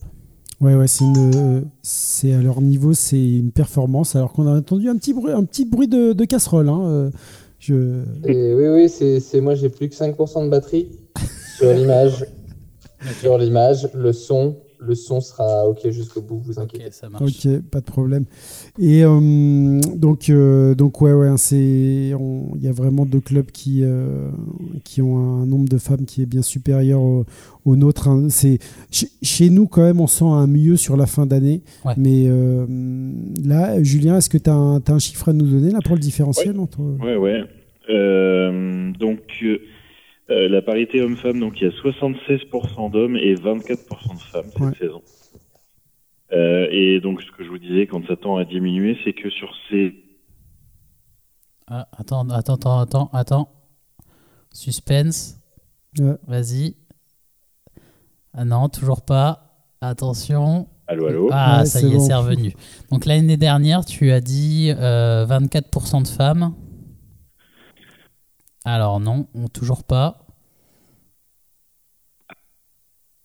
[0.60, 4.16] Ouais, ouais, c'est une, c'est à leur niveau, c'est une performance.
[4.16, 6.70] Alors qu'on a entendu un petit bruit, un petit bruit de, de casserole.
[6.70, 6.82] Hein.
[6.84, 7.10] euh,
[7.58, 10.90] Je, Et oui, oui, c'est, c'est moi j'ai plus que 5% de batterie
[11.58, 12.26] sur l'image.
[13.20, 16.86] Sur l'image, le son, le son sera ok jusqu'au bout, vous inquiétez.
[16.88, 17.24] Ok, ça marche.
[17.46, 18.26] Ok, pas de problème.
[18.80, 23.50] Et euh, donc, euh, donc ouais, ouais, c'est, on- il y a vraiment deux clubs
[23.52, 24.30] qui, euh,
[24.84, 27.26] qui ont un nombre de femmes qui est bien supérieur au,
[27.66, 28.08] au nôtre.
[28.08, 28.28] hein.
[28.30, 28.60] C'est
[29.22, 31.62] chez, nous quand même, on sent un mieux sur la fin d'année.
[31.86, 31.94] Ouais.
[31.98, 32.66] Mais euh,
[33.44, 35.96] là, Julien, est-ce que tu as, un t'as un chiffre à nous donner là pour
[35.96, 37.44] le différentiel entre Ouais, ouais.
[37.90, 39.20] Euh, donc,
[40.32, 44.46] euh, euh, la parité homme-femme, donc il y a 76% d'hommes et 24% de femmes
[44.52, 44.76] cette Ouais.
[44.80, 45.02] saison.
[46.34, 49.30] Euh, et donc, ce que je vous disais, quand ça tend à diminuer, c'est que
[49.30, 49.94] sur ces.
[51.68, 53.50] Ah, attends, attends, attends, attends, attends.
[54.54, 55.38] Suspense.
[56.00, 56.16] Ouais.
[56.28, 56.76] Vas-y.
[58.34, 59.48] Ah non, toujours pas.
[59.82, 60.68] Attention.
[60.88, 62.00] Allô, allô Ah, Ouais, ça y est, bon.
[62.00, 62.54] c'est revenu.
[62.92, 66.54] Donc l'année dernière, tu as dit euh, 24% de femmes.
[68.66, 70.18] Alors non, on- toujours pas.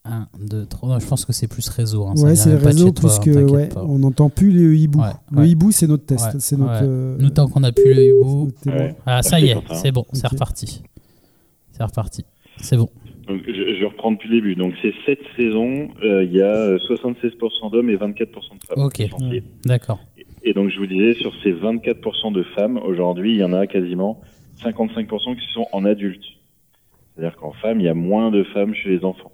[0.04, 0.88] 1, 2, 3.
[0.88, 2.06] Non, je pense que c'est plus réseau.
[2.06, 4.76] hein, ça Ouais, c'est le réseau toi, plus hein, que ouais, on n'entend plus le
[4.76, 5.00] hibou.
[5.00, 5.48] Ouais, le ouais.
[5.48, 6.38] hibou, c'est notre test.
[6.38, 6.74] C'est notre.
[6.74, 6.78] ouais.
[6.88, 8.52] euh, Nous, tant qu'on n'a plus le hibou.
[8.64, 8.94] bon.
[9.04, 10.82] Ah, ça y est, c'est bon, c'est reparti.
[11.72, 12.24] C'est reparti.
[12.58, 12.88] C'est bon.
[13.26, 14.54] Donc, je, je reprends depuis le début.
[14.54, 18.76] Donc, c'est cette saison, euh, il y a euh, 76% d'hommes et 24% de femmes.
[18.76, 19.02] Ok.
[19.64, 19.98] D'accord.
[20.44, 23.66] Et donc, je vous disais, sur ces 24% de femmes, aujourd'hui, il y en a
[23.66, 24.20] quasiment
[24.62, 26.24] 55% qui sont en adultes.
[27.14, 29.32] C'est-à-dire qu'en femmes, il y a moins de femmes chez les enfants.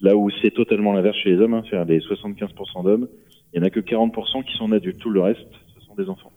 [0.00, 3.08] Là où c'est totalement l'inverse chez les hommes, hein, c'est-à-dire les 75% d'hommes,
[3.52, 4.98] il n'y en a que 40% qui sont en adultes.
[4.98, 5.40] Tout le reste,
[5.78, 6.32] ce sont des enfants.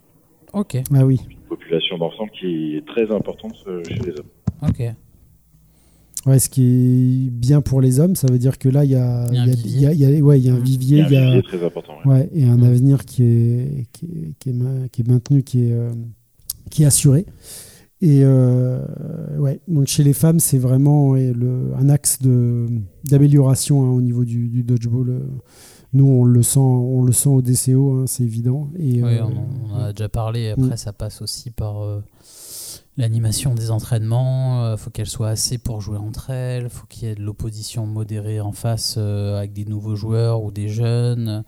[0.53, 0.77] Ok.
[0.93, 1.19] Ah oui.
[1.29, 4.67] Une population d'enfants qui est très importante euh, chez les hommes.
[4.69, 4.81] Ok.
[6.25, 6.61] Ouais, ce qui
[7.27, 9.37] est bien pour les hommes, ça veut dire que là, il y a, Il y
[9.37, 9.71] a un il y a- vivier.
[9.77, 11.05] il y a- il y a- ouais, il y a un vivier, Il y a
[11.05, 11.93] un il y a, vivier très important.
[12.05, 12.13] ouais.
[12.13, 15.69] ouais, et un avenir qui est, qui est, qui est ma- qui est maintenu, qui
[15.69, 15.91] est, euh,
[16.69, 17.25] qui est assuré.
[18.01, 18.79] Et euh,
[19.39, 22.67] ouais, donc chez les femmes, c'est vraiment le, un axe de-
[23.05, 25.21] d'amélioration hein, au niveau du, du dodgeball.
[25.93, 28.69] Nous, on le sent, on le sent au DCO, hein, c'est évident.
[28.77, 30.49] Et, Oui, euh, on, en a déjà parlé.
[30.51, 30.77] Après, Mm.
[30.77, 32.01] ça passe aussi par euh,
[32.97, 34.73] l'animation des entraînements.
[34.73, 36.69] Il faut qu'elle soit assez pour jouer entre elles.
[36.69, 40.67] faut qu'il y ait de l'opposition modérée en face avec des nouveaux joueurs ou des
[40.69, 41.43] jeunes.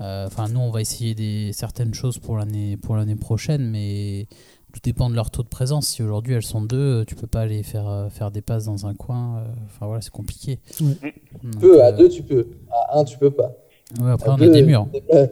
[0.00, 4.26] Enfin, nous, on va essayer des, certaines choses pour l'année pour l'année prochaine, mais
[4.74, 5.86] tout dépend de leur taux de présence.
[5.86, 8.86] Si aujourd'hui elles sont deux, tu peux pas aller faire euh, faire des passes dans
[8.86, 9.38] un coin.
[9.38, 10.58] euh, Enfin voilà, c'est compliqué.
[10.80, 12.48] Donc, Tu peux, à euh, deux, tu peux.
[12.70, 13.52] À un, tu peux pas.
[14.00, 14.86] ouais, après, À on deux, a des murs.
[14.92, 15.26] Des, euh,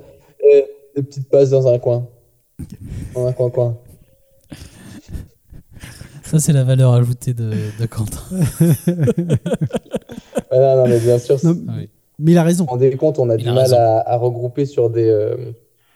[0.54, 0.62] euh,
[0.96, 2.06] des petites passes dans un coin.
[3.14, 3.76] Dans un coin-coin.
[6.24, 8.20] Ça, c'est la valeur ajoutée de, de Quentin.
[10.52, 11.88] Non, non, mais bien sûr, Non, Oui.
[12.18, 12.64] mais il a raison.
[12.64, 15.08] vous vous rendez compte, on a Il du a mal à, à regrouper sur des,
[15.08, 15.52] euh,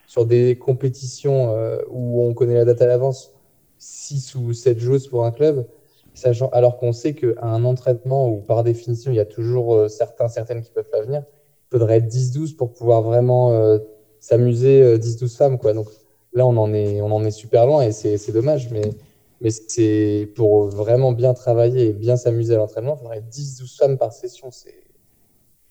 [0.06, 3.32] sur des compétitions euh, où on connaît la date à l'avance
[3.78, 5.66] 6 ou 7 joueuses pour un club,
[6.14, 9.88] sachant, alors qu'on sait qu'à un entraînement où par définition il y a toujours euh,
[9.88, 13.78] certains, certaines qui peuvent pas venir, il faudrait être 10-12 pour pouvoir vraiment euh,
[14.20, 15.58] s'amuser, euh, 10-12 femmes.
[15.58, 15.72] Quoi.
[15.72, 15.88] Donc
[16.32, 18.90] là, on en est, on en est super loin et c'est c'est dommage, mais,
[19.40, 23.98] mais c'est pour vraiment bien travailler et bien s'amuser à l'entraînement, il faudrait 10-12 femmes
[23.98, 24.50] par session.
[24.50, 24.84] C'est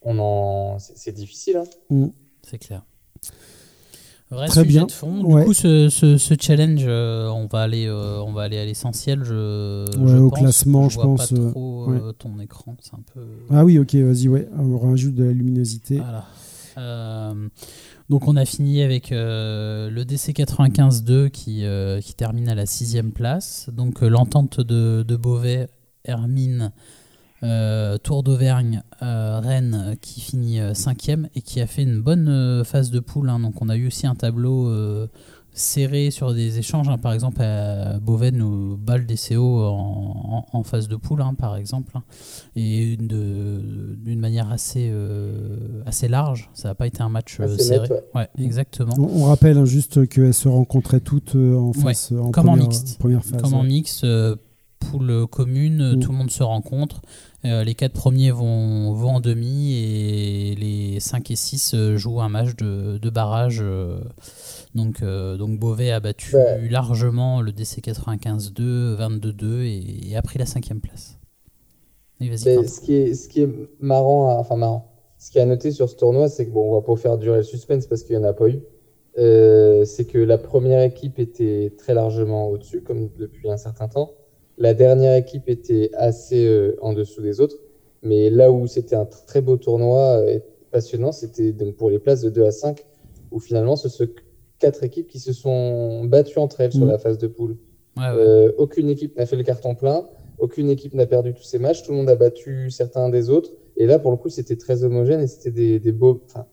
[0.02, 0.78] on en...
[0.78, 1.56] c'est c'est difficile.
[1.56, 2.10] Hein.
[2.42, 2.84] C'est clair.
[4.30, 4.86] Vrai Très sujet bien.
[4.86, 5.24] de fond.
[5.24, 5.42] Ouais.
[5.42, 8.64] Du coup, ce, ce- ce challenge, euh, on va aller, euh, on va aller à
[8.64, 9.22] l'essentiel.
[9.22, 10.38] Je, Ouais, je au pense.
[10.40, 12.00] classement, je vois pense, Pas euh, trop ouais.
[12.18, 13.20] ton écran, c'est un peu.
[13.50, 14.48] Ah oui, ok, vas-y, ouais.
[14.58, 15.98] On rajoute de la luminosité.
[15.98, 16.24] Voilà.
[18.08, 21.64] Donc on a fini avec le DC 95-2 qui,
[22.02, 23.68] qui termine à la sixième place.
[23.72, 25.68] Donc l'entente de, de Beauvais,
[26.04, 26.72] Hermine,
[27.42, 32.28] euh, Tour d'Auvergne, euh, Rennes euh, qui finit cinquième et qui a fait une bonne
[32.28, 33.28] euh, phase de poule.
[33.30, 33.40] hein.
[33.40, 35.06] Donc on a eu aussi un tableau euh,
[35.52, 36.88] serré sur des échanges.
[36.88, 36.98] hein.
[36.98, 41.34] Par exemple, euh, Beauvais nous bat le DCO en, en- en phase de poule, hein,
[41.38, 41.92] par exemple.
[41.94, 42.02] hein.
[42.56, 46.50] Et d'une manière assez, euh, assez large.
[46.54, 47.88] Ça n'a pas été un match euh, Assez serré.
[47.88, 48.28] net, ouais.
[48.38, 48.94] exactement.
[48.98, 52.52] On, on rappelle hein, juste qu'elles se rencontraient toutes en Ouais, face, en, comme en
[52.52, 52.98] première, mixte.
[52.98, 53.40] première phase.
[53.42, 53.66] Comme en ouais.
[54.90, 56.00] Poule commune, Mm.
[56.00, 57.02] tout le monde se rencontre.
[57.44, 62.20] Euh, les quatre premiers vont, vont en demi et les 5 et 6 euh, jouent
[62.20, 63.60] un match de, de barrage.
[63.62, 64.00] euh.
[64.74, 66.68] donc, euh, donc Beauvais a battu Ouais.
[66.68, 71.18] largement le DC 95-2, 22-2 et, et a pris la cinquième place.
[72.20, 73.48] Et ce qui est, ce qui est
[73.80, 76.70] marrant, à- enfin marrant, ce qui est à noter sur ce tournoi, c'est que bon,
[76.72, 78.60] on va pas faire durer le suspense parce qu'il n'y en a pas eu.
[79.18, 84.10] Euh, c'est que la première équipe était très largement au-dessus, comme depuis un certain temps.
[84.58, 87.56] La dernière équipe était assez euh, en dessous des autres.
[88.02, 91.98] Mais là où c'était un très beau tournoi euh, et passionnant, c'était donc pour les
[91.98, 92.84] places de 2 à 5,
[93.32, 94.06] où finalement ce sont
[94.58, 96.88] quatre équipes qui se sont battues entre elles sur Mm.
[96.90, 97.56] la phase de poule.
[97.96, 98.08] Ouais, ouais.
[98.18, 100.06] Euh, aucune équipe n'a fait le carton plein.
[100.38, 103.50] aucune équipe n'a perdu tous ses matchs, tout le monde a battu certains des autres.
[103.78, 106.20] Et là, pour le coup, c'était très homogène et c'était des, des beaux.
[106.26, 106.44] Enfin,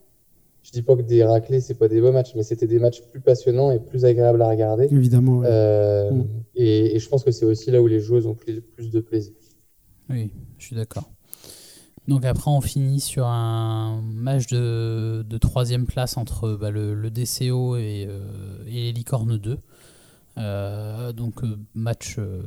[0.63, 3.01] je dis pas que des raclés, c'est pas des beaux matchs, mais c'était des matchs
[3.11, 4.85] plus passionnants et plus agréables à regarder.
[4.91, 5.39] Évidemment.
[5.39, 5.47] ouais.
[5.49, 6.25] Euh, Mm.
[6.55, 8.99] et, et je pense que c'est aussi là où les joueuses ont le plus de
[9.01, 9.33] plaisir.
[10.09, 11.09] Oui, je suis d'accord.
[12.07, 17.09] Donc après, on finit sur un match de, de troisième place entre bah, le, le
[17.11, 19.57] DCO et, euh, et les Licornes 2.
[20.37, 21.41] Euh, donc
[21.75, 22.41] match euh,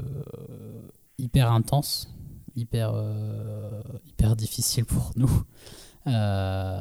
[1.18, 2.12] hyper intense,
[2.56, 5.30] hyper, euh, hyper difficile pour nous.
[6.06, 6.80] Euh,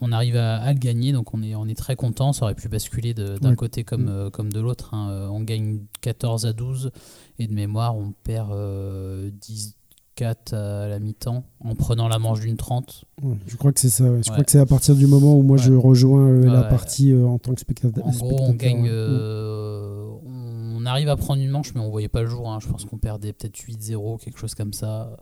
[0.00, 2.32] on arrive à, à le gagner, donc on est, on est très content.
[2.32, 4.08] Ça aurait pu basculer d'un côté comme, Mm.
[4.08, 4.94] euh, comme de l'autre.
[4.94, 5.08] hein.
[5.10, 6.90] Euh, On gagne 14 à 12
[7.38, 12.56] et de mémoire, on perd euh, 10-4 à la mi-temps en prenant la manche d'une
[12.56, 13.04] 30.
[13.22, 14.04] Ouais, je crois que c'est ça.
[14.04, 14.10] ouais.
[14.10, 14.32] Je Ouais.
[14.32, 17.26] crois que c'est à partir du moment où moi je rejoins euh, la partie euh,
[17.26, 18.06] en tant que spectateur.
[18.06, 18.86] En gros, on gagne.
[18.88, 22.50] euh, on arrive à prendre une manche, mais on voyait pas le jour.
[22.50, 22.58] hein.
[22.60, 25.16] Je pense qu'on perdait peut-être 8-0, quelque chose comme ça.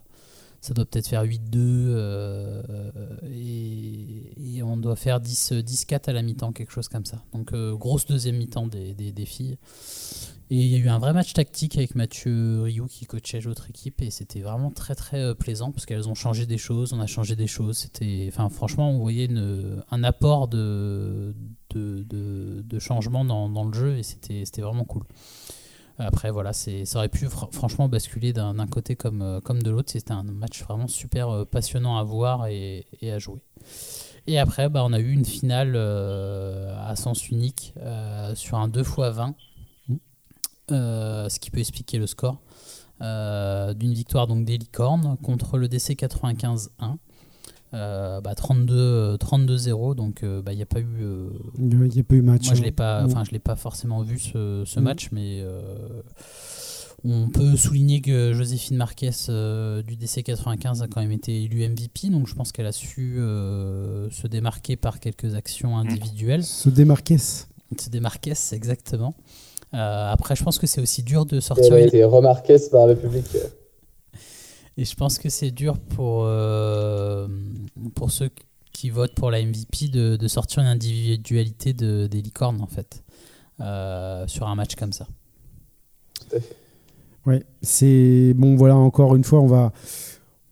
[0.67, 1.39] Ça doit peut-être faire 8-2.
[1.55, 2.61] euh,
[3.33, 7.23] et, on doit faire 10 10-4 à la mi-temps, quelque chose comme ça.
[7.33, 9.59] Donc, euh, grosse deuxième mi-temps des, des, filles.
[10.51, 13.71] Et il y a eu un vrai match tactique avec Mathieu Rioux qui coachait l'autre
[13.71, 14.03] équipe.
[14.03, 17.07] Et c'était vraiment très très euh, plaisant parce qu'elles ont changé des choses, on a
[17.07, 17.79] changé des choses.
[17.79, 19.29] C'était, enfin, franchement, on voyait
[19.93, 21.33] un apport de,
[21.77, 25.05] de, de, changement dans, dans le jeu et c'était vraiment cool.
[25.99, 29.91] Après, voilà, ça aurait pu fr- franchement basculer d'un, côté comme, euh, comme de l'autre.
[29.91, 33.41] C'était un match vraiment super euh, passionnant à voir et, à jouer.
[34.27, 37.75] Et après, bah, on a eu une finale euh, à sens unique
[38.35, 39.35] sur un 2 x 20,
[40.73, 42.41] euh, ce qui peut expliquer le score.
[43.01, 46.97] d'une victoire donc des licornes contre le DC 95-1.
[47.77, 52.01] Euh, bah, 32 32-0 donc euh, bah, il n'y a pas eu euh, Il n'y
[52.01, 52.47] a pas eu match.
[52.47, 52.65] moi je hein.
[52.65, 53.07] l'ai pas Mm.
[53.07, 54.83] enfin je l'ai pas forcément vu ce, ce Mm.
[54.83, 55.61] match mais euh,
[57.05, 61.69] on peut souligner que Joséphine Marquez euh, du DC 95 a quand même été élue
[61.69, 66.71] MVP donc je pense qu'elle a su euh, se démarquer par quelques actions individuelles Se
[66.71, 67.19] démarquer.
[67.19, 67.45] se
[67.91, 69.15] démarquer exactement
[69.75, 72.87] Euh, après je pense que c'est aussi dur de sortir elle a été remarquée par
[72.87, 73.27] le public.
[74.79, 77.27] Et je pense que c'est dur pour, euh,
[78.07, 78.31] pour ceux
[78.73, 83.03] qui votent pour la MVP de, de sortir une individualité de, des licornes, en fait,
[83.61, 85.09] euh, sur un match comme ça.
[87.27, 88.55] Ouais, c'est bon.
[88.55, 89.73] Voilà, encore une fois, on va,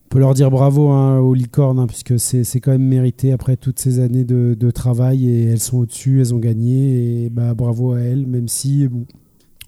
[0.07, 3.31] on peut leur dire bravo hein, aux licornes, hein, puisque c'est c'est quand même mérité
[3.31, 7.31] après toutes ces années de, de travail et elles sont au-dessus, elles ont gagné et
[7.31, 9.07] bah bravo à elles, même si bon,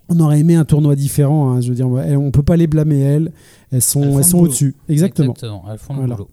[0.09, 1.53] on aurait aimé un tournoi différent.
[1.53, 3.33] hein, je veux dire, on peut pas les blâmer elles,
[3.71, 4.75] elles sont, Elles sont au-dessus.
[4.89, 5.35] Exactement.
[5.35, 6.17] Exactement, elles font le Voilà.
[6.17, 6.29] boulot.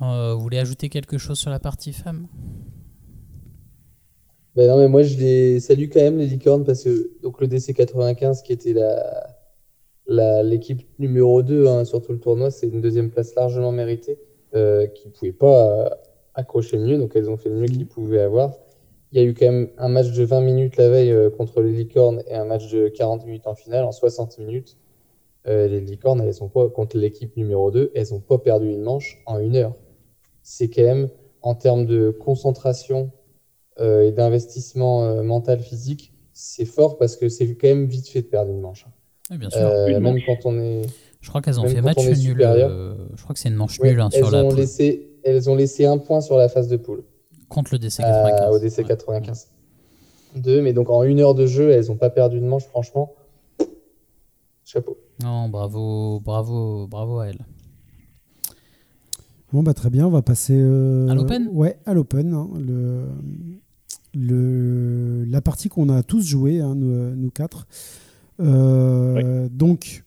[0.00, 2.28] Euh, vous voulez ajouter quelque chose sur la partie femme?
[4.54, 7.48] Ben non, mais moi, je les salue quand même, les licornes, parce que donc, le
[7.48, 8.74] DC 95, qui était
[10.06, 14.18] la, l'équipe numéro 2 hein, sur tout le tournoi, c'est une deuxième place largement méritée,
[14.54, 15.88] euh, qui ne pouvait pas euh,
[16.34, 18.52] accrocher mieux, donc elles ont fait le mieux qu'ils pouvaient avoir.
[19.12, 21.72] Il y a eu quand même un match de 20 minutes la veille contre les
[21.72, 24.76] licornes et un match de 40 minutes en finale, en 60 minutes.
[25.46, 29.22] Les licornes, elles ont pas, contre l'équipe numéro 2, elles n'ont pas perdu une manche
[29.24, 29.74] en une heure.
[30.50, 31.10] C'est quand même,
[31.42, 33.10] en termes de concentration,
[33.80, 38.22] euh, et d'investissement euh, mental physique, c'est fort parce que c'est quand même vite fait
[38.22, 38.86] de perdre une manche.
[39.30, 39.60] Oui, bien sûr.
[39.60, 40.22] Euh, Une même manche.
[40.24, 40.82] quand on est.
[41.20, 42.40] je crois qu'elles ont fait match nul.
[42.40, 44.58] euh, je crois que c'est une manche Ouais, nulle hein, elles, sur la ont poule,
[44.60, 47.04] laissé, elles ont laissé un point sur la phase de poule
[47.50, 48.54] contre le DC euh, 95.
[48.54, 48.84] au DC Ouais.
[48.84, 49.48] 95.
[50.36, 53.14] Deux, mais donc en une heure de jeu, elles n'ont pas perdu une manche, franchement.
[54.64, 54.96] Chapeau.
[55.22, 57.44] Non, bravo, bravo, bravo à elle.
[59.52, 61.48] Bon bah très bien, on va passer euh, À l'Open?
[61.52, 62.34] Ouais, à l'Open.
[62.34, 63.04] hein, le,
[64.14, 67.66] le, la partie qu'on a tous joué, hein, nous, nous quatre.
[68.40, 70.04] Euh, Donc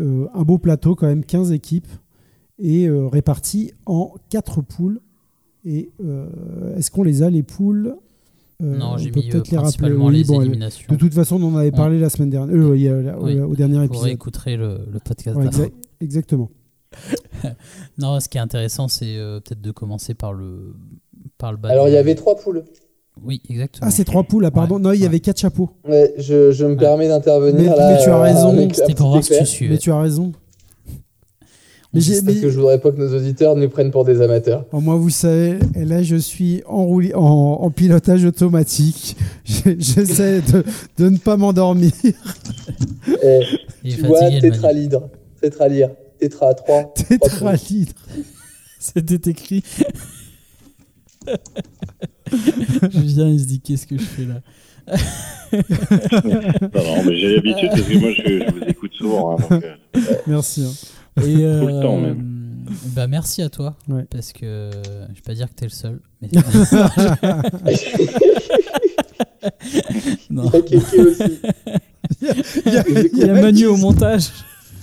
[0.00, 1.88] euh, un beau plateau quand même, 15 équipes
[2.58, 5.00] et euh, réparties en 4 poules.
[5.64, 7.94] Et euh, est-ce qu'on les a les poules?
[8.62, 9.70] Euh, non, on j'ai peut mis euh, peut-être les rappeler.
[9.78, 10.86] principalement Oui, les bon, éliminations.
[10.92, 13.38] De toute façon, on en avait parlé la semaine dernière, euh, il y a- Oui.
[13.40, 14.04] au, au dernier Vous épisode.
[14.04, 15.70] réécouterez le, le podcast Ouais, exa-
[16.00, 16.50] exactement.
[17.98, 20.74] Non, ce qui est intéressant, c'est euh, peut-être de commencer par le,
[21.38, 21.68] par le bas.
[21.70, 22.64] Alors il y avait trois poules.
[23.22, 23.86] Oui, exactement.
[23.86, 24.76] Ah, c'est trois poules, ah, pardon.
[24.76, 25.06] Ouais, non, il y ouais.
[25.06, 25.70] avait quatre chapeaux.
[25.86, 27.92] Ouais, je, je me permets d'intervenir Mais- là.
[27.98, 29.72] mais tu as raison, C'était pour voir si tu suivais.
[29.74, 30.32] Mais tu as raison.
[31.94, 34.64] On Mais Parce que je voudrais pas que nos auditeurs nous prennent pour des amateurs.
[34.72, 39.14] Oh, moi, vous savez, et là, je suis en, rouli- en, en pilotage automatique.
[39.44, 40.64] Je- J'essaie de,
[40.96, 41.90] de ne pas m'endormir.
[43.22, 43.40] Est
[43.84, 45.90] tu vois, tétralydre, tétralire,
[46.22, 46.94] tétra 3.
[46.94, 47.92] Tétralydre.
[48.78, 49.62] C'était écrit.
[52.90, 54.40] Julien, il se dit qu'est-ce que je fais là
[55.52, 59.32] Non, non, mais j'ai l'habitude parce que moi, je, je vous écoute souvent.
[59.32, 59.74] hein, donc, euh,
[60.28, 60.64] Merci.
[60.64, 60.72] hein.
[61.24, 62.00] Et, euh, Tout le temps,
[62.94, 63.76] Bah, merci à toi.
[63.88, 64.04] Ouais.
[64.10, 64.70] Parce que
[65.10, 66.00] je vais pas dire que t'es le seul.
[66.22, 66.28] Mais...
[70.30, 70.50] non.
[70.52, 70.76] Il
[72.72, 72.84] y a.
[72.88, 74.28] Il y a- Il y a Manu au montage.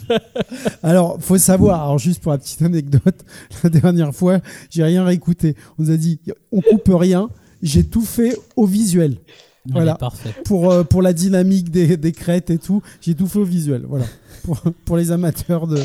[0.83, 3.25] Alors, faut savoir, alors juste pour la petite anecdote,
[3.63, 4.39] la dernière fois,
[4.69, 5.55] j'ai rien réécouté.
[5.77, 6.19] On nous a dit,
[6.51, 7.29] on coupe rien.
[7.61, 9.17] J'ai tout fait au visuel.
[9.65, 9.95] Voilà.
[9.95, 10.33] Parfait.
[10.45, 13.83] Pour, euh, pour la dynamique des, des crêtes et tout, j'ai tout fait au visuel.
[13.87, 14.05] Voilà.
[14.43, 15.77] Pour, pour les amateurs de,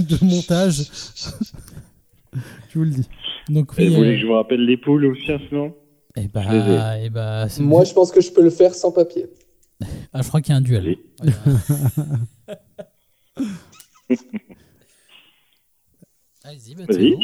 [0.00, 0.82] de montage,
[2.34, 3.08] je vous le dis.
[3.48, 3.88] Donc, et oui.
[3.88, 5.74] vous voulez euh, que je vous rappelle les poules aussi, sinon
[6.16, 9.26] eh Je bah, eh bah, Moi, je pense que je peux le faire sans papier.
[10.12, 10.82] Ah, je crois qu'il y a un duel.
[10.82, 10.98] Allez.
[11.18, 12.56] Voilà.
[16.44, 17.10] Allez-y, bah, Vas-y.
[17.10, 17.20] c'est bon.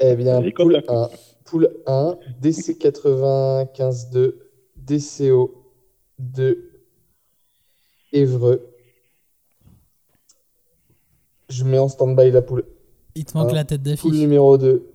[0.00, 1.02] Eh bien, Vas-y, poule Quentin.
[1.04, 1.10] 1,
[1.44, 4.34] poule 1, DC95-2,
[4.86, 6.58] DCO2,
[8.12, 8.66] Évreux.
[11.50, 12.64] Je mets en stand-by la poule.
[13.14, 14.12] Il te manque la tête Poule d'affiche.
[14.12, 14.86] numéro 2.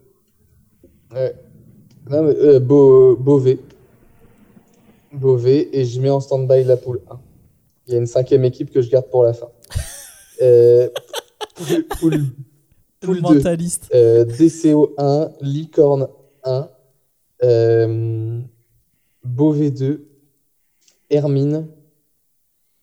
[1.12, 1.34] Ouais.
[2.10, 3.60] Non, mais, euh, Beau- Beauvais.
[5.12, 5.70] Beauvais.
[5.74, 7.20] Et je mets en stand-by la poule 1.
[7.88, 9.50] Il y a une cinquième équipe que je garde pour la fin.
[10.44, 10.90] Euh,
[11.56, 12.26] poule, poule, Le
[13.08, 13.22] poule 2.
[13.22, 13.90] mentaliste.
[13.94, 16.08] Euh, DCO 1, Licorne
[16.44, 16.70] 1,
[17.44, 18.40] euh,
[19.24, 20.06] Beauvais 2,
[21.10, 21.68] Hermine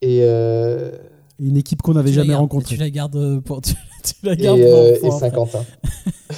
[0.02, 0.90] et, euh,
[1.38, 2.74] Une équipe qu'on n'avait jamais rencontrée.
[2.76, 3.60] Tu la gardes pour.
[3.60, 5.28] Tu, tu la et, gardes euh, pour- et pour après.
[5.30, 5.64] Saint-Quentin.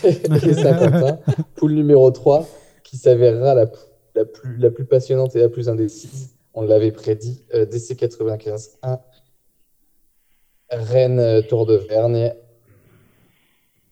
[0.05, 1.19] et Saint-Quentin.
[1.57, 2.49] Poule numéro 3,
[2.83, 3.71] qui s'avérera la,
[4.15, 6.31] la, plus, la plus passionnante et la plus indécise.
[6.55, 7.45] On l'avait prédit.
[7.55, 8.99] Euh, DC 95 1,
[10.73, 12.33] Rennes euh, Tour de Vergne,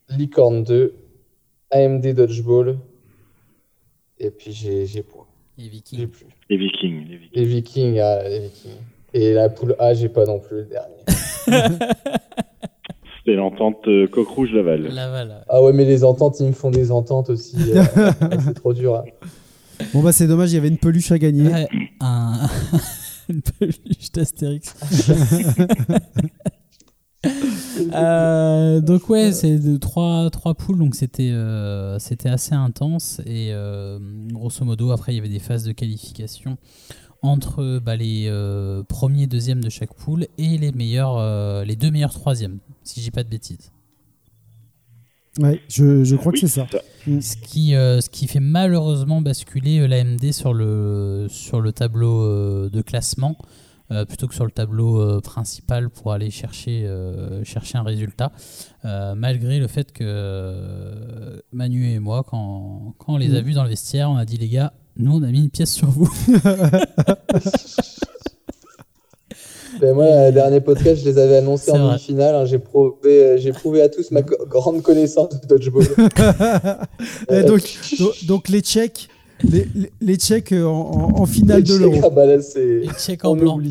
[0.08, 0.94] Licorne 2,
[1.70, 2.78] AMD Dodgeball.
[4.18, 5.24] Et puis j'ai j'ai point.
[5.58, 6.06] Et J'ai Viking.
[6.08, 6.26] plus.
[6.48, 7.06] Les Vikings.
[7.08, 7.30] Les Vikings.
[7.34, 8.70] Les Vikings, ah, les Vikings.
[9.12, 11.04] Et la poule A, j'ai pas non plus le dernier.
[13.18, 14.82] C'était l'entente euh, Coq Rouge Laval.
[14.88, 15.44] Laval.
[15.48, 17.56] Ah ouais, mais les ententes, ils me font des ententes aussi.
[17.74, 17.84] euh,
[18.44, 18.96] c'est trop dur.
[18.96, 19.04] hein.
[19.92, 21.48] Bon, bah, c'est dommage, il y avait une peluche à gagner.
[21.50, 21.68] Ouais,
[22.00, 22.48] un...
[23.28, 24.74] une peluche d'Astérix.
[27.94, 33.52] Euh, donc ouais, c'est de trois, trois poules, donc c'était euh, c'était assez intense et
[33.52, 33.98] euh,
[34.28, 36.58] grosso modo après il y avait des phases de qualification
[37.22, 41.90] entre bah, les euh, premiers, deuxièmes de chaque poule et les meilleurs, euh, les deux
[41.90, 43.72] meilleurs troisièmes, si je dis pas de bêtises.
[45.38, 46.66] Ouais, je, je crois Oui, que c'est ça.
[47.06, 52.68] Ce qui, euh, ce qui fait malheureusement basculer l'AMD sur le, sur le tableau euh,
[52.68, 53.36] de classement
[53.92, 58.32] euh, plutôt que sur le tableau euh, principal pour aller chercher, euh, chercher un résultat.
[58.84, 63.44] Euh, malgré le fait que euh, Manu et moi, quand, quand on les a Mm.
[63.44, 65.72] vus dans le vestiaire, on a dit les gars, nous on a mis une pièce
[65.72, 66.10] sur vous.
[69.80, 72.34] Ben moi, le dernier podcast, je les avais annoncés en demi-finale.
[72.34, 72.44] hein.
[72.44, 75.86] J'ai prouvé, j'ai prouvé à tous ma co- grande connaissance de dodgeball.
[77.30, 77.62] Et donc,
[77.98, 79.08] donc, donc les Tchèques,
[79.44, 81.92] les, les- les Tchèques en, en- en finale de les l'Euro.
[81.94, 82.34] Tchèques, ah bah là.
[82.36, 83.58] Et check en blanc.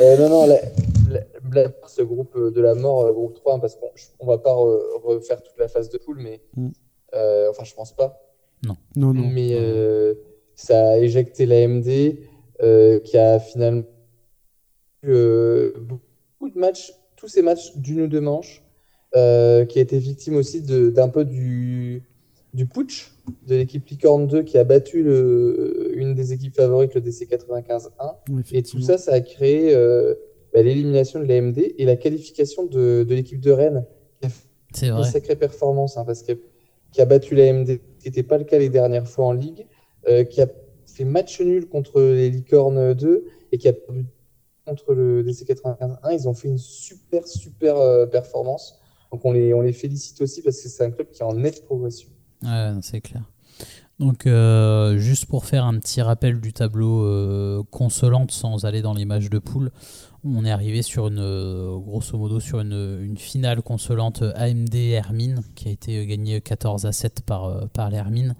[0.00, 0.56] Euh, non, non, la,
[1.10, 3.88] la- la- ce groupe euh, de la mort, euh, groupe 3, hein, parce qu'on
[4.18, 6.40] on va pas re- refaire toute la phase de poule, mais.
[6.56, 6.68] Mm.
[7.14, 8.20] euh, enfin, je pense pas.
[8.66, 9.12] Non, non.
[9.14, 10.14] Mais euh,
[10.56, 12.18] ça a éjecté l'AMD,
[12.62, 13.84] euh, qui a finalement
[15.04, 18.64] eu beaucoup de matchs, tous ces matchs d'une ou deux manches,
[19.14, 22.02] euh, qui a été victime aussi de- d'un peu du,
[22.56, 23.12] du putsch
[23.46, 27.90] de l'équipe Licorne 2 qui a battu le, une des équipes favorites, le DC 95-1.
[28.30, 30.14] Ouais, Et tout ça, ça a créé euh,
[30.54, 33.84] bah, l'élimination de l'AMD et la qualification de, de l'équipe de Rennes,
[34.20, 36.32] qui a fait une sacrée performance, hein, parce que
[36.92, 39.66] qui a battu l'AMD, ce qui n'était pas le cas les dernières fois en Ligue,
[40.08, 40.46] euh, qui a
[40.86, 44.06] fait match nul contre les Licornes 2 et qui a perdu
[44.66, 45.98] contre le DC 95-1.
[46.12, 48.80] Ils ont fait une super, super euh, performance.
[49.12, 51.34] Donc on les, on les félicite aussi parce que c'est un club qui est en
[51.34, 52.08] nette progression.
[52.44, 53.22] Ouais, c'est clair.
[53.98, 58.92] Donc, euh, juste pour faire un petit rappel du tableau euh, consolante sans aller dans
[58.92, 59.70] les matchs de poule,
[60.22, 65.40] on est arrivé sur une, euh, grosso modo, sur une, une finale consolante AMD Hermine
[65.54, 68.34] qui a été gagnée 14 à 7 par, par l'Hermine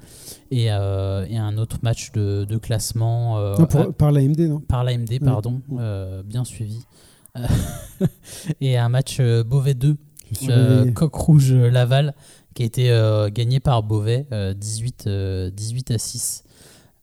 [0.51, 4.61] et, euh, et un autre match de, de classement Non, pour- à- par l'AMD, non?
[4.61, 5.63] Par l'AMD, pardon,
[6.27, 6.85] bien suivi.
[8.61, 9.97] Et un match Beauvais 2,
[10.31, 10.93] Je suis euh, réveillé.
[10.95, 12.15] Coq Rouge Laval,
[12.57, 16.43] qui a été euh, gagné par Beauvais, euh, 18, euh, 18 à 6.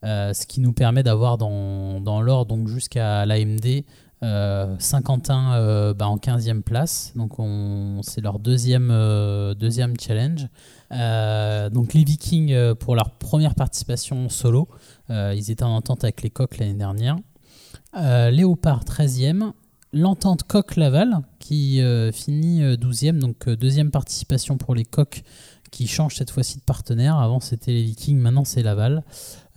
[0.04, 3.86] Euh, ce qui nous permet d'avoir dans, dans l'ordre, donc jusqu'à l'AMD,
[4.24, 10.47] Euh, Saint-Quentin euh, bah, en 15e place, donc on- c'est leur deuxième, euh, deuxième challenge.
[10.93, 14.70] Euh, donc les Vikings, euh, pour leur première participation solo,
[15.10, 17.18] euh, ils étaient en entente avec les Coqs l'année dernière.
[17.97, 19.51] Euh, Léopard 13e,
[19.93, 25.23] l'entente Coq-Laval qui euh, finit euh, 12e, donc euh, deuxième participation pour les Coqs
[25.71, 27.17] qui change cette fois-ci de partenaire.
[27.17, 29.03] Avant c'était les Vikings, maintenant c'est Laval.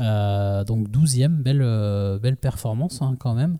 [0.00, 3.58] Euh, donc 12e, belle, euh, belle performance hein, quand même.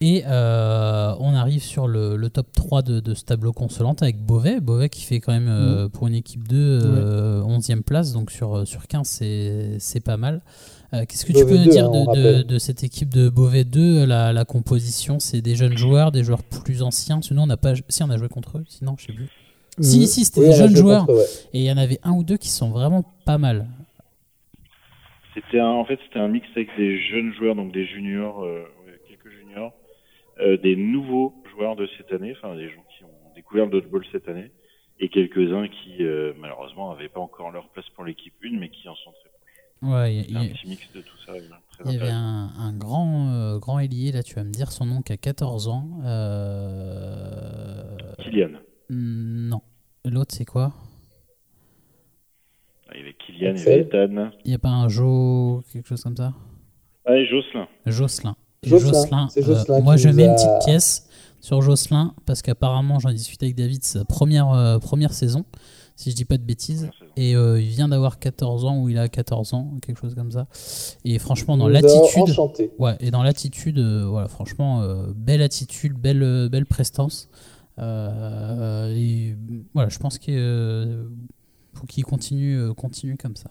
[0.00, 4.24] Et euh, on arrive sur le, le top 3 de, de ce tableau consolante avec
[4.24, 4.60] Beauvais.
[4.60, 8.64] Beauvais qui fait quand même euh, pour une équipe 2 euh, 11e place, donc sur,
[8.66, 10.42] sur 15 c'est c'est pas mal.
[10.94, 14.06] Euh, Qu'est-ce que tu peux nous 2, dire hein, de, cette équipe de Beauvais 2
[14.06, 17.74] la, la composition C'est des jeunes joueurs, des joueurs plus anciens Sinon, on n'a pas.
[17.88, 19.24] Si, on a joué contre eux, sinon, je sais plus.
[19.24, 21.06] Euh, Si, si, c'était Oui, des jeunes joueurs.
[21.06, 21.26] contre eux, ouais.
[21.52, 23.66] Et il y en avait un ou deux qui sont vraiment pas mal.
[25.34, 28.64] C'était un- en fait c'était un mix avec des jeunes joueurs, donc des juniors, euh,
[29.08, 29.72] quelques juniors,
[30.40, 34.04] euh, des nouveaux joueurs de cette année, enfin des gens qui ont découvert le dodgeball
[34.10, 34.50] cette année,
[34.98, 38.88] et quelques-uns qui euh, malheureusement n'avaient pas encore leur place pour l'équipe 1, mais qui
[38.88, 39.27] en sont très.
[39.80, 41.32] Ouais, il y, un petit mix de tout ça.
[41.84, 44.86] il y avait un, un grand, euh, grand ailier, là, tu vas me dire son
[44.86, 46.00] nom, qui a 14 ans.
[46.04, 47.96] Euh...
[48.18, 48.58] Kylian.
[48.90, 49.62] Non.
[50.04, 50.72] L'autre, c'est quoi?
[52.88, 54.30] Ah, Il y avait Kylian, il y avait Ethan.
[54.44, 56.32] Il n'y a pas un Jo, quelque chose comme ça?
[57.04, 57.68] Ah, et Jocelyn.
[57.86, 58.36] Jocelyn.
[58.76, 61.06] Jocelyn, euh, Jocelyn moi, je mets une a- petite pièce
[61.40, 65.44] sur Jocelyn parce qu'apparemment, j'en ai discuté avec David, sa première, euh, première saison,
[65.96, 66.90] si je dis pas de bêtises.
[67.16, 70.30] Et euh, il vient d'avoir 14 ans ou il a 14 ans, quelque chose comme
[70.30, 70.46] ça.
[71.04, 72.34] Et franchement, dans l'attitude.
[72.78, 77.28] Ouais, et dans l'attitude, euh, voilà, franchement, euh, belle attitude, belle, euh, belle prestance.
[77.80, 79.36] Euh, et
[79.74, 81.04] voilà, je pense qu'il euh,
[81.74, 83.50] faut qu'il continue, euh, continue comme ça.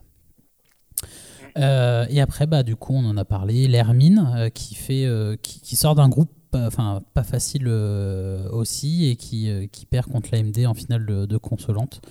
[1.58, 4.50] Euh, et après, bah, du coup, on en a parlé, l'Hermine, euh,
[4.90, 10.30] euh, qui, qui sort d'un groupe enfin, pas facile aussi et qui, qui perd contre
[10.32, 12.02] l'AMD en finale de, de consolante.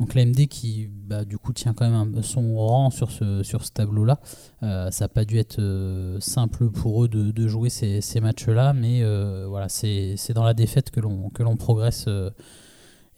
[0.00, 3.70] Donc l'AMD qui, bah, du coup, tient quand même son rang sur ce, sur ce
[3.70, 4.18] tableau-là.
[4.60, 9.02] Ça n'a pas dû être simple pour eux de, jouer ces, matchs-là, mais
[9.46, 12.06] voilà, c'est dans la défaite que l'on progresse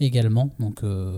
[0.00, 0.54] également.
[0.58, 1.12] Donc euh,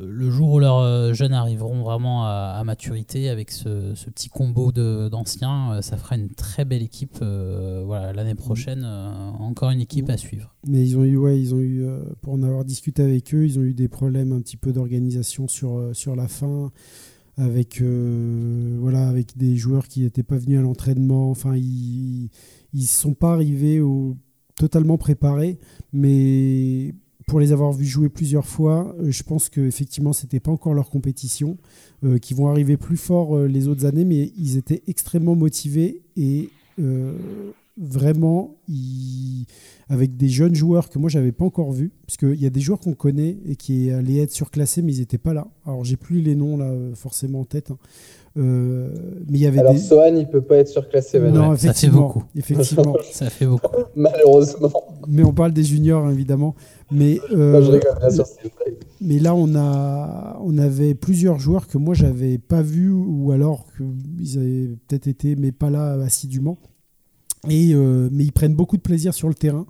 [0.00, 5.74] le jour où leurs euh, jeunes arriveront vraiment à, maturité avec ce, petit combo d'anciens,
[5.74, 7.18] euh, ça fera une très belle équipe.
[7.20, 10.54] voilà, l'année prochaine, encore une équipe à suivre.
[10.66, 11.86] Mais ils ont eu, ouais, ils ont eu,
[12.20, 15.46] pour en avoir discuté avec eux, ils ont eu des problèmes un petit peu d'organisation
[15.48, 16.72] sur, sur la fin,
[17.36, 21.30] avec, voilà, avec des joueurs qui n'étaient pas venus à l'entraînement.
[21.30, 22.30] Enfin, ils
[22.74, 23.80] ne sont pas arrivés
[24.56, 25.58] totalement préparés,
[25.92, 26.94] mais
[27.26, 30.74] pour les avoir vus jouer plusieurs fois, euh, je pense qu'effectivement, ce n'était pas encore
[30.74, 31.58] leur compétition,
[32.04, 36.02] euh, qui vont arriver plus fort euh, les autres années, mais ils étaient extrêmement motivés
[36.16, 36.50] et
[37.78, 38.54] vraiment,
[39.88, 42.60] avec des jeunes joueurs que moi j'avais pas encore vus, parce qu'il y a des
[42.60, 45.48] joueurs qu'on connaît et qui allaient être surclassés, mais ils n'étaient pas là.
[45.64, 47.78] Alors j'ai plus les noms là forcément en tête, hein.
[48.38, 48.88] Euh,
[49.28, 49.78] mais il y avait Alors des.
[49.80, 52.22] Sohan, il peut pas être surclassé maintenant, non, Ouais, ça fait beaucoup.
[52.36, 52.94] effectivement.
[53.12, 53.74] Ça fait beaucoup.
[53.94, 54.70] malheureusement.
[55.08, 56.54] mais on parle des juniors hein, évidemment.
[56.90, 58.76] Mais Non, euh, je rigole, bien sûr, c'est une blague.
[59.00, 63.66] Mais là, on, a, on avait plusieurs joueurs que moi, j'avais pas vus ou alors
[63.76, 66.58] qu'ils avaient peut-être été, mais pas là assidûment.
[67.48, 69.66] Et, euh, mais ils prennent beaucoup de plaisir sur le terrain.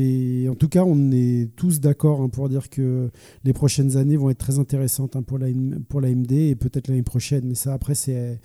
[0.00, 3.10] Et en tout cas, on est tous d'accord hein, pour dire que
[3.42, 5.48] les prochaines années vont être très intéressantes hein, pour, la,
[5.88, 7.42] pour l'AMD et peut-être l'année prochaine.
[7.46, 8.38] Mais ça, après, c'est,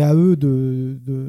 [0.00, 1.28] à eux de, de,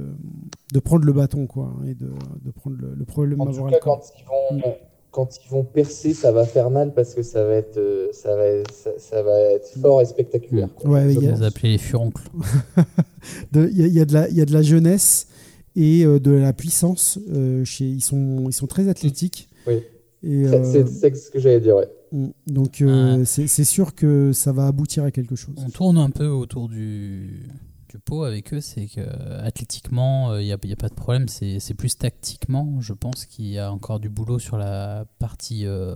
[0.73, 2.09] de prendre le bâton quoi, hein, et de,
[2.45, 4.73] de prendre le, le problème En tout cas, quand ils vont,
[5.09, 8.35] quand ils vont percer, ça va faire mal parce que ça va être, euh, ça
[8.35, 10.69] va, être- ça, ça va être fort et spectaculaire.
[10.75, 10.89] quoi.
[10.91, 12.23] Ouais, il y a- On les furoncles.
[13.51, 15.27] De- Il y, a- il y a de la- il y a de la jeunesse
[15.75, 17.19] et euh, de la puissance.
[17.29, 19.49] euh, chez, ils, sont, ils sont très athlétiques.
[19.67, 19.81] Oui.
[20.23, 21.89] Et, C'est- euh, C'est ce que j'allais dire, ouais.
[22.11, 25.55] mm, donc euh, c'est c'est sûr que ça va aboutir à quelque chose.
[25.57, 27.49] On tourne un peu autour du,
[27.89, 31.59] du pot avec eux, c'est que euh, athlétiquement, il n'y a, pas de problème, c'est
[31.59, 35.95] c'est plus tactiquement, je pense qu'il y a encore du boulot sur la partie euh,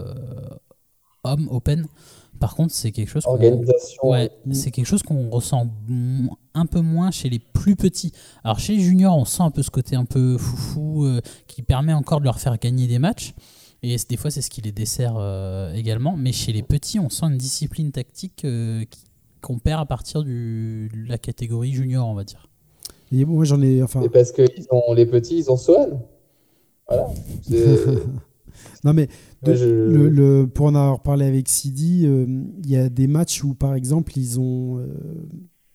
[1.25, 1.85] homme, open.
[2.39, 3.37] Par contre, c'est quelque chose qu'on.
[4.09, 5.69] Ouais, c'est quelque chose qu'on ressent
[6.53, 8.11] un peu moins chez les plus petits.
[8.43, 11.61] Alors chez les juniors, on sent un peu ce côté un peu foufou euh, qui
[11.61, 13.33] permet encore de leur faire gagner des matchs.
[13.83, 16.17] Et c'est- des fois, c'est ce qui les dessert euh, également.
[16.17, 19.05] Mais chez les petits, on sent une discipline tactique euh, qui-
[19.41, 22.49] qu'on perd à partir du- de la catégorie junior, on va dire.
[23.13, 26.01] Et moi j'en ai, enfin, Et parce que ils ont, les petits, ils ont Sohan.
[26.89, 27.07] Voilà.
[28.83, 29.07] Non mais
[29.43, 32.25] de- Ouais, je- le, le- pour en avoir parlé avec Sidi, euh,
[32.63, 34.87] il y a des matchs où par exemple ils ont euh,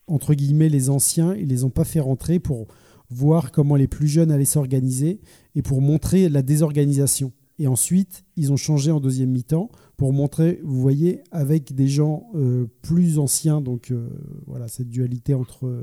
[0.07, 2.67] entre guillemets les anciens, ils les ont pas fait rentrer pour
[3.11, 5.21] voir comment les plus jeunes allaient s'organiser
[5.55, 7.33] et pour montrer la désorganisation.
[7.59, 9.69] Et ensuite, ils ont changé en deuxième mi-temps
[10.01, 14.09] pour montrer, vous voyez, avec des gens euh, plus anciens, donc euh,
[14.47, 15.83] voilà, cette dualité entre euh,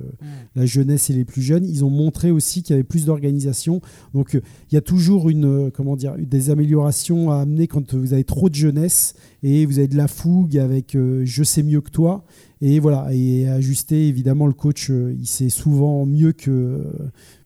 [0.55, 3.80] la jeunesse et les plus jeunes, ils ont montré aussi qu'il y avait plus d'organisation.
[4.15, 8.24] Donc il y a toujours une, comment dire, des améliorations à amener quand vous avez
[8.24, 9.13] trop de jeunesse
[9.43, 12.26] et vous avez de la fougue avec je sais mieux que toi.
[12.61, 16.83] Et voilà, et ajuster, évidemment, le coach, il sait souvent mieux que,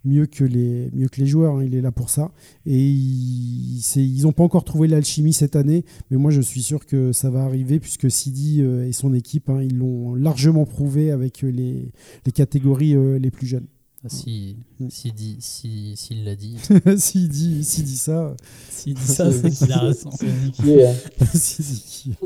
[0.05, 1.57] mieux que les, mieux que les joueurs.
[1.57, 2.31] Hein, il est là pour ça.
[2.65, 7.11] Et ils n'ont pas encore trouvé l'alchimie cette année, mais moi je suis sûr que
[7.11, 11.41] ça va arriver puisque Sidi euh, et son équipe, hein, ils l'ont largement prouvé avec
[11.41, 11.91] les,
[12.25, 13.67] les catégories euh, les plus jeunes.
[14.03, 14.89] Ah, si, mm.
[14.89, 16.57] s'il dit, si, s'il l'a dit.
[16.97, 18.35] s'il dit, s'il dit ça.
[18.69, 20.09] S'il dit ça, c'est qu'il a raison.
[20.11, 22.11] C'est dit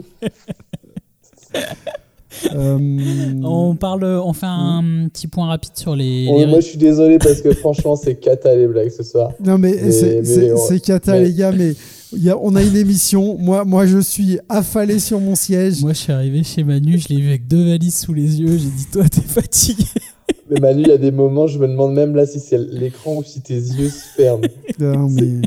[2.54, 5.10] Euh, on parle, on fait un hmm.
[5.10, 6.28] petit point rapide sur les.
[6.48, 9.32] Moi, je suis désolé parce que franchement, c'est cata les blagues ce soir.
[9.44, 11.74] Non, mais, c'est cata les gars, mais
[12.14, 13.38] y a, on a une émission.
[13.38, 15.82] Moi, moi, je suis affalé sur mon siège.
[15.82, 18.58] Moi, je suis arrivé chez Manu, je l'ai vu avec deux valises sous les yeux.
[18.58, 19.86] J'ai dit, toi, t'es fatigué.
[20.50, 23.16] Mais Manu, il y a des moments, je me demande même là si c'est l'écran
[23.18, 24.46] ou si tes yeux se ferment.
[24.80, 25.42] Non, mais.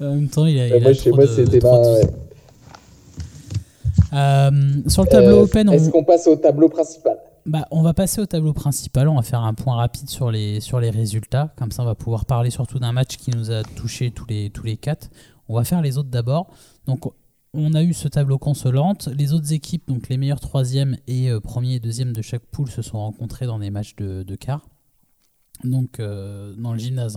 [0.00, 0.68] en même temps, il a.
[0.68, 1.82] Il moi, chez moi, c'était pas.
[4.10, 8.20] Sur le tableau euh, open, est-ce qu'on passe au tableau principal bah, on va passer
[8.20, 11.70] au tableau principal, on va faire un point rapide sur les, sur les résultats, comme
[11.70, 14.64] ça on va pouvoir parler surtout d'un match qui nous a touché tous les, tous
[14.64, 15.08] les quatre.
[15.48, 16.50] On va faire les autres d'abord.
[16.84, 17.10] Donc
[17.54, 19.08] on a eu ce tableau consolante.
[19.16, 22.70] Les autres équipes, donc les meilleurs troisième et euh, premier et deuxième de chaque poule,
[22.70, 24.68] se sont rencontrés dans des matchs de, de quart.
[25.64, 27.16] Donc dans le gymnase.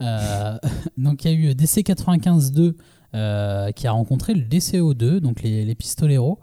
[0.00, 0.58] Hein.
[0.98, 2.74] donc il y a eu DC 95-2
[3.14, 6.40] euh, qui a rencontré le DCO2, donc les, les Pistoleros.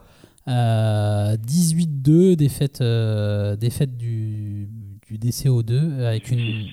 [0.48, 4.70] 18-2, euh, défaite, euh, défaite du,
[5.06, 6.68] du DCO2 avec une.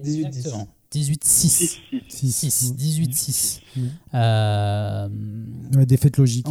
[0.00, 0.68] 18-6.
[0.92, 1.80] 18-6.
[4.12, 5.84] 18-6.
[5.84, 6.46] défaite logique.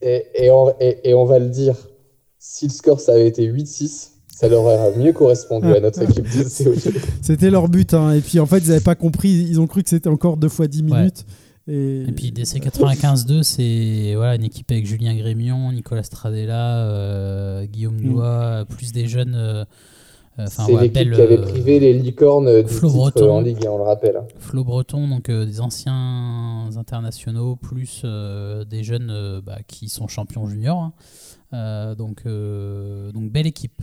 [0.00, 1.76] Et, et, on, et, on, va le dire,
[2.38, 6.24] si le score ça avait été 8-6, ça leur aurait mieux correspondu à notre équipe
[6.24, 6.44] de
[7.22, 7.94] C'était leur but.
[7.94, 8.12] Hein.
[8.12, 9.30] Et puis en fait, ils n'avaient pas compris.
[9.30, 11.24] Ils ont cru que c'était encore deux fois 10 minutes.
[11.68, 12.04] Et...
[12.14, 18.04] puis DC 95-2, c'est voilà, une équipe avec Julien Grémion, Nicolas Stradella, euh, Guillaume mm.
[18.04, 19.34] Doua, plus des jeunes.
[19.34, 19.64] Euh,
[20.38, 23.84] euh, c'est l'équipe qui avait privé les licornes du Flo Breton, en Ligue, on le
[23.84, 24.20] rappelle.
[24.38, 28.04] Flo Breton, donc des anciens internationaux, plus
[28.70, 30.82] des jeunes bah, qui sont champions juniors.
[30.82, 30.92] Hein.
[31.96, 33.82] Donc, donc belle équipe.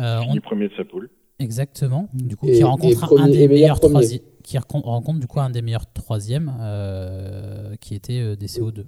[0.00, 0.36] Euh, on...
[0.40, 1.10] premier de sa poule.
[1.38, 2.08] Exactement.
[2.12, 5.90] Du coup, qui rencontre un des meilleurs troisièmes, qui rencontre du coup un des meilleurs
[5.92, 8.84] troisièmes, euh, qui était euh, des CO2.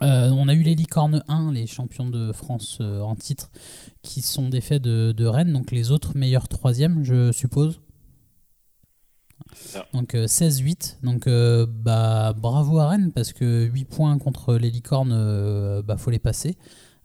[0.00, 3.50] on a eu les Licornes 1, les champions de France en titre,
[4.02, 7.80] qui sont des faits de, Rennes, donc les autres meilleurs troisièmes, je suppose.
[9.94, 11.26] Donc 16-8, donc
[11.82, 16.58] bah, bravo à Rennes parce que 8 points contre les licornes, bah faut les passer.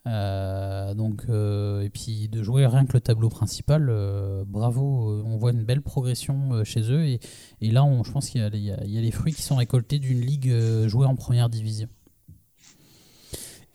[0.06, 5.38] Euh, donc, euh, et puis de jouer rien que le tableau principal, euh, bravo, on
[5.38, 7.06] voit une belle progression chez eux.
[7.06, 7.20] Et,
[7.62, 10.22] et là, on, je pense qu'il y, y, a les fruits qui sont récoltés d'une
[10.22, 10.54] ligue
[10.88, 11.88] jouée en première division.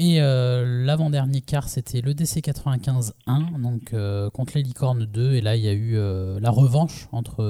[0.01, 3.93] Et l'avant-dernier quart, c'était le DC 95-1, donc
[4.33, 5.33] contre les Licornes 2.
[5.33, 5.97] Et là, il y a eu
[6.41, 7.43] la revanche entre,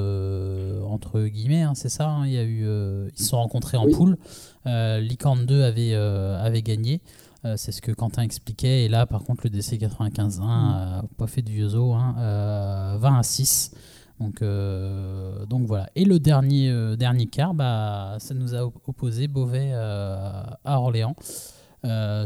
[0.88, 2.08] entre guillemets, hein, c'est ça.
[2.08, 4.16] Hein, il y a eu, ils se sont rencontrés en poule.
[4.64, 7.02] Licorne 2 avait, avait gagné.
[7.44, 8.84] Euh, c'est ce que Quentin expliquait.
[8.84, 13.22] Et là, par contre, le DC 95 1 pas fait de vieux os, 20 à
[13.22, 13.74] 6.
[14.20, 15.88] Donc, euh, donc voilà.
[15.94, 21.14] Et le dernier, euh, dernier quart, bah, ça nous a opposé Beauvais à Orléans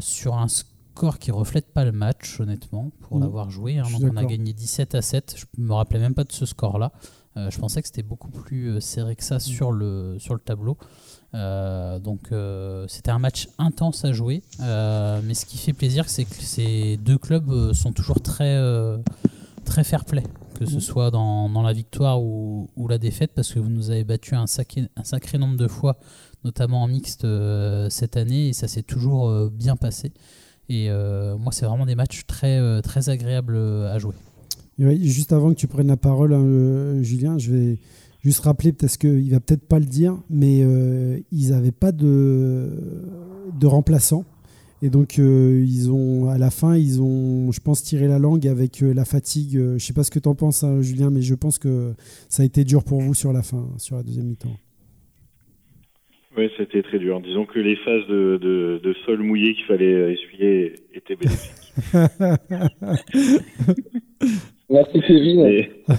[0.01, 3.21] sur un score qui reflète pas le match, honnêtement, pour mm.
[3.21, 3.79] l'avoir joué.
[3.79, 3.85] Hein.
[3.93, 5.35] Donc on a gagné 17 à 7.
[5.37, 6.93] Je me rappelais même pas de ce score-là.
[7.37, 9.41] je pensais que c'était beaucoup plus serré que ça mm.
[9.41, 10.79] sur, le, sur le tableau.
[11.35, 16.09] Euh, donc euh, c'était un match intense à jouer, euh, mais ce qui fait plaisir,
[16.09, 18.59] c'est que ces deux clubs sont toujours très,
[19.64, 20.24] très fair play,
[20.59, 23.91] que ce soit dans, dans la victoire ou, ou, la défaite, parce que vous nous
[23.91, 25.99] avez battu un sacré, un sacré nombre de fois,
[26.45, 27.26] notamment en mixte
[27.89, 30.12] cette année, et ça s'est toujours bien passé.
[30.68, 34.14] Et moi, c'est vraiment des matchs très, très agréables à jouer.
[34.78, 37.78] juste avant que tu prennes la parole, hein, Julien, je vais
[38.23, 42.70] Juste rappeler, parce qu'il va peut-être pas le dire, mais euh, ils n'avaient pas de,
[43.59, 44.25] de remplaçant.
[44.81, 48.47] Et donc, euh, ils ont, à la fin, ils ont, je pense, tiré la langue
[48.47, 49.53] avec euh, la fatigue.
[49.53, 51.95] je ne sais pas ce que tu en penses, hein, Julien, mais je pense que
[52.29, 54.57] ça a été dur pour vous sur la fin, sur la deuxième mi-temps.
[56.37, 57.20] Oui, c'était très dur.
[57.20, 61.53] Disons que les phases de, de sol mouillé qu'il fallait essuyer étaient bénéfiques.
[64.70, 65.41] Merci Kevin.
[65.41, 65.70] Et-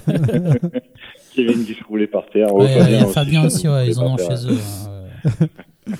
[1.35, 2.53] Kevin qui se roulait par terre.
[2.53, 4.57] Ouais, il y a Fabien qui aussi, ouais, ils en ont chez eux.
[4.57, 5.47] hein, ouais.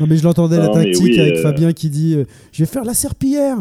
[0.00, 2.68] Non, mais je l'entendais la tactique oui, avec euh, Fabien qui dit euh, Je vais
[2.70, 3.58] faire la serpillière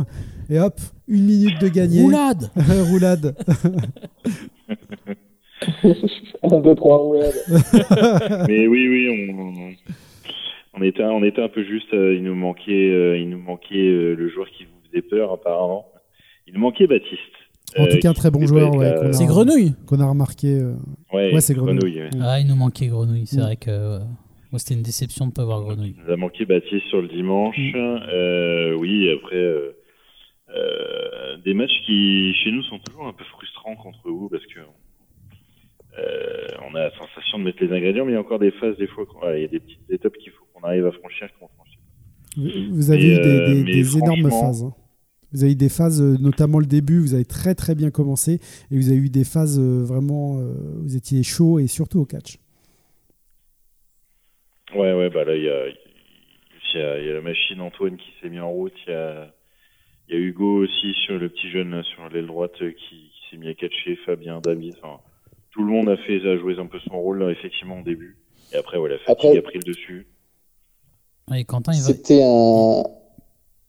[0.49, 2.01] Et hop, une minute de gagner.
[2.01, 2.49] Roulade
[2.89, 3.35] Roulade.
[6.43, 7.33] 1, 2, 3 roulades.
[8.47, 11.93] Mais oui, oui, on, on était, on était un peu juste.
[11.93, 15.31] euh, il nous manquait, euh, il nous manquait euh, le joueur qui vous faisait peur
[15.31, 15.85] apparemment.
[16.47, 17.19] Il nous manquait Baptiste.
[17.77, 18.75] En tout euh, cas, un très bon joueur.
[18.75, 20.55] ouais, euh, a- C'est Grenouille Qu'on a remarqué.
[20.59, 20.73] euh,
[21.13, 22.01] Ouais, Ouais, c'est Grenouille.
[22.01, 22.09] ouais.
[22.21, 23.25] Ah, il nous manquait Grenouille.
[23.27, 23.41] C'est Mm.
[23.43, 23.99] vrai que euh,
[24.51, 25.95] moi, c'était une déception de ne pas voir Grenouille.
[25.97, 27.55] Il nous a manqué Baptiste sur le dimanche.
[27.57, 27.75] Mm.
[27.75, 29.71] Euh, oui, après euh,
[30.55, 34.59] euh, des matchs qui chez nous sont toujours un peu frustrants contre vous parce que
[35.99, 38.51] euh, on a la sensation de mettre les ingrédients, mais il y a encore des
[38.51, 39.05] phases des fois.
[39.23, 41.77] ouais, il y a des petites étapes qu'il faut qu'on arrive à franchir qu'on franchit.
[42.37, 44.63] Vous vous avez eu des, des- mais des énormes phases.
[44.63, 44.73] hein.
[45.33, 48.39] Vous avez eu des phases, euh, notamment le début, vous avez très très bien commencé.
[48.69, 50.39] Et vous avez eu des phases euh, vraiment.
[50.39, 52.37] euh, vous étiez chaud et surtout au catch.
[54.75, 57.59] Ouais, ouais, bah là il y a, il y a, il y a la machine
[57.59, 58.73] Antoine qui s'est mis en route.
[58.87, 59.33] Il y a,
[60.07, 63.37] il y a Hugo aussi sur le petit jeune sur l'aile droite qui, qui s'est
[63.37, 63.97] mis à catcher.
[64.05, 64.75] Fabien, David.
[64.81, 65.01] Enfin,
[65.51, 68.17] tout le monde a fait, a joué un peu son rôle là, effectivement au début.
[68.53, 70.07] Et après, ouais, la fatigue Après- a pris le dessus.
[71.29, 72.83] Ouais, Quentin, il va, C'était un.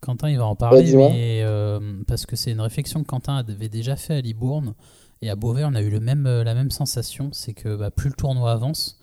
[0.03, 3.68] Quentin, il va en parler, mais, euh, parce que c'est une réflexion que Quentin avait
[3.70, 4.74] déjà fait à Libourne.
[5.22, 7.30] Et à Beauvais, on a eu le même, euh, la même sensation.
[7.32, 8.98] C'est que bah, plus le tournoi avance,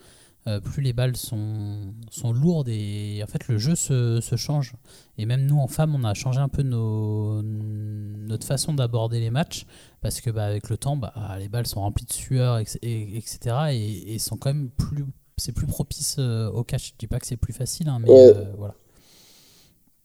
[0.46, 4.74] euh, plus les balles sont, sont lourdes et en fait le jeu se, se change.
[5.18, 9.30] Et même nous en femmes, on a changé un peu nos, notre façon d'aborder les
[9.30, 9.64] matchs
[10.02, 13.16] parce que bah, avec le temps, bah, les balles sont remplies de sueur, et- et-
[13.16, 13.38] etc.
[13.72, 15.04] Et, et sont quand même plus,
[15.38, 16.88] c'est plus propice euh, au catch.
[16.88, 18.16] Je dis pas que c'est plus facile, hein, mais Ouais.
[18.36, 18.74] euh, voilà.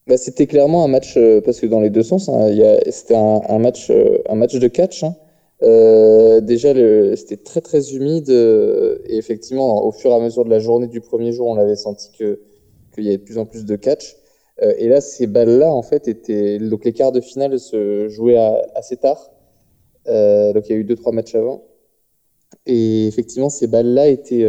[0.07, 2.49] Bah, c'était clairement un match, euh, parce que dans les deux sens, hein,
[2.91, 5.03] c'était un, match, euh, un match de catch.
[5.03, 5.15] hein.
[5.63, 6.73] Euh, déjà,
[7.15, 11.01] c'était très très humide et effectivement, au fur et à mesure de la journée du
[11.01, 12.39] premier jour, on avait senti que
[12.93, 14.15] qu'il y avait de plus en plus de catch.
[14.77, 18.37] Et là, ces balles-là, en fait, étaient donc les quarts de finale se jouaient
[18.75, 19.31] assez tard.
[20.07, 21.63] Donc il y a eu deux trois matchs avant.
[22.65, 24.45] Et effectivement, ces balles-là étaient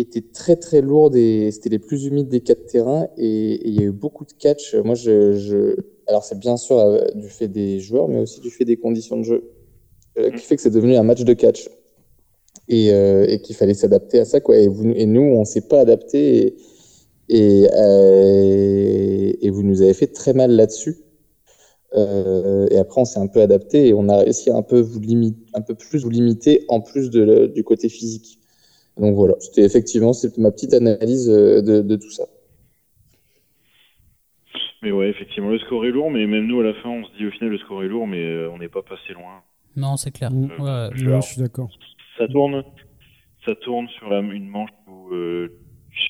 [0.00, 3.80] étaient très très lourdes et c'était les plus humides des quatre terrains et il y
[3.80, 4.74] a eu beaucoup de catch.
[4.74, 4.94] Moi,
[6.06, 9.16] alors c'est bien sûr euh, du fait des joueurs, mais aussi du fait des conditions
[9.16, 9.50] de jeu
[10.18, 11.70] euh, qui fait que c'est devenu un match de catch
[12.68, 14.56] et, euh, qu'il fallait s'adapter à ça quoi.
[14.58, 16.56] Et, nous, on s'est pas adapté
[17.28, 17.68] et,
[19.50, 20.98] vous nous avez fait très mal là-dessus.
[21.94, 25.00] Et après, on s'est un peu adapté et on a réussi à un peu vous
[25.00, 28.39] limiter, un peu plus vous limiter en plus du côté physique.
[29.00, 32.24] Donc voilà, c'était effectivement c'est ma petite analyse euh, de, de tout ça.
[34.82, 37.16] Mais ouais, effectivement, le score est lourd, mais même nous à la fin, on se
[37.16, 39.42] dit au final le score est lourd, mais euh, on n'est pas passé loin.
[39.76, 40.30] Non, c'est clair.
[40.32, 40.88] Ouais, ouais.
[40.94, 41.70] Je- Ouais, je suis d'accord.
[42.18, 42.64] Ça tourne,
[43.44, 45.48] ça tourne sur la, une manche où euh,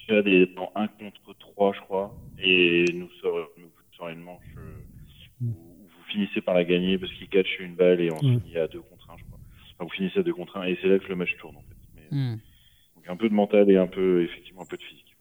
[0.08, 4.42] Chad est en 1 contre 3, je crois, et nous sort, nous sort une manche
[4.56, 8.40] euh, où, vous finissez par la gagner parce qu'il catch une balle et on Mm.
[8.40, 9.38] finit à 2 contre 1, je crois.
[9.74, 11.62] Enfin, vous finissez à 2 contre 1, et c'est là que le match tourne en
[11.62, 11.76] fait.
[11.96, 12.36] Mais, Hmm.
[13.10, 15.16] Un peu de mental et un peu, effectivement, un peu de physique.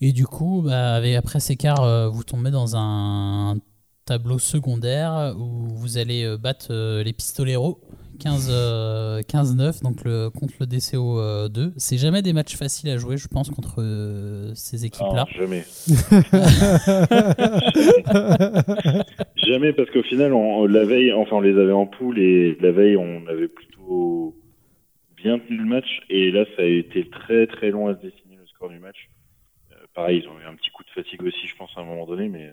[0.00, 3.56] Et du coup, bah, avec, après ces quarts, euh, vous tombez dans un
[4.04, 7.80] tableau secondaire où vous allez euh, battre euh, les Pistoleros
[8.20, 11.72] 15, euh, 15-9 donc le, contre le DCO euh, 2.
[11.76, 13.82] C'est jamais des matchs faciles à jouer, je pense, contre
[14.54, 15.26] ces équipes-là.
[15.36, 15.64] Jamais.
[19.36, 22.72] Jamais parce qu'au final, on- la veille, enfin, on les avait en poule et la
[22.72, 24.34] veille, on avait plutôt
[25.16, 26.00] bien tenu le match.
[26.08, 29.08] Et là, ça a été très très long à se dessiner le score du match.
[29.72, 31.84] Euh, pareil, ils ont eu un petit coup de fatigue aussi, je pense, à un
[31.84, 32.52] moment donné, mais.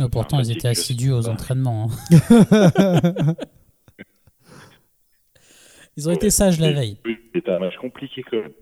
[0.00, 1.28] Euh, pourtant, ils étaient assidus aux pas.
[1.30, 1.88] entraînements.
[2.10, 3.34] hein.
[5.96, 6.98] Ils ont été sages la veille.
[7.32, 8.52] C'était un match compliqué quand même.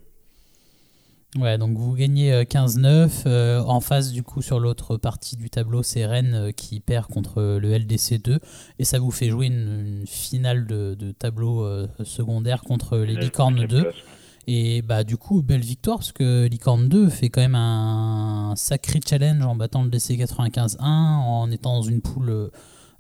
[1.39, 3.23] Ouais, donc vous gagnez euh, 15-9.
[3.27, 7.07] euh, en face, du coup, sur l'autre partie du tableau, c'est Rennes euh, qui perd
[7.07, 8.39] contre le LDC 2.
[8.79, 13.17] Et ça vous fait jouer une, une finale de, de tableau euh, secondaire contre les
[13.17, 13.83] Licornes Cinquième 2.
[13.83, 14.01] place, ouais.
[14.47, 19.01] Et bah, du coup, belle victoire parce que Licorne 2 fait quand même un sacré
[19.09, 22.51] challenge en battant le DC 95-1, en étant dans une poule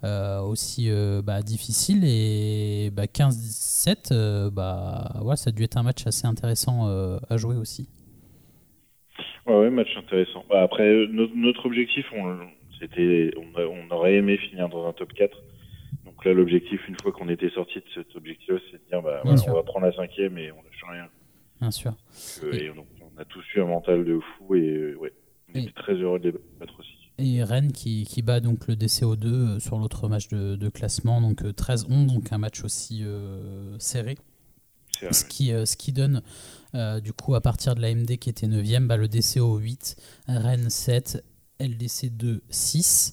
[0.05, 2.03] euh, aussi euh, bah, difficile.
[2.05, 7.19] Et bah, 15-17, euh, bah, ouais, ça a dû être un match assez intéressant euh,
[7.29, 7.89] à jouer aussi.
[9.47, 10.45] Ouais, ouais, match intéressant.
[10.49, 12.39] Bah, après, euh, notre, notre objectif, on,
[12.81, 15.37] c'était, on, aurait aimé finir dans un top 4.
[16.05, 19.21] Donc là, l'objectif, une fois qu'on était sorti de cet objectif, c'est de dire, bah,
[19.25, 21.09] voilà, on va prendre la cinquième et on lâche rien.
[21.61, 21.93] Bien sûr.
[22.45, 25.13] Euh, et donc, on a tous eu un mental de fou et euh, ouais,
[25.55, 26.91] on Et- était très heureux de les battre aussi.
[27.19, 31.21] Et Rennes qui, qui bat donc le DCO2 euh, sur l'autre match de, de classement,
[31.21, 34.17] donc euh, 13-11, donc un match aussi euh, serré.
[35.03, 35.15] C'est vrai.
[35.15, 36.23] Ce qui, euh, ce qui donne,
[36.75, 39.97] euh, du coup, à partir de l'AMD qui était 9ème, bah, le DCO 8,
[40.29, 41.25] Rennes 7,
[41.61, 43.13] LDC 2, 6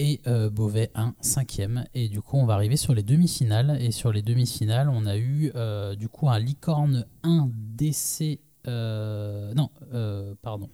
[0.00, 1.84] et euh, Beauvais 1, 5ème.
[1.94, 3.78] Et du coup, on va arriver sur les demi-finales.
[3.80, 8.40] Et sur les demi-finales, on a eu euh, du coup un licorne 1 DC.
[8.66, 10.68] euh, non, euh, pardon.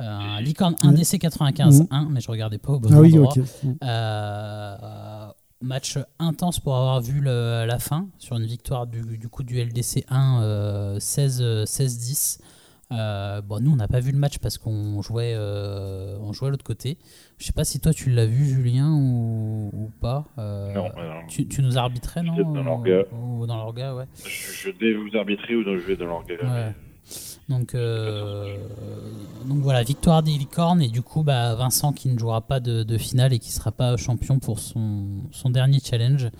[0.00, 0.94] Euh, un licorne 1 Ouais.
[0.96, 1.86] DC 95 Mhm.
[1.90, 3.32] 1, mais je regardais pas au bon Ah oui, endroit.
[3.36, 3.44] ok.
[3.82, 5.28] Euh,
[5.64, 9.58] match intense pour avoir vu le- la fin sur une victoire du, du coup du
[9.58, 12.38] LDC 1 euh, 16 euh, 16-10.
[12.92, 16.48] Euh, bon, nous on n'a pas vu le match parce qu'on jouait euh, on jouait
[16.48, 16.98] à l'autre côté.
[17.38, 20.26] Je sais pas si toi tu l'as vu Julien ou, ou pas.
[20.38, 20.90] Euh, Non,
[21.28, 23.02] tu, tu nous arbitrais non dans l'orga.
[23.12, 24.04] ou dans l'orga ouais.
[24.26, 26.34] je, je vais vous arbitrer ou non, je vais dans l'orga.
[26.34, 26.74] Ouais.
[27.48, 28.56] Donc, euh,
[29.46, 32.82] donc voilà, victoire des licornes et du coup bah, Vincent qui ne jouera pas de,
[32.82, 36.30] de finale et qui sera pas champion pour son, son dernier challenge.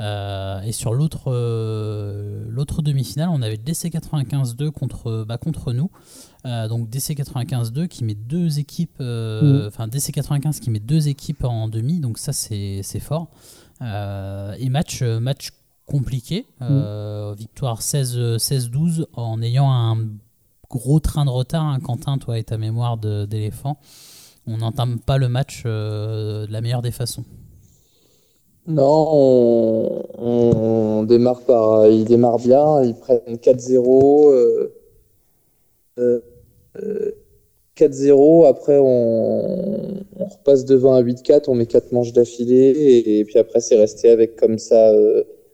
[0.00, 5.90] Euh, et sur l'autre euh, l'autre demi-finale, on avait le DC95-2 contre, bah, contre nous.
[6.44, 9.66] Donc DC95-2 qui met deux équipes, Mm.
[9.66, 13.28] enfin DC95 qui met deux équipes en demi, donc ça c'est fort.
[13.80, 15.50] Et match, match
[15.88, 19.96] compliqué, euh, victoire 16 16-12 en ayant un
[20.70, 21.64] gros train de retard.
[21.64, 23.78] hein, Quentin, toi et ta mémoire d'éléphant,
[24.46, 27.24] on n'entame pas le match euh, de la meilleure des façons.
[28.66, 31.86] Non, on, démarre par.
[31.88, 34.30] Ils démarrent bien, ils prennent 4-0.
[34.30, 34.74] euh,
[35.98, 36.20] euh,
[36.76, 37.12] euh,
[37.76, 43.24] 4-0, après on, on repasse devant à 8-4, on met 4 manches d'affilée, et, et
[43.24, 44.90] puis après c'est resté avec comme ça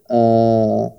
[0.09, 0.91] un,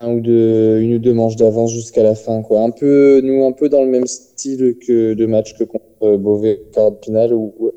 [0.00, 2.42] un ou deux, une ou deux manches d'avance jusqu'à la fin.
[2.42, 2.60] Quoi.
[2.60, 6.16] Un peu, nous, un peu dans le même style que de match que contre euh,
[6.18, 7.72] Beauvais, quart de finale, où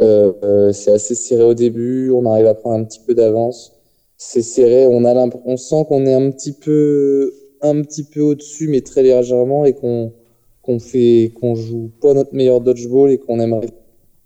[0.00, 3.72] euh, euh, c'est assez serré au début, on arrive à prendre un petit peu d'avance.
[4.16, 8.68] C'est serré, on, a on sent qu'on est un petit peu, un petit peu au-dessus,
[8.68, 10.12] mais très légèrement, et qu'on
[10.64, 13.68] qu'on fait, qu'on joue pas notre meilleur dodgeball et qu'on aimerait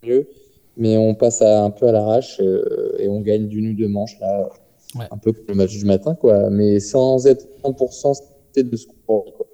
[0.04, 0.28] mieux,
[0.76, 4.18] mais on passe un peu à l'arrache euh, et on gagne d'une ou deux manches
[4.20, 4.48] là,
[4.94, 5.06] Ouais.
[5.10, 8.14] un peu comme le match du matin, quoi, mais sans être 100%
[8.56, 9.46] de ce qu'on quoi.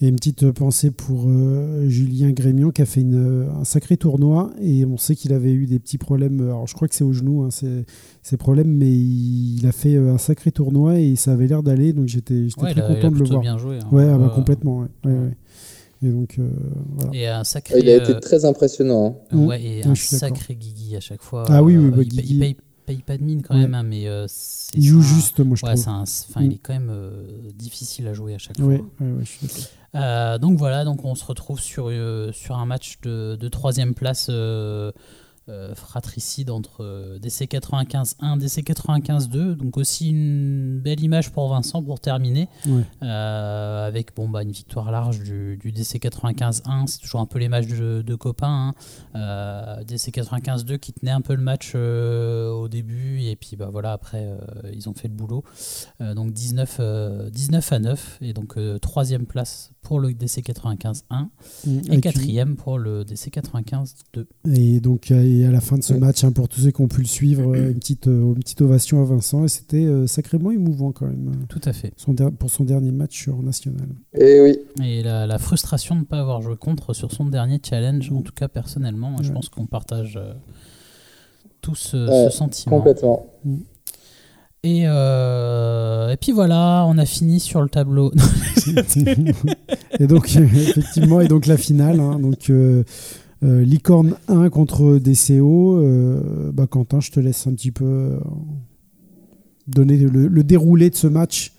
[0.00, 3.96] Et une petite pensée pour euh, Julien Grémion qui a fait une, euh, un sacré
[3.96, 6.40] tournoi et on sait qu'il avait eu des petits problèmes.
[6.40, 9.96] Alors je crois que c'est au genou, hein, ces, problèmes, mais il, il a fait
[9.96, 13.10] euh, un sacré tournoi et ça avait l'air d'aller, donc j'étais Ouais, très a, content
[13.10, 13.40] de le voir.
[13.40, 13.78] bien joué.
[13.78, 13.88] hein.
[13.90, 14.78] Ouais, ah bah, Euh, complètement.
[14.82, 15.36] Ouais, ouais, ouais.
[16.04, 16.48] Et donc euh,
[16.96, 17.10] voilà.
[17.18, 17.80] Et un sacré.
[17.80, 19.18] Il a été euh, très impressionnant.
[19.32, 19.36] hein.
[19.46, 21.44] Ouais, et un sacré Guigui à chaque fois.
[21.48, 22.34] Ah oui, oui, Euh, bah, il, paye- Guigui.
[22.34, 22.56] il paye,
[22.88, 23.60] paye pas de mine quand Ouais.
[23.60, 25.88] même, hein, mais euh, c'est Il joue un- juste, moi je Ouais, trouve.
[25.88, 26.44] un- enfin, Mm.
[26.44, 27.22] il est quand même euh,
[27.54, 28.66] difficile à jouer à chaque fois.
[28.66, 28.82] Ouais,
[29.20, 29.48] je suis.
[29.94, 33.94] Euh, donc voilà, donc on se retrouve sur, euh, sur un match de, de troisième
[33.94, 34.28] place
[35.48, 39.54] euh, euh, fratricide entre euh, DC 95 1, DC 95 2.
[39.54, 42.48] Donc aussi une belle image pour Vincent pour terminer.
[43.02, 46.86] Euh, avec bon, bah, une victoire large du, du DC 95 1.
[46.86, 48.72] C'est toujours un peu les matchs de, de copains.
[48.72, 48.74] hein.
[49.16, 53.22] Euh, DC 95 2 qui tenait un peu le match euh, au début.
[53.22, 54.38] Et puis bah, voilà, après, euh,
[54.72, 55.44] ils ont fait le boulot.
[56.00, 58.18] Euh, donc 19, euh, 19 à 9.
[58.20, 61.30] Et donc euh, troisième place pour le DC 95 1.
[61.66, 64.26] Mm, Et une- quatrième pour le DC 95 2.
[64.54, 65.98] Et donc, euh, et à la fin de ce Ouais.
[65.98, 68.34] match, hein, pour tous ceux qui ont pu le suivre, euh, une petite, euh, une
[68.34, 69.44] petite ovation à Vincent.
[69.44, 71.94] Et c'était euh, sacrément émouvant quand même, Tout à fait.
[71.96, 73.88] son der- pour son dernier match en national.
[74.12, 77.58] Et oui, Et la, la frustration de ne pas avoir joué contre sur son dernier
[77.66, 80.34] challenge, en tout cas personnellement, je pense qu'on partage euh,
[81.62, 82.76] tous euh, Ouais, ce sentiment.
[82.76, 83.26] complètement.
[84.68, 88.12] Et, euh, et puis voilà, on a fini sur le tableau.
[89.98, 92.00] et donc, effectivement, et donc la finale.
[92.00, 92.84] hein, donc, euh,
[93.44, 95.82] euh, Licorne 1 contre DCO.
[96.52, 98.18] Bah, Quentin, je te laisse un petit peu
[99.66, 101.52] donner le déroulé de ce match.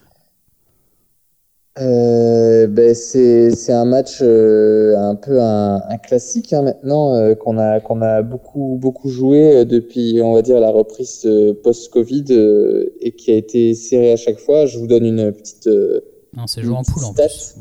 [1.77, 7.35] Euh, ben c'est c'est un match euh, un peu un, un classique hein, maintenant euh,
[7.35, 12.25] qu'on a qu'on a beaucoup beaucoup joué depuis on va dire la reprise euh, post-Covid
[12.31, 14.65] euh, et qui a été serré à chaque fois.
[14.65, 16.01] Je vous donne une petite euh,
[16.35, 17.55] non, c'est joué en poule en plus.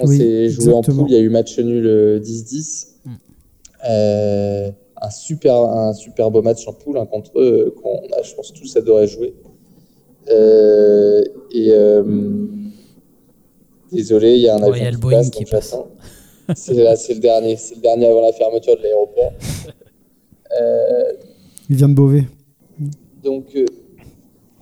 [0.00, 2.86] On Oui, s'est joué en poule, il y a eu match nul euh, 10-10.
[3.04, 3.10] Mm.
[3.88, 4.70] Euh,
[5.00, 8.52] un, super, un super beau match en poule hein, contre eux, qu'on a, je pense,
[8.52, 9.34] tous adoré jouer.
[10.30, 11.22] Euh,
[11.52, 12.02] et euh,
[13.92, 15.76] désolé, il y a un avion Ouais, qui passe, qui.
[16.56, 16.74] C'est
[17.14, 19.32] le dernier, c'est le dernier avant la fermeture de l'aéroport.
[20.58, 21.12] Euh,
[21.68, 22.24] Il vient de Beauvais.
[23.22, 23.66] donc, euh,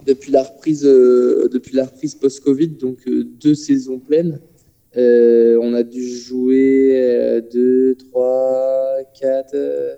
[0.05, 4.41] depuis la reprise, euh, depuis la reprise post-Covid, donc euh, deux saisons pleines,
[4.97, 9.95] euh, on a dû jouer euh, deux, trois, quatre, euh,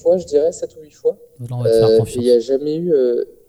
[0.00, 1.18] fois, je dirais, 7 ou 8 fois.
[1.66, 2.94] Euh, il n'y a jamais eu,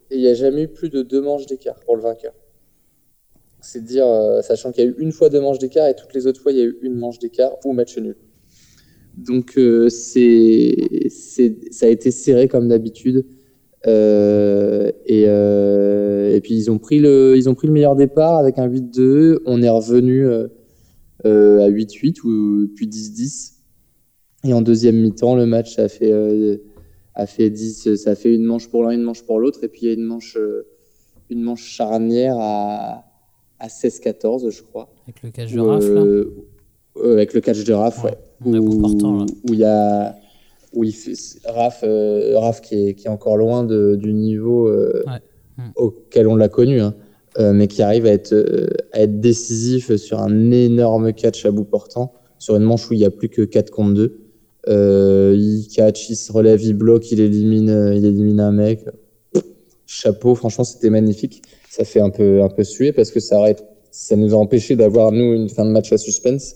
[0.10, 2.34] il y a jamais eu plus de deux manches d'écart pour le vainqueur.
[3.66, 6.14] C'est dire, euh, sachant qu'il y a eu une fois deux manches d'écart et toutes
[6.14, 8.16] les autres fois il y a eu une manche d'écart ou match nul.
[9.18, 10.76] Donc euh, c'est,
[11.72, 13.26] ça a été serré comme d'habitude.
[13.88, 18.38] Euh, et, euh, et puis ils ont pris le, ils ont pris le meilleur départ
[18.38, 19.40] avec un 8-2.
[19.46, 20.28] On est revenu
[21.24, 23.54] à 8-8 ou puis 10-10.
[24.48, 26.12] Et en deuxième mi-temps, le match a fait
[27.18, 29.84] a fait 10, ça fait une manche pour l'un, une manche pour l'autre, et puis
[29.84, 30.38] il y a une manche,
[31.30, 33.05] une manche charnière à,
[33.60, 34.90] à 16-14, je crois.
[35.03, 36.36] Avec le catch de Où, Raph, euh,
[36.98, 38.18] euh, avec le catch de Raph, ouais.
[38.45, 39.26] On a coup portant, là.
[39.48, 40.15] Où il y a,
[40.73, 41.14] où il fait,
[41.45, 45.19] Raph, euh, Raph qui, est, qui est encore loin de, du niveau euh, Ouais.
[45.57, 45.72] Mm.
[45.77, 46.94] auquel on l'a connu, hein,
[47.40, 48.36] mais qui arrive à être,
[48.91, 52.99] à être décisif sur un énorme catch à bout portant, sur une manche où il
[52.99, 54.19] n'y a plus que 4 contre 2.
[54.68, 58.84] Euh, il catch, il se relève, il bloque, il élimine, il élimine un mec.
[59.86, 61.41] Chapeau, franchement, c'était magnifique.
[61.76, 63.38] Ça fait un peu, un peu suer parce que ça,
[64.16, 66.56] nous a empêché d'avoir, nous, une fin de match à suspense.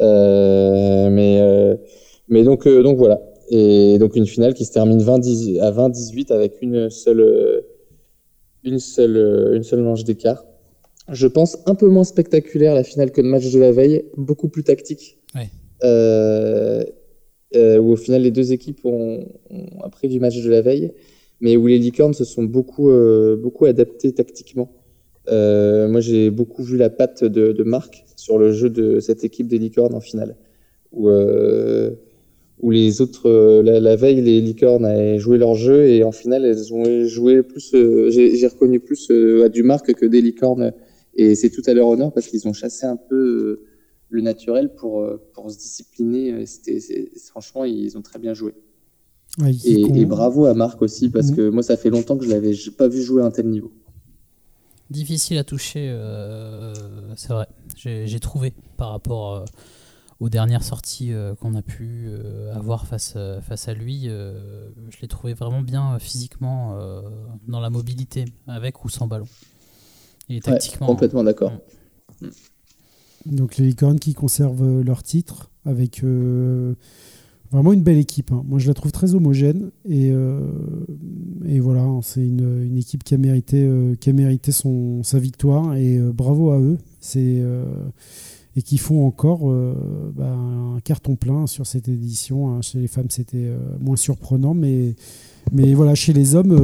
[0.00, 1.76] Euh, mais, euh,
[2.26, 3.22] mais donc, euh, donc voilà.
[3.50, 5.18] Et donc une finale qui se termine 20
[5.60, 7.62] à 20-18 avec une seule,
[8.64, 10.44] une seule, une seule manche d'écart.
[11.08, 14.48] Je pense un peu moins spectaculaire la finale que le match de la veille, beaucoup
[14.48, 15.20] plus tactique.
[17.54, 20.92] Où au final les deux équipes ont, ont appris du match de la veille,
[21.40, 24.70] mais où les licornes se sont beaucoup, euh, beaucoup adaptés tactiquement.
[25.28, 29.48] Euh, moi j'ai beaucoup vu la patte de, Marc sur le jeu de cette équipe
[29.48, 30.36] des licornes en finale,
[30.92, 31.90] où, euh,
[32.62, 37.06] les autres, la, veille les licornes avaient joué leur jeu et en finale elles ont
[37.06, 37.74] joué plus,
[38.10, 39.10] j'ai reconnu plus
[39.42, 40.72] à du Marc que des licornes
[41.14, 43.62] et c'est tout à leur honneur parce qu'ils ont chassé un peu
[44.10, 46.44] le naturel pour, pour se discipliner.
[47.30, 48.52] Franchement, ils ont très bien joué.
[49.38, 51.36] Ouais, Et, bravo à Marc aussi, parce Mhm.
[51.36, 53.48] que moi, ça fait longtemps que je l'avais j'ai pas vu jouer à un tel
[53.48, 53.72] niveau.
[54.90, 56.74] Difficile à toucher, euh,
[57.16, 57.46] c'est vrai.
[57.76, 59.44] J'ai trouvé par rapport euh,
[60.18, 64.08] aux dernières sorties euh, qu'on a pu euh, avoir face, face à lui.
[64.08, 67.02] euh, je l'ai trouvé vraiment bien euh, physiquement euh,
[67.46, 69.28] dans la mobilité, avec ou sans ballon.
[70.28, 70.88] Et Ouais, tactiquement.
[70.88, 71.52] complètement d'accord.
[73.26, 76.74] Donc les licornes qui conservent leur titre avec euh,
[77.52, 78.30] vraiment une belle équipe.
[78.32, 78.44] hein.
[78.48, 80.40] Moi je la trouve très homogène et, euh,
[81.46, 85.02] et voilà, hein, c'est une, une équipe qui a mérité, euh, qui a mérité son,
[85.02, 86.78] sa victoire et euh, bravo à eux.
[87.00, 87.42] C'est
[88.56, 89.48] et qui font encore
[90.16, 92.50] bah, un carton plein sur cette édition.
[92.50, 92.60] hein.
[92.62, 93.48] Chez les femmes c'était
[93.80, 94.96] moins surprenant, mais
[95.52, 96.56] mais voilà, chez les hommes,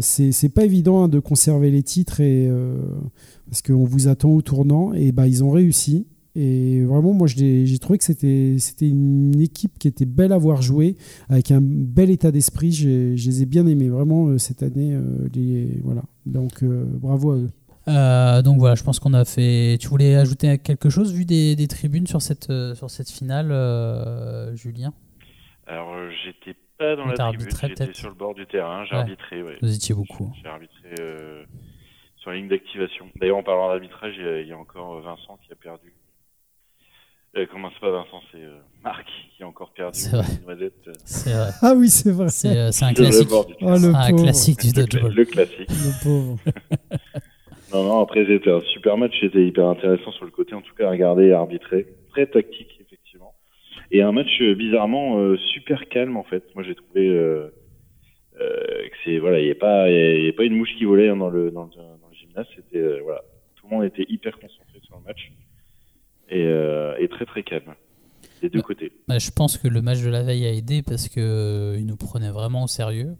[0.00, 2.50] c'est pas évident de conserver les titres et
[3.48, 6.06] parce qu'on vous attend au tournant et bah ils ont réussi.
[6.36, 10.62] Et vraiment, moi, j'ai trouvé que c'était c'était une équipe qui était belle à voir
[10.62, 10.96] jouer,
[11.28, 12.72] avec un bel état d'esprit.
[12.72, 14.94] Je les ai bien aimés, vraiment, euh, cette année.
[14.94, 16.02] euh, les, voilà.
[16.26, 17.50] Donc, euh, bravo à eux.
[17.86, 19.76] Euh, donc voilà, je pense qu'on a fait.
[19.80, 24.56] Tu voulais ajouter quelque chose vu des, des tribunes sur cette, sur cette finale, euh,
[24.56, 24.92] Julien?
[25.66, 25.94] Alors,
[26.24, 29.00] j'étais pas dans la tribune, j'étais sur le bord du terrain, j'ai Ouais.
[29.02, 29.56] arbitré, ouais.
[29.62, 30.32] Vous étiez beaucoup.
[30.42, 31.44] J'ai arbitré euh,
[32.16, 33.06] sur la ligne d'activation.
[33.20, 35.92] D'ailleurs, en parlant d'arbitrage, il y a- il y, a encore Vincent qui a perdu.
[37.36, 39.06] Euh, comment c'est pas Vincent, c'est euh, Marc
[39.36, 40.24] qui a encore perdu C'est vrai.
[40.38, 40.74] une noisette.
[40.86, 41.50] euh, C'est vrai.
[41.62, 42.28] Ah oui, c'est vrai.
[42.28, 43.28] C'est euh, c'est un sur le classique.
[43.28, 44.22] bord du Oh, le un pauvre.
[44.22, 45.14] classique du le, cla- dodgeball.
[45.14, 45.68] le classique.
[45.70, 46.38] Le pauvre.
[47.72, 50.72] Non, non, après, c'était un super match, c'était hyper intéressant sur le côté, en tout
[50.76, 51.88] cas, à regarder et à arbitrer.
[52.10, 53.34] Très tactique, effectivement.
[53.90, 56.44] Et un match, euh, bizarrement, euh, super calme, en fait.
[56.54, 57.48] Moi, j'ai trouvé euh,
[58.40, 60.84] euh, que c'est, voilà, il n'y a, pas- il y a pas une mouche qui
[60.84, 62.46] volait hein, dans le, dans le, dans le gymnase.
[62.54, 63.22] C'était, euh, voilà,
[63.56, 65.32] tout le monde était hyper concentré sur le match.
[66.28, 67.74] Et, euh, et très, très calme.
[68.40, 68.64] Des deux Ouais.
[68.64, 68.92] côtés.
[69.08, 71.86] Bah, je pense que le match de la veille a aidé parce que euh, il
[71.86, 73.16] nous prenait vraiment au sérieux.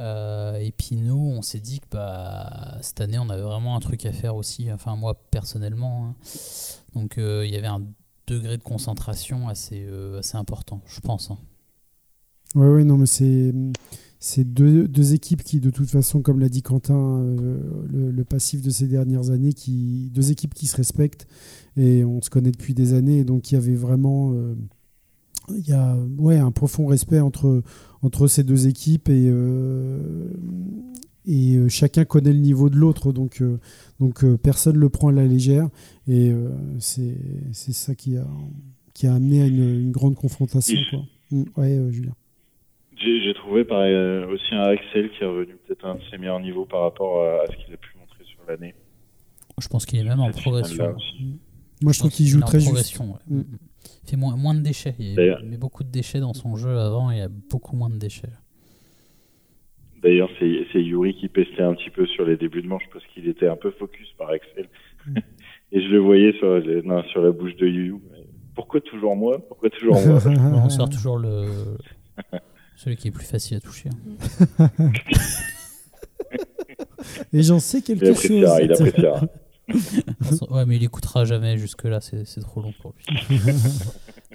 [0.00, 3.80] Euh, et puis nous, on s'est dit que bah, cette année, on avait vraiment un
[3.80, 4.72] truc à faire aussi.
[4.72, 6.06] Enfin, moi personnellement.
[6.06, 6.14] hein.
[6.94, 7.82] Donc euh, il y avait un
[8.26, 11.30] degré de concentration assez, euh, assez important, je pense.
[11.30, 11.38] hein.
[12.54, 13.52] Ouais, ouais, non, mais c'est
[14.22, 17.58] c'est deux, deux équipes qui, de toute façon, comme l'a dit Quentin, euh,
[17.90, 21.26] le, le passif de ces dernières années, qui deux équipes qui se respectent
[21.78, 24.54] et on se connaît depuis des années, et donc il y avait vraiment euh,
[25.48, 27.62] il y a ouais un profond respect entre
[28.02, 30.28] entre ces deux équipes et euh,
[31.24, 33.42] et chacun connaît le niveau de l'autre, donc
[34.00, 35.68] donc personne le prend à la légère
[36.06, 36.32] et
[36.78, 37.14] c'est
[37.72, 38.26] ça qui a
[38.94, 40.76] qui a amené à une, une grande confrontation.
[40.76, 40.86] Oui.
[40.90, 41.38] Quoi.
[41.38, 42.14] Mm, ouais, Julien.
[43.02, 46.18] J'ai trouvé pareil, euh, aussi un Axel qui est revenu peut-être à un de ses
[46.18, 48.74] meilleurs niveaux par rapport à, à ce qu'il a pu montrer sur l'année.
[49.60, 50.94] Je pense qu'il est même en progression.
[51.82, 52.66] Moi, je trouve qu'il joue très juste.
[52.68, 53.18] progression, ouais.
[53.38, 53.42] Mm.
[54.04, 54.94] Il fait moins, moins de déchets.
[54.98, 57.88] Il D'ailleurs- met beaucoup de déchets dans son jeu avant, il y a beaucoup moins
[57.88, 58.28] de déchets.
[60.02, 63.28] D'ailleurs, c'est Yuri qui pestait un petit peu sur les débuts de manche parce qu'il
[63.28, 64.68] était un peu focus par Axel.
[65.72, 67.94] Et je le voyais sur, les- non, sur la bouche de Yu.
[68.54, 69.38] Pourquoi toujours moi?
[69.46, 70.18] Pourquoi toujours moi?
[70.64, 71.44] On sort toujours le
[72.82, 73.90] celui qui est plus facile à toucher.
[74.58, 74.68] hein.
[77.32, 78.14] Et j'en sais Il quelque chose.
[78.16, 79.20] appréciera, il appréciera.
[80.50, 83.38] Ouais, mais il écoutera jamais jusque-là, c'est c'est trop long pour lui.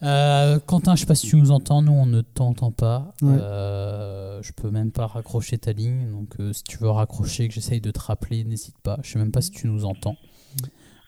[0.04, 3.14] Euh, Quentin, je sais pas si tu nous entends, nous on ne t'entend pas.
[3.22, 3.38] Ouais.
[3.40, 7.54] Euh, je peux même pas raccrocher ta ligne, donc euh, si tu veux raccrocher, que
[7.54, 8.98] j'essaye de te rappeler, n'hésite pas.
[9.04, 10.16] Je sais même pas si tu nous entends.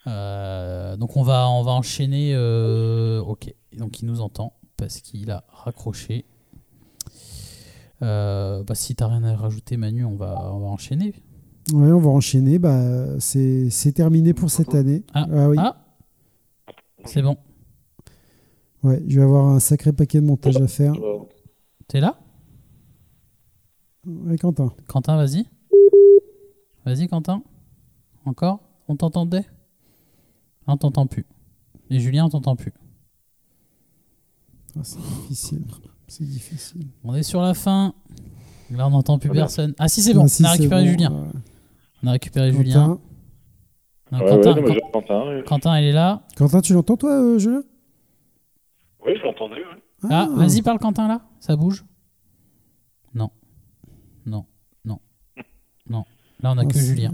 [0.07, 2.33] Euh, donc on va, on va enchaîner.
[2.33, 6.25] euh, ok, donc il nous entend parce qu'il a raccroché.
[8.01, 11.13] Euh, bah, si t'as rien à rajouter, Manu, on va, on va enchaîner.
[11.73, 12.59] Ouais, on va enchaîner.
[12.59, 15.03] Bah, c'est c'est terminé pour cette année.
[15.13, 15.57] Ah, oui.
[15.59, 15.83] ah
[17.05, 17.37] c'est bon.
[18.83, 20.93] Ouais, je vais avoir un sacré paquet de montage à faire.
[21.87, 22.19] T'es là?
[24.05, 24.73] Ouais, Quentin.
[24.87, 25.45] Quentin, vas-y.
[26.85, 27.43] Vas-y, Quentin.
[28.25, 28.59] Encore?
[28.87, 29.45] On t'entendait?
[30.65, 31.25] Ah, On t'entend plus.
[31.89, 32.73] Et Julien, on t'entend plus.
[34.77, 35.65] Ah, c'est difficile.
[36.07, 36.87] C'est difficile.
[37.03, 37.93] On est sur la fin.
[38.71, 39.73] Là, on n'entend plus Ah, personne.
[39.79, 40.23] Ah, si, c'est bon.
[40.25, 41.27] Ah, si, on a récupéré bon, Julien.
[42.03, 42.73] On a récupéré Julien.
[42.73, 43.01] Quentin.
[44.11, 45.27] Non, Ouais, Quentin, ouais, non, mais Quentin- j'ai Quentin.
[45.29, 45.43] ouais.
[45.45, 46.21] Quentin, elle est là.
[46.37, 47.61] Quentin, tu l'entends toi, euh, Julien?
[49.05, 49.55] Oui, je l'entendais.
[49.55, 50.09] ouais.
[50.09, 51.21] Ah, vas-y, parle Quentin là.
[51.39, 51.83] Ça bouge?
[53.13, 53.31] Non.
[54.25, 54.45] Non.
[54.85, 54.99] Non.
[55.89, 56.05] Non.
[56.41, 57.11] Là, on a Ah, que Julien.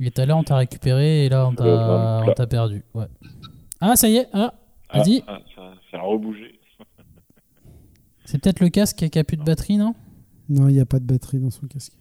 [0.00, 2.84] Et tout à l'heure, on t'a récupéré et là, on t'a Euh, on t'a perdu.
[2.94, 3.06] Ouais.
[3.80, 4.28] Ah, ça y est.
[4.32, 4.52] Ah,
[4.88, 5.22] Ah, vas-y.
[5.26, 6.58] ah, ça, ça a rebougé.
[8.26, 9.94] C'est peut-être le casque qui a plus de batterie, non?
[10.48, 11.92] Non, il n'y a pas de batterie dans son casque.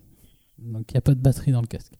[0.59, 1.93] Donc, il n'y a pas de batterie dans le casque.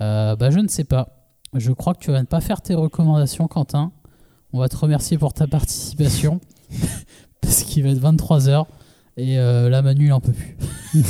[0.00, 1.28] Euh, bah, je ne sais pas.
[1.54, 3.92] Je crois que tu vas ne pas faire tes recommandations, Quentin.
[4.52, 6.40] On va te remercier pour ta participation.
[7.40, 8.66] parce qu'il va être 23h.
[9.16, 10.56] Et euh, là, Manu, il en peut plus.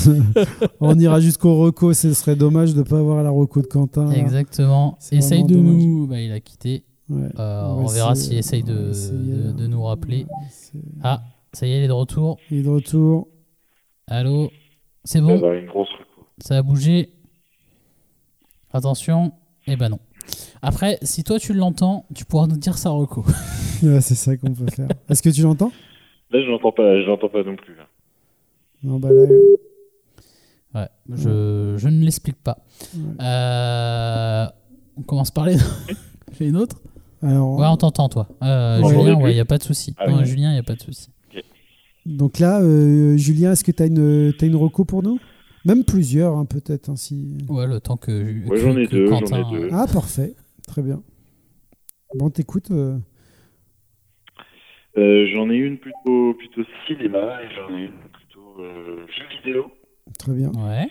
[0.81, 1.95] On ira jusqu'au reco.
[1.95, 4.11] Ce serait dommage de ne pas avoir la reco de Quentin.
[4.11, 4.99] Exactement.
[5.11, 5.85] Essaye de dommage.
[5.85, 6.07] nous.
[6.07, 6.85] Bah, il a quitté.
[7.09, 7.29] Ouais.
[7.39, 9.55] Euh, On verra s'il essaye de, essayer, de- hein.
[9.55, 10.27] de nous rappeler.
[11.03, 11.23] Ah,
[11.55, 12.39] ça y est, il est de retour.
[12.51, 13.28] Il est de retour.
[14.06, 14.51] Allô
[15.05, 15.36] C'est bon?
[15.52, 16.26] Une grosse reco.
[16.39, 17.12] Ça a bougé.
[18.72, 19.32] Attention.
[19.66, 19.98] Eh ben non.
[20.62, 23.24] Après, si toi tu l'entends, tu pourras nous dire ça reco.
[23.82, 24.89] Ouais, c'est ça qu'on peut faire.
[25.10, 25.70] Est-ce que tu l'entends?
[26.31, 27.74] Là, je l'entends pas, je l'entends pas non plus.
[27.74, 27.82] là.
[28.82, 29.20] Non, bah là.
[29.22, 29.56] euh,
[30.74, 32.64] Ouais, je, je ne l'explique pas.
[32.97, 33.01] Ouais.
[33.20, 34.47] Euh,
[34.97, 35.56] on commence par les,
[36.40, 36.81] les nôtres
[37.20, 38.28] Alors, Ouais, on t'entend toi.
[38.43, 39.94] Euh, Julien, ouais, il plus n'y a pas de souci.
[39.98, 40.24] Ah Non, oui.
[40.24, 41.10] Julien, il n'y a pas de souci.
[42.06, 45.18] Donc là, euh, Julien, est-ce que tu as une, t'as une reco pour nous?
[45.64, 46.90] Même plusieurs, hein, peut-être.
[46.90, 47.39] hein, si...
[47.48, 48.10] Ouais, le temps que.
[48.48, 50.35] Ouais, j'en ai deux, ai euh, Ah, parfait.
[50.66, 51.02] Très bien.
[52.14, 52.70] Bon, t'écoutes.
[52.70, 52.98] euh,
[54.97, 59.72] Euh, j'en ai une plutôt, plutôt cinéma et j'en ai une plutôt euh, jeux vidéo.
[60.18, 60.51] très bien.
[60.52, 60.86] Ouais.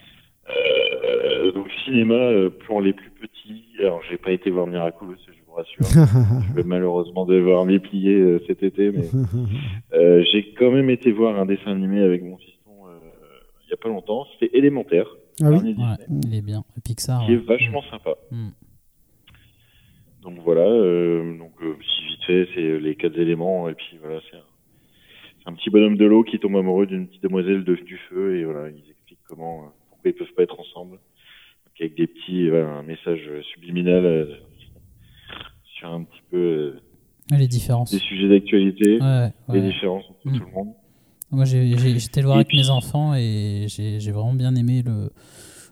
[0.49, 3.63] Euh, donc cinéma pour les plus petits.
[3.79, 5.85] Alors j'ai pas été voir Miraculous, je vous rassure.
[6.49, 9.05] je vais malheureusement devoir m'y plier euh, cet été, mais
[9.93, 12.99] euh, j'ai quand même été voir un dessin animé avec mon fiston euh,
[13.65, 14.25] il y a pas longtemps.
[14.33, 15.07] C'était élémentaire,
[15.41, 16.63] ah oui Ouais, il est bien.
[16.83, 17.25] Pixar.
[17.25, 18.15] qui est vachement sympa.
[18.31, 18.49] Mm.
[20.23, 24.21] Donc voilà, euh, donc euh, si vite fait, c'est les quatre éléments et puis voilà,
[24.31, 24.37] c'est
[25.45, 28.45] un, petit bonhomme de l'eau qui tombe amoureux d'une petite demoiselle de, du feu et
[28.45, 32.69] voilà, ils expliquent comment, pourquoi ils peuvent pas être ensemble, Donc, avec des petits, voilà,
[32.69, 34.39] un message euh, subliminal
[35.91, 36.79] un petit peu euh,
[37.37, 37.91] Les différences.
[37.91, 40.37] des sujets d'actualité, Ouais, les différences entre Mm.
[40.39, 40.73] tout le monde.
[41.31, 45.11] Moi, j'étais le voir avec puis- mes enfants et j'ai vraiment bien aimé le.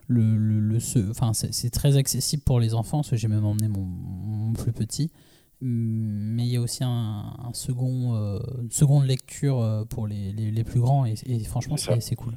[0.08, 3.46] le, le, le- ce- enfin, c'est très accessible pour les enfants, parce que j'ai même
[3.46, 5.10] emmené mon, mon plus petit.
[5.62, 10.34] Mais il y a aussi un, un second, euh, une seconde lecture euh, pour les,
[10.34, 12.34] les, les plus grands et, et franchement, c'est cool.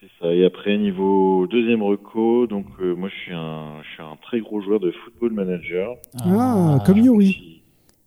[0.00, 0.32] C'est ça.
[0.34, 4.40] Et après, niveau deuxième reco, donc euh, moi je suis un, je suis un très
[4.40, 5.96] gros joueur de football manager.
[6.20, 7.62] Ah, comme Yuri.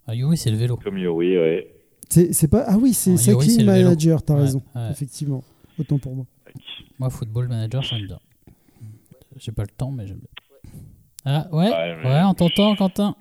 [0.07, 0.77] Ah, Yuri, c'est le vélo.
[0.77, 1.75] Comme Yuri, ouais.
[2.09, 2.63] C'est pas.
[2.67, 3.63] Ah oui, c'est Non, Yuri.
[3.63, 4.61] Manager, t'as Ouais, raison.
[4.75, 4.89] ouais.
[4.91, 5.43] Effectivement.
[5.79, 6.25] Autant pour moi.
[6.97, 8.19] Moi, football manager, j'aime bien.
[9.37, 10.81] J'ai pas le temps, mais j'aime bien.
[11.25, 13.15] Ah, ouais, Ouais, on t'entend, Quentin?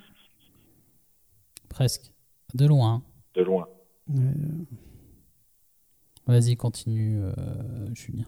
[1.68, 2.10] Presque.
[2.54, 3.02] De loin.
[3.34, 3.68] De loin.
[4.08, 4.22] Ouais.
[6.26, 7.32] Vas-y, continue, euh,
[7.94, 8.24] Julien.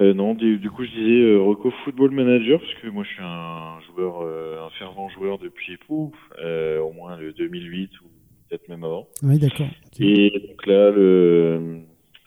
[0.00, 3.10] Euh, non, du, du coup, je disais euh, Reco Football Manager, parce que moi, je
[3.10, 8.04] suis un joueur, euh, un fervent joueur depuis pouf, euh, au moins le 2008 ou
[8.48, 9.06] peut-être même avant.
[9.22, 9.66] Oui, d'accord.
[10.00, 11.80] Et donc là, le,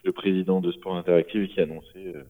[0.04, 2.22] le président de Sport Interactive qui a annoncé euh,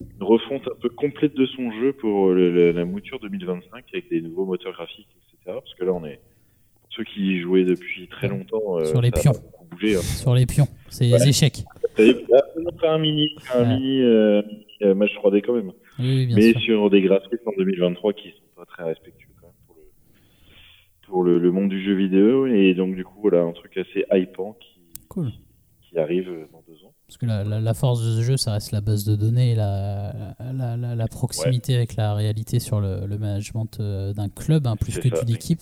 [0.00, 4.10] une refonte un peu complète de son jeu pour le- le- la mouture 2025 avec
[4.10, 5.58] des nouveaux moteurs graphiques, etc.
[5.62, 6.20] Parce que là, on est
[6.82, 8.78] pour ceux qui y jouaient depuis très longtemps.
[8.78, 9.32] euh, Sur les ça a pions.
[9.70, 9.96] bougé.
[9.96, 10.00] hein.
[10.00, 11.64] Sur les pions, c'est les échecs.
[11.96, 13.68] Fait un mini, un Ouais.
[13.76, 14.42] mini euh,
[14.82, 15.72] euh, match 3D quand même.
[15.98, 16.60] Oui, oui, bien mais sûr.
[16.60, 19.82] sur des graphismes en 2023 qui sont pas très respectueux quand même pour le,
[21.06, 22.46] pour le, le monde du jeu vidéo.
[22.46, 25.30] Et donc, du coup, voilà, un truc assez hypant qui, Cool.
[25.82, 26.94] qui arrive dans deux ans.
[27.06, 29.52] Parce que la, la- la force de ce jeu, ça reste la base de données,
[29.52, 34.28] et la, la, la- la proximité avec la réalité sur le, le management euh, d'un
[34.28, 35.60] club, hein, plus que d'une équipe.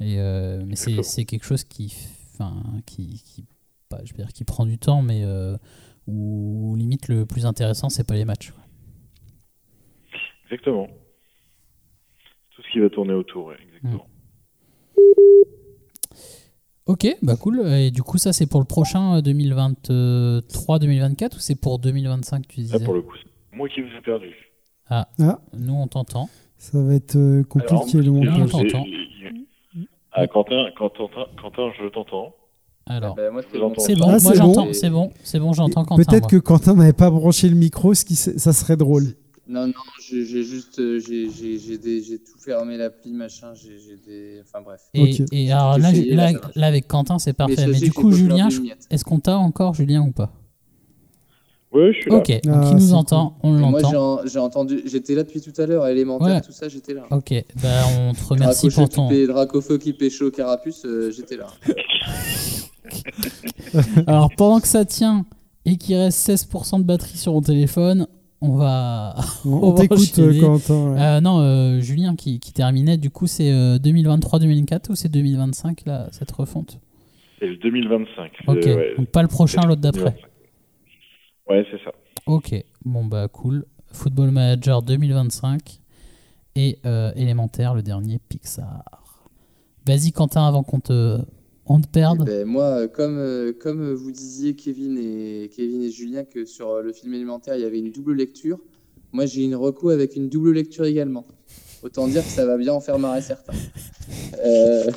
[0.00, 1.94] Et, euh, mais c'est quelque chose qui,
[2.34, 2.54] enfin,
[2.86, 3.44] qui, qui,
[3.96, 5.56] pas, je veux dire, qui prend du temps, mais euh,
[6.06, 8.52] où limite le plus intéressant, c'est pas les matchs.
[10.44, 10.86] Exactement.
[12.54, 14.06] Tout ce qui va tourner autour, exactement.
[16.86, 17.60] Ok, bah cool.
[17.68, 22.78] Et du coup, ça c'est pour le prochain 2023-2024 ou c'est pour 2025 tu disais
[22.78, 24.34] Là, pour le coup, c'est moi qui vous ai perdu.
[24.88, 25.38] Ah, Ah.
[25.56, 26.28] nous on t'entend.
[26.58, 28.72] Ça va être euh, compliqué Alors, le montage.
[30.12, 31.04] Ah, Quentin, Quentin,
[31.40, 32.34] Quentin, je t'entends.
[32.86, 33.72] Alors, Bah, moi, c'est bon,
[34.06, 34.72] Ah, moi c'est j'entends, bon.
[34.72, 36.02] c'est bon, c'est bon, j'entends Quentin.
[36.02, 39.14] Peut-être que Quentin n'avait pas branché le micro, ce qui ça serait drôle.
[39.48, 39.72] Non, non,
[40.08, 40.78] j'ai juste.
[40.78, 41.28] euh, j'ai-
[42.18, 43.52] tout fermé l'appli, machin.
[43.54, 44.40] J'ai j'ai des.
[44.42, 44.80] Enfin bref.
[44.94, 47.66] Et, alors là, essayé, là, là, avec Quentin, c'est parfait.
[47.66, 48.48] Mais du coup, Julien,
[48.90, 50.32] est-ce qu'on t'a encore, Julien, ou pas?
[51.72, 52.16] Ouais, je suis là.
[52.18, 53.90] Ok, donc Ah, il nous entend, on Et Moi, l'entend.
[53.90, 54.82] j'ai en- j'ai entendu.
[54.84, 55.86] J'étais là depuis tout à l'heure.
[55.86, 56.40] Élémentaire, Ouais.
[56.42, 57.04] tout ça, j'étais là.
[57.10, 57.32] Ok,
[57.62, 57.68] bah
[57.98, 59.08] on te remercie pour ton.
[59.08, 61.46] pé- Dracofeu qui pécho Carapuce, euh, j'étais là.
[64.06, 65.24] Alors pendant que ça tient
[65.64, 68.06] et qu'il reste 16% de batterie sur mon téléphone,
[68.40, 69.14] on va.
[69.44, 70.92] On, On on va t'écoute, euh, Quentin.
[70.92, 71.00] ouais.
[71.00, 75.86] Euh, non, euh, Julien qui, qui terminait, du coup c'est euh, 2023-2024 ou c'est 2025
[75.86, 76.78] là, cette refonte?
[77.38, 78.32] C'est le 2025.
[78.48, 78.94] Ok, ouais.
[78.96, 80.00] donc pas le prochain, l'autre d'après.
[80.10, 80.28] 2025.
[81.50, 81.90] Ouais, c'est ça.
[82.26, 82.54] Ok,
[82.84, 83.64] bon bah cool.
[83.92, 85.80] Football Manager 2025
[86.54, 88.84] et euh, élémentaire, le dernier Pixar.
[89.86, 91.18] Vas-y Quentin avant qu'on te,
[91.66, 92.24] on te perde.
[92.24, 96.82] ben, moi, euh, comme, comme vous disiez, Kevin et, Kevin et Julien, que sur euh,
[96.82, 98.58] le film élémentaire, il y avait une double lecture,
[99.12, 101.26] moi j'ai une reco avec une double lecture également.
[101.82, 103.54] Autant dire que ça va bien en faire marrer certains.
[104.44, 104.90] Euh,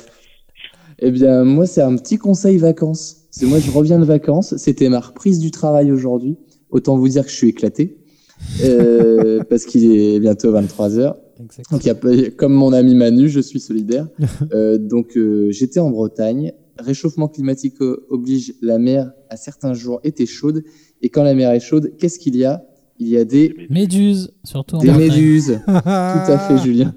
[0.98, 3.28] eh bien, moi, c'est un petit conseil vacances.
[3.30, 4.56] C'est moi, je reviens de vacances.
[4.56, 6.36] C'était ma reprise du travail aujourd'hui.
[6.70, 7.98] Autant vous dire que je suis éclaté.
[8.64, 11.14] Euh, parce qu'il est bientôt 23h.
[11.40, 11.76] Exactement.
[11.78, 14.08] Donc, il y a pas- comme mon ami Manu, je suis solidaire.
[14.52, 16.52] Euh, donc, euh, j'étais en Bretagne.
[16.78, 17.76] Réchauffement climatique
[18.10, 20.62] oblige, la mer à certains jours était chaude.
[21.02, 22.64] Et quand la mer est chaude, qu'est-ce qu'il y a?
[22.98, 25.08] Il y a des, Méduse, surtout en des Bretagne.
[25.10, 25.60] méduses.
[25.66, 26.94] Tout à fait, Julien.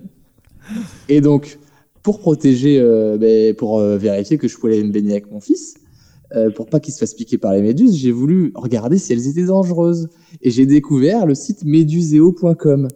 [1.09, 1.59] Et donc,
[2.03, 5.39] pour protéger, euh, ben, pour euh, vérifier que je pouvais aller me baigner avec mon
[5.39, 5.75] fils,
[6.35, 9.27] euh, pour pas qu'il se fasse piquer par les méduses, j'ai voulu regarder si elles
[9.27, 10.07] étaient dangereuses.
[10.41, 12.87] Et j'ai découvert le site méduseo.com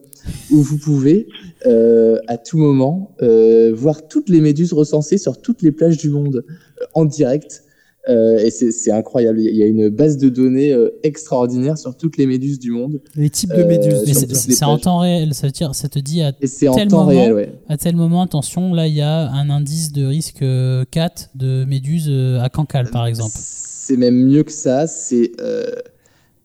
[0.52, 1.28] où vous pouvez
[1.66, 6.10] euh, à tout moment euh, voir toutes les méduses recensées sur toutes les plages du
[6.10, 7.64] monde euh, en direct.
[8.10, 9.40] Euh, et c'est incroyable.
[9.40, 13.00] Il y a une base de données extraordinaire sur toutes les méduses du monde.
[13.16, 14.04] Les types de méduses.
[14.34, 17.06] C'est en temps réel, ça veut dire, ça te dit à, c'est en tel temps
[17.06, 17.54] moment, réel, ouais.
[17.70, 21.64] à tel moment, attention, là il y a un indice de risque euh, 4 de
[21.64, 23.32] méduse euh, à Cancale par exemple.
[23.34, 24.86] C'est même mieux que ça.
[24.86, 25.32] C'est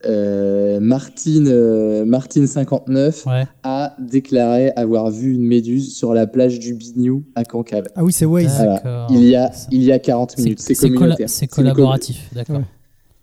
[0.05, 3.47] euh, euh, Martine, euh, Martine 59 Ouais.
[3.63, 7.89] a déclaré avoir vu une méduse sur la plage du Bignou à Cancale.
[7.97, 8.55] Ah oui, c'est Waze.
[8.57, 9.07] Voilà.
[9.11, 10.61] Il y a, il y a 40 minutes.
[10.61, 11.29] C'est communautaire.
[11.51, 12.63] collaboratif, d'accord.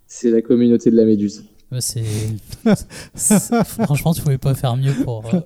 [0.08, 1.44] C'est la communauté de la méduse.
[1.82, 2.04] C'est
[3.66, 5.40] franchement, tu pouvais pas faire mieux pour euh,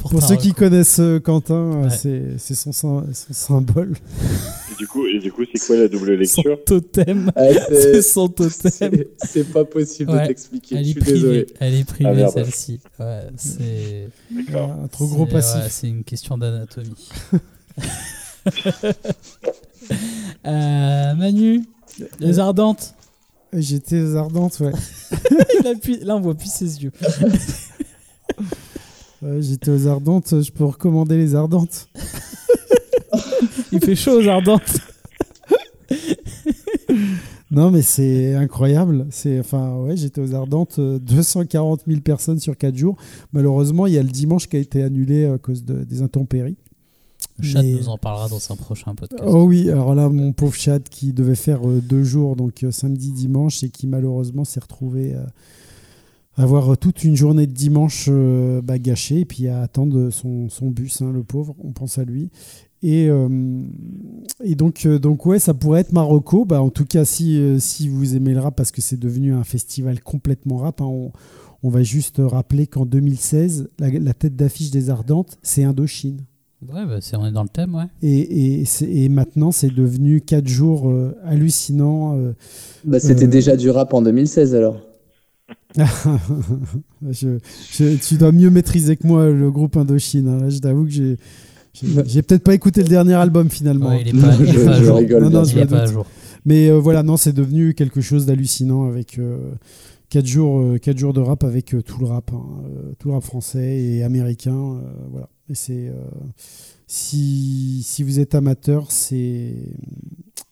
[0.00, 1.90] Pour ceux qui connaissent euh, Quentin, euh, Ouais.
[1.90, 3.94] c'est c'est son, sym- son symbole.
[4.72, 6.64] Et du coup, et du coup, c'est quoi la double son lecture?
[6.64, 7.30] totem.
[7.36, 8.60] Ah, C'est son totem.
[9.24, 10.22] c'est- pas possible Ouais.
[10.22, 10.76] de t'expliquer.
[10.76, 11.46] Elle Je est suis privée, désolé.
[11.60, 12.80] elle est privée Ah, celle-ci.
[12.98, 14.70] Ouais, c'est D'accord.
[14.84, 15.62] Un trop gros passif.
[15.62, 17.08] ouais, c'est une question d'anatomie.
[20.46, 21.64] Euh, Manu,
[22.20, 22.94] les ardentes.
[23.52, 24.72] J'étais aux ardentes, ouais.
[25.60, 26.92] Il appuie- là, on voit plus ses yeux.
[29.22, 30.40] Ouais, J'étais aux ardentes.
[30.42, 31.88] Je peux recommander les ardentes.
[33.72, 34.78] Il fait chaud aux ardentes.
[37.50, 39.06] Non, mais c'est incroyable.
[39.10, 42.96] C'est, enfin, ouais, j'étais aux Ardentes, euh, 240 000 personnes sur 4 jours.
[43.32, 46.56] Malheureusement, il y a le dimanche qui a été annulé à cause de- des intempéries.
[47.42, 49.22] Chad Mais- nous en parlera dans un prochain podcast.
[49.26, 52.70] Oh oui, alors là, mon pauvre chat qui devait faire euh, deux jours, donc euh,
[52.70, 55.24] samedi, dimanche, et qui malheureusement s'est retrouvé euh,
[56.36, 60.48] à avoir toute une journée de dimanche euh, bah, gâchée, et puis à attendre son,
[60.48, 62.30] son bus, hein, le pauvre, on pense à lui.
[62.82, 63.28] Et, euh,
[64.42, 66.46] et donc, euh, donc, ouais, ça pourrait être Marocco.
[66.46, 69.34] Bah, en tout cas, si, euh, si vous aimez le rap, parce que c'est devenu
[69.34, 71.12] un festival complètement rap, hein, on,
[71.62, 76.22] On va juste rappeler qu'en 2016, la, la tête d'affiche des Ardentes, c'est Indochine.
[76.68, 77.84] Ouais, bah, on est dans le thème, ouais.
[78.02, 82.16] Et, et, maintenant, c'est devenu quatre jours euh, hallucinants.
[82.18, 82.32] euh.
[82.84, 84.76] Bah, c'était Euh, déjà du rap en 2016 alors.
[87.10, 87.38] Je-
[87.72, 90.28] je- tu dois mieux maîtriser que moi le groupe Indochine.
[90.28, 90.38] hein.
[90.42, 91.16] Là, je t'avoue que j'ai,
[92.06, 93.88] j'ai, peut-être pas écouté le dernier album finalement.
[93.90, 94.96] Ouais, il est pas, il est Je- pas à je jour.
[94.96, 96.06] rigole, Non, non, Il est pas à jour.
[96.44, 99.18] Mais euh, voilà, non, c'est devenu quelque chose d'hallucinant avec
[100.10, 103.08] 4 jours, euh, quatre jours de rap avec euh, tout le rap, hein, euh, tout
[103.08, 104.54] le rap français et américain.
[104.54, 104.80] euh,
[105.10, 105.28] voilà.
[105.48, 105.94] Et c'est euh,
[106.86, 109.54] si, si vous êtes amateur, c'est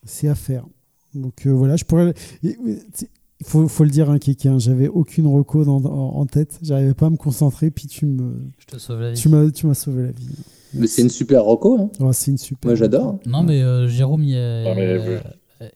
[0.04, 0.66] c'est à faire.
[1.14, 2.14] Donc euh, voilà, je pourrais.
[2.42, 6.58] Il faut, faut le dire, hein, Kiki, hein, j'avais aucune reco dans- en, en tête,
[6.60, 9.20] j'arrivais pas à me concentrer, puis tu me, Je te sauve la vie.
[9.20, 10.26] tu m'as, tu m'as sauvé la vie.
[10.74, 11.78] Mais c'est une super reco.
[12.00, 12.12] Hein.
[12.12, 12.68] C'est une super.
[12.68, 13.20] Moi j'adore.
[13.26, 15.20] Non, mais euh, Jérôme y a- Non, mais, euh,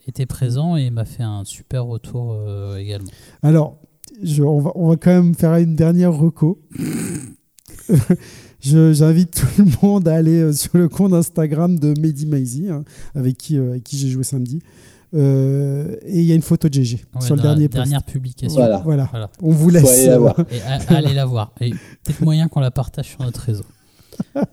[0.07, 3.11] était présent et m'a fait un super retour euh, également.
[3.43, 3.79] Alors,
[4.23, 6.61] je- on, va, on va quand même faire une dernière reco.
[8.61, 12.69] Je- J'invite tout le monde à aller euh, sur le compte Instagram de Mehdi Maizy,
[12.69, 12.85] hein,
[13.15, 14.61] avec qui, euh, avec qui j'ai joué samedi.
[15.15, 17.83] Euh, et il y a une photo de GG Ouais, sur le la dernier post.
[17.83, 18.57] dernière publication.
[18.61, 18.79] Voilà.
[18.79, 19.09] Voilà.
[19.11, 19.31] Voilà.
[19.43, 19.85] On vous laisse.
[19.91, 20.37] aller la euh, voir.
[20.51, 21.53] Et allez la voir.
[21.61, 23.65] Et peut-être moyen qu'on la partage sur notre réseau.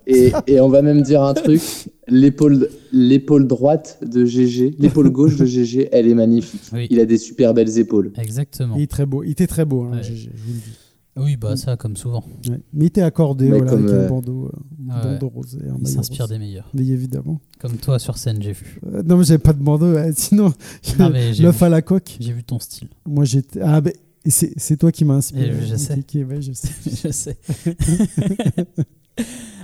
[0.07, 1.61] Et, et on va même dire un truc
[2.07, 6.61] l'épaule l'épaule droite de GG, l'épaule gauche de GG, elle est magnifique.
[6.73, 6.87] Oui.
[6.89, 8.11] Il a des super belles épaules.
[8.17, 8.75] Exactement.
[8.75, 9.23] Il est très beau.
[9.23, 10.03] Il était très beau, hein, Ouais.
[10.03, 10.77] GG, je vous le dis.
[11.17, 12.23] Oui, bah ça, comme souvent.
[12.47, 12.61] Ouais.
[12.71, 15.19] Mais il était accordé Mais voilà, comme, avec un euh, bandeau, euh, Ouais.
[15.19, 16.69] bandeau un Il s'inspire des meilleurs.
[16.73, 17.41] Mais évidemment.
[17.59, 18.79] Comme toi sur scène, j'ai vu.
[18.87, 19.97] Euh, non, mais j'avais pas de bandeau.
[20.15, 20.53] Sinon,
[20.97, 21.65] mais l'œuf vu.
[21.65, 22.15] à la coque.
[22.19, 22.87] J'ai vu ton style.
[23.05, 23.59] Moi, j'étais.
[23.61, 23.93] Ah, ben,
[24.25, 25.47] et c'est toi qui m'as inspiré.
[25.47, 25.93] Et je sais.
[26.23, 26.69] Ouais, je sais.
[27.03, 27.37] je sais.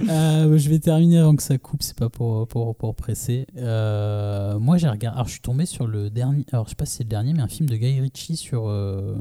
[0.10, 3.48] Euh, je vais terminer avant que ça coupe, c'est pas pour, pour, pour presser.
[3.56, 5.16] Euh, moi, j'ai regardé.
[5.16, 6.46] Alors, je suis tombé sur le dernier.
[6.52, 8.68] Alors, je sais pas si c'est le dernier, mais un film de Guy Ritchie sur
[8.68, 9.16] euh,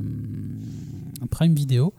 [1.31, 1.95] Prime Video.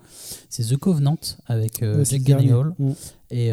[0.49, 1.15] C'est The Covenant
[1.45, 2.21] avec Jack.
[2.21, 2.75] Gyllenhaal.
[2.77, 2.91] Mm.
[3.31, 3.51] Et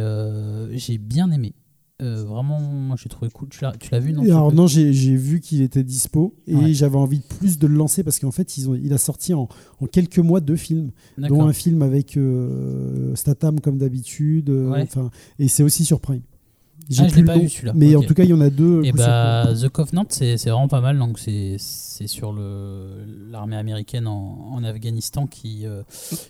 [0.72, 1.54] j'ai bien aimé.
[2.02, 3.48] Euh, vraiment, moi, j'ai trouvé cool.
[3.48, 6.56] Tu l'as, tu l'as vu, non alors non, j'ai j'ai vu qu'il était dispo et
[6.56, 6.74] Ouais.
[6.74, 9.34] j'avais envie de plus de le lancer parce qu'en fait, ils ont, il a sorti
[9.34, 9.48] en,
[9.80, 14.50] en quelques mois deux films, dont un film avec euh, Statham comme d'habitude.
[14.50, 14.82] euh, Ouais.
[14.82, 16.22] enfin, et c'est aussi sur Prime.
[16.88, 17.72] J'ai Ah, plus pas nom, vu, celui-là.
[17.74, 18.82] Mais en tout cas, il y en a deux.
[18.84, 20.98] Et sur bah, The Covenant, c'est vraiment pas mal.
[20.98, 21.56] Donc, c'est
[22.06, 25.82] sur l'armée américaine en, en Afghanistan qui, euh,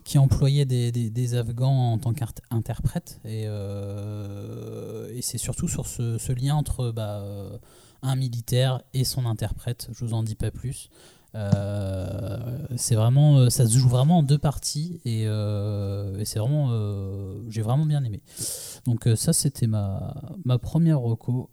[0.04, 3.20] qui employait des, des, des Afghans en tant qu'interprètes.
[3.24, 7.56] Et, euh, et c'est surtout sur ce, ce lien entre bah, euh,
[8.02, 9.88] un militaire et son interprète.
[9.92, 10.88] Je vous en dis pas plus.
[11.34, 12.36] Euh,
[12.76, 16.68] c'est vraiment, euh, ça se joue vraiment en deux parties et, euh, et c'est vraiment,
[16.70, 18.20] euh, j'ai vraiment bien aimé.
[18.86, 20.14] Donc ça, c'était ma,
[20.44, 21.48] ma première reco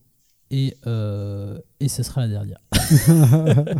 [0.52, 2.60] et, euh, et ce sera la dernière.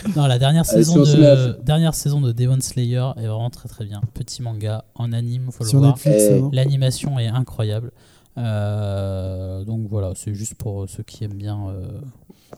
[0.16, 3.68] Non, la dernière Allez, saison, si de, dernière saison de Demon Slayer est vraiment très
[3.68, 4.00] très bien.
[4.14, 5.92] Petit manga en anime, faut le sur voir.
[5.92, 6.22] Netflix.
[6.30, 7.90] Eh, non L'animation est incroyable.
[8.38, 12.00] Euh, donc voilà, c'est juste pour ceux qui aiment bien euh,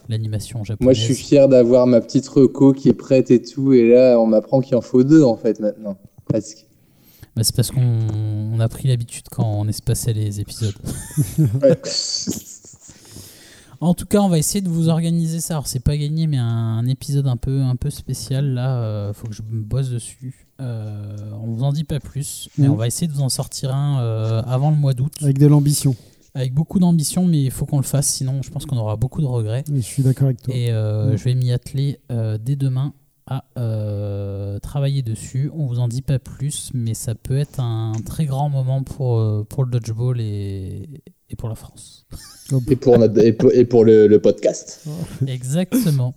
[0.08, 0.84] l'animation japonaise.
[0.84, 3.72] Moi je suis fier d'avoir ma petite reco qui est prête et tout.
[3.72, 5.96] Et là on m'apprend qu'il en faut deux en fait maintenant.
[6.28, 6.60] Parce que-
[7.36, 7.80] Bah, c'est parce qu'on
[8.54, 10.74] on a pris l'habitude quand on espaçait les épisodes.
[11.62, 11.78] Ouais.
[13.80, 15.54] En tout cas, on va essayer de vous organiser ça.
[15.54, 18.54] Alors, c'est pas gagné, mais un, épisode un peu, un peu spécial.
[18.54, 20.46] Là, euh, faut que je me bosse dessus.
[20.60, 22.74] Euh, on vous en dit pas plus, mais Mhm.
[22.74, 25.48] on va essayer de vous en sortir un euh, avant le mois d'août, Avec de
[25.48, 25.96] l'ambition.
[26.34, 29.20] Avec beaucoup d'ambition, mais il faut qu'on le fasse, sinon je pense qu'on aura beaucoup
[29.20, 29.64] de regrets.
[29.72, 30.54] Et Je suis d'accord avec toi.
[30.54, 31.16] Et euh, Mhm.
[31.18, 32.94] je vais m'y atteler euh, dès demain
[33.26, 35.50] à euh, travailler dessus.
[35.54, 39.18] On vous en dit pas plus, mais ça peut être un très grand moment pour,
[39.18, 40.88] euh, pour le dodgeball et,
[41.30, 42.06] et pour la France.
[42.68, 44.86] Et pour, notre, et pour, et pour le, le podcast.
[45.26, 46.14] Exactement.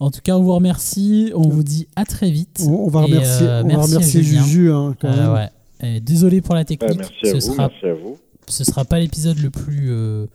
[0.00, 1.30] En tout cas, on vous remercie.
[1.34, 2.62] On vous dit à très vite.
[2.66, 4.22] On, on va Et, remercier, euh, on merci remercier.
[4.22, 5.32] Juju hein, quand Euh, même.
[5.32, 5.48] ouais.
[5.96, 6.98] Et désolé pour la technique.
[6.98, 8.18] merci à ce vous, sera, merci à vous.
[8.48, 10.26] Ce sera pas l'épisode le plus euh,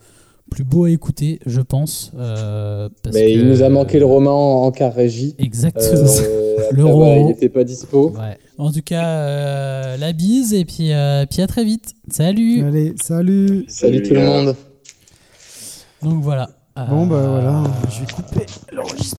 [0.50, 2.10] plus beau à écouter, je pense.
[2.18, 5.34] euh, parce Mais il nous a manqué le roman en car régie.
[5.38, 6.10] Exactement.
[6.20, 8.10] Euh, Le il n'était pas dispo.
[8.10, 8.36] Ouais.
[8.58, 11.94] En tout cas, euh, la bise et puis, euh, puis à très vite.
[12.10, 12.64] Salut.
[12.64, 13.64] Allez, salut.
[13.68, 14.54] Salut tout le monde.
[16.02, 16.50] Donc voilà.
[16.88, 19.04] Bon, bah Euh, voilà, je vais couper l'enregistrement.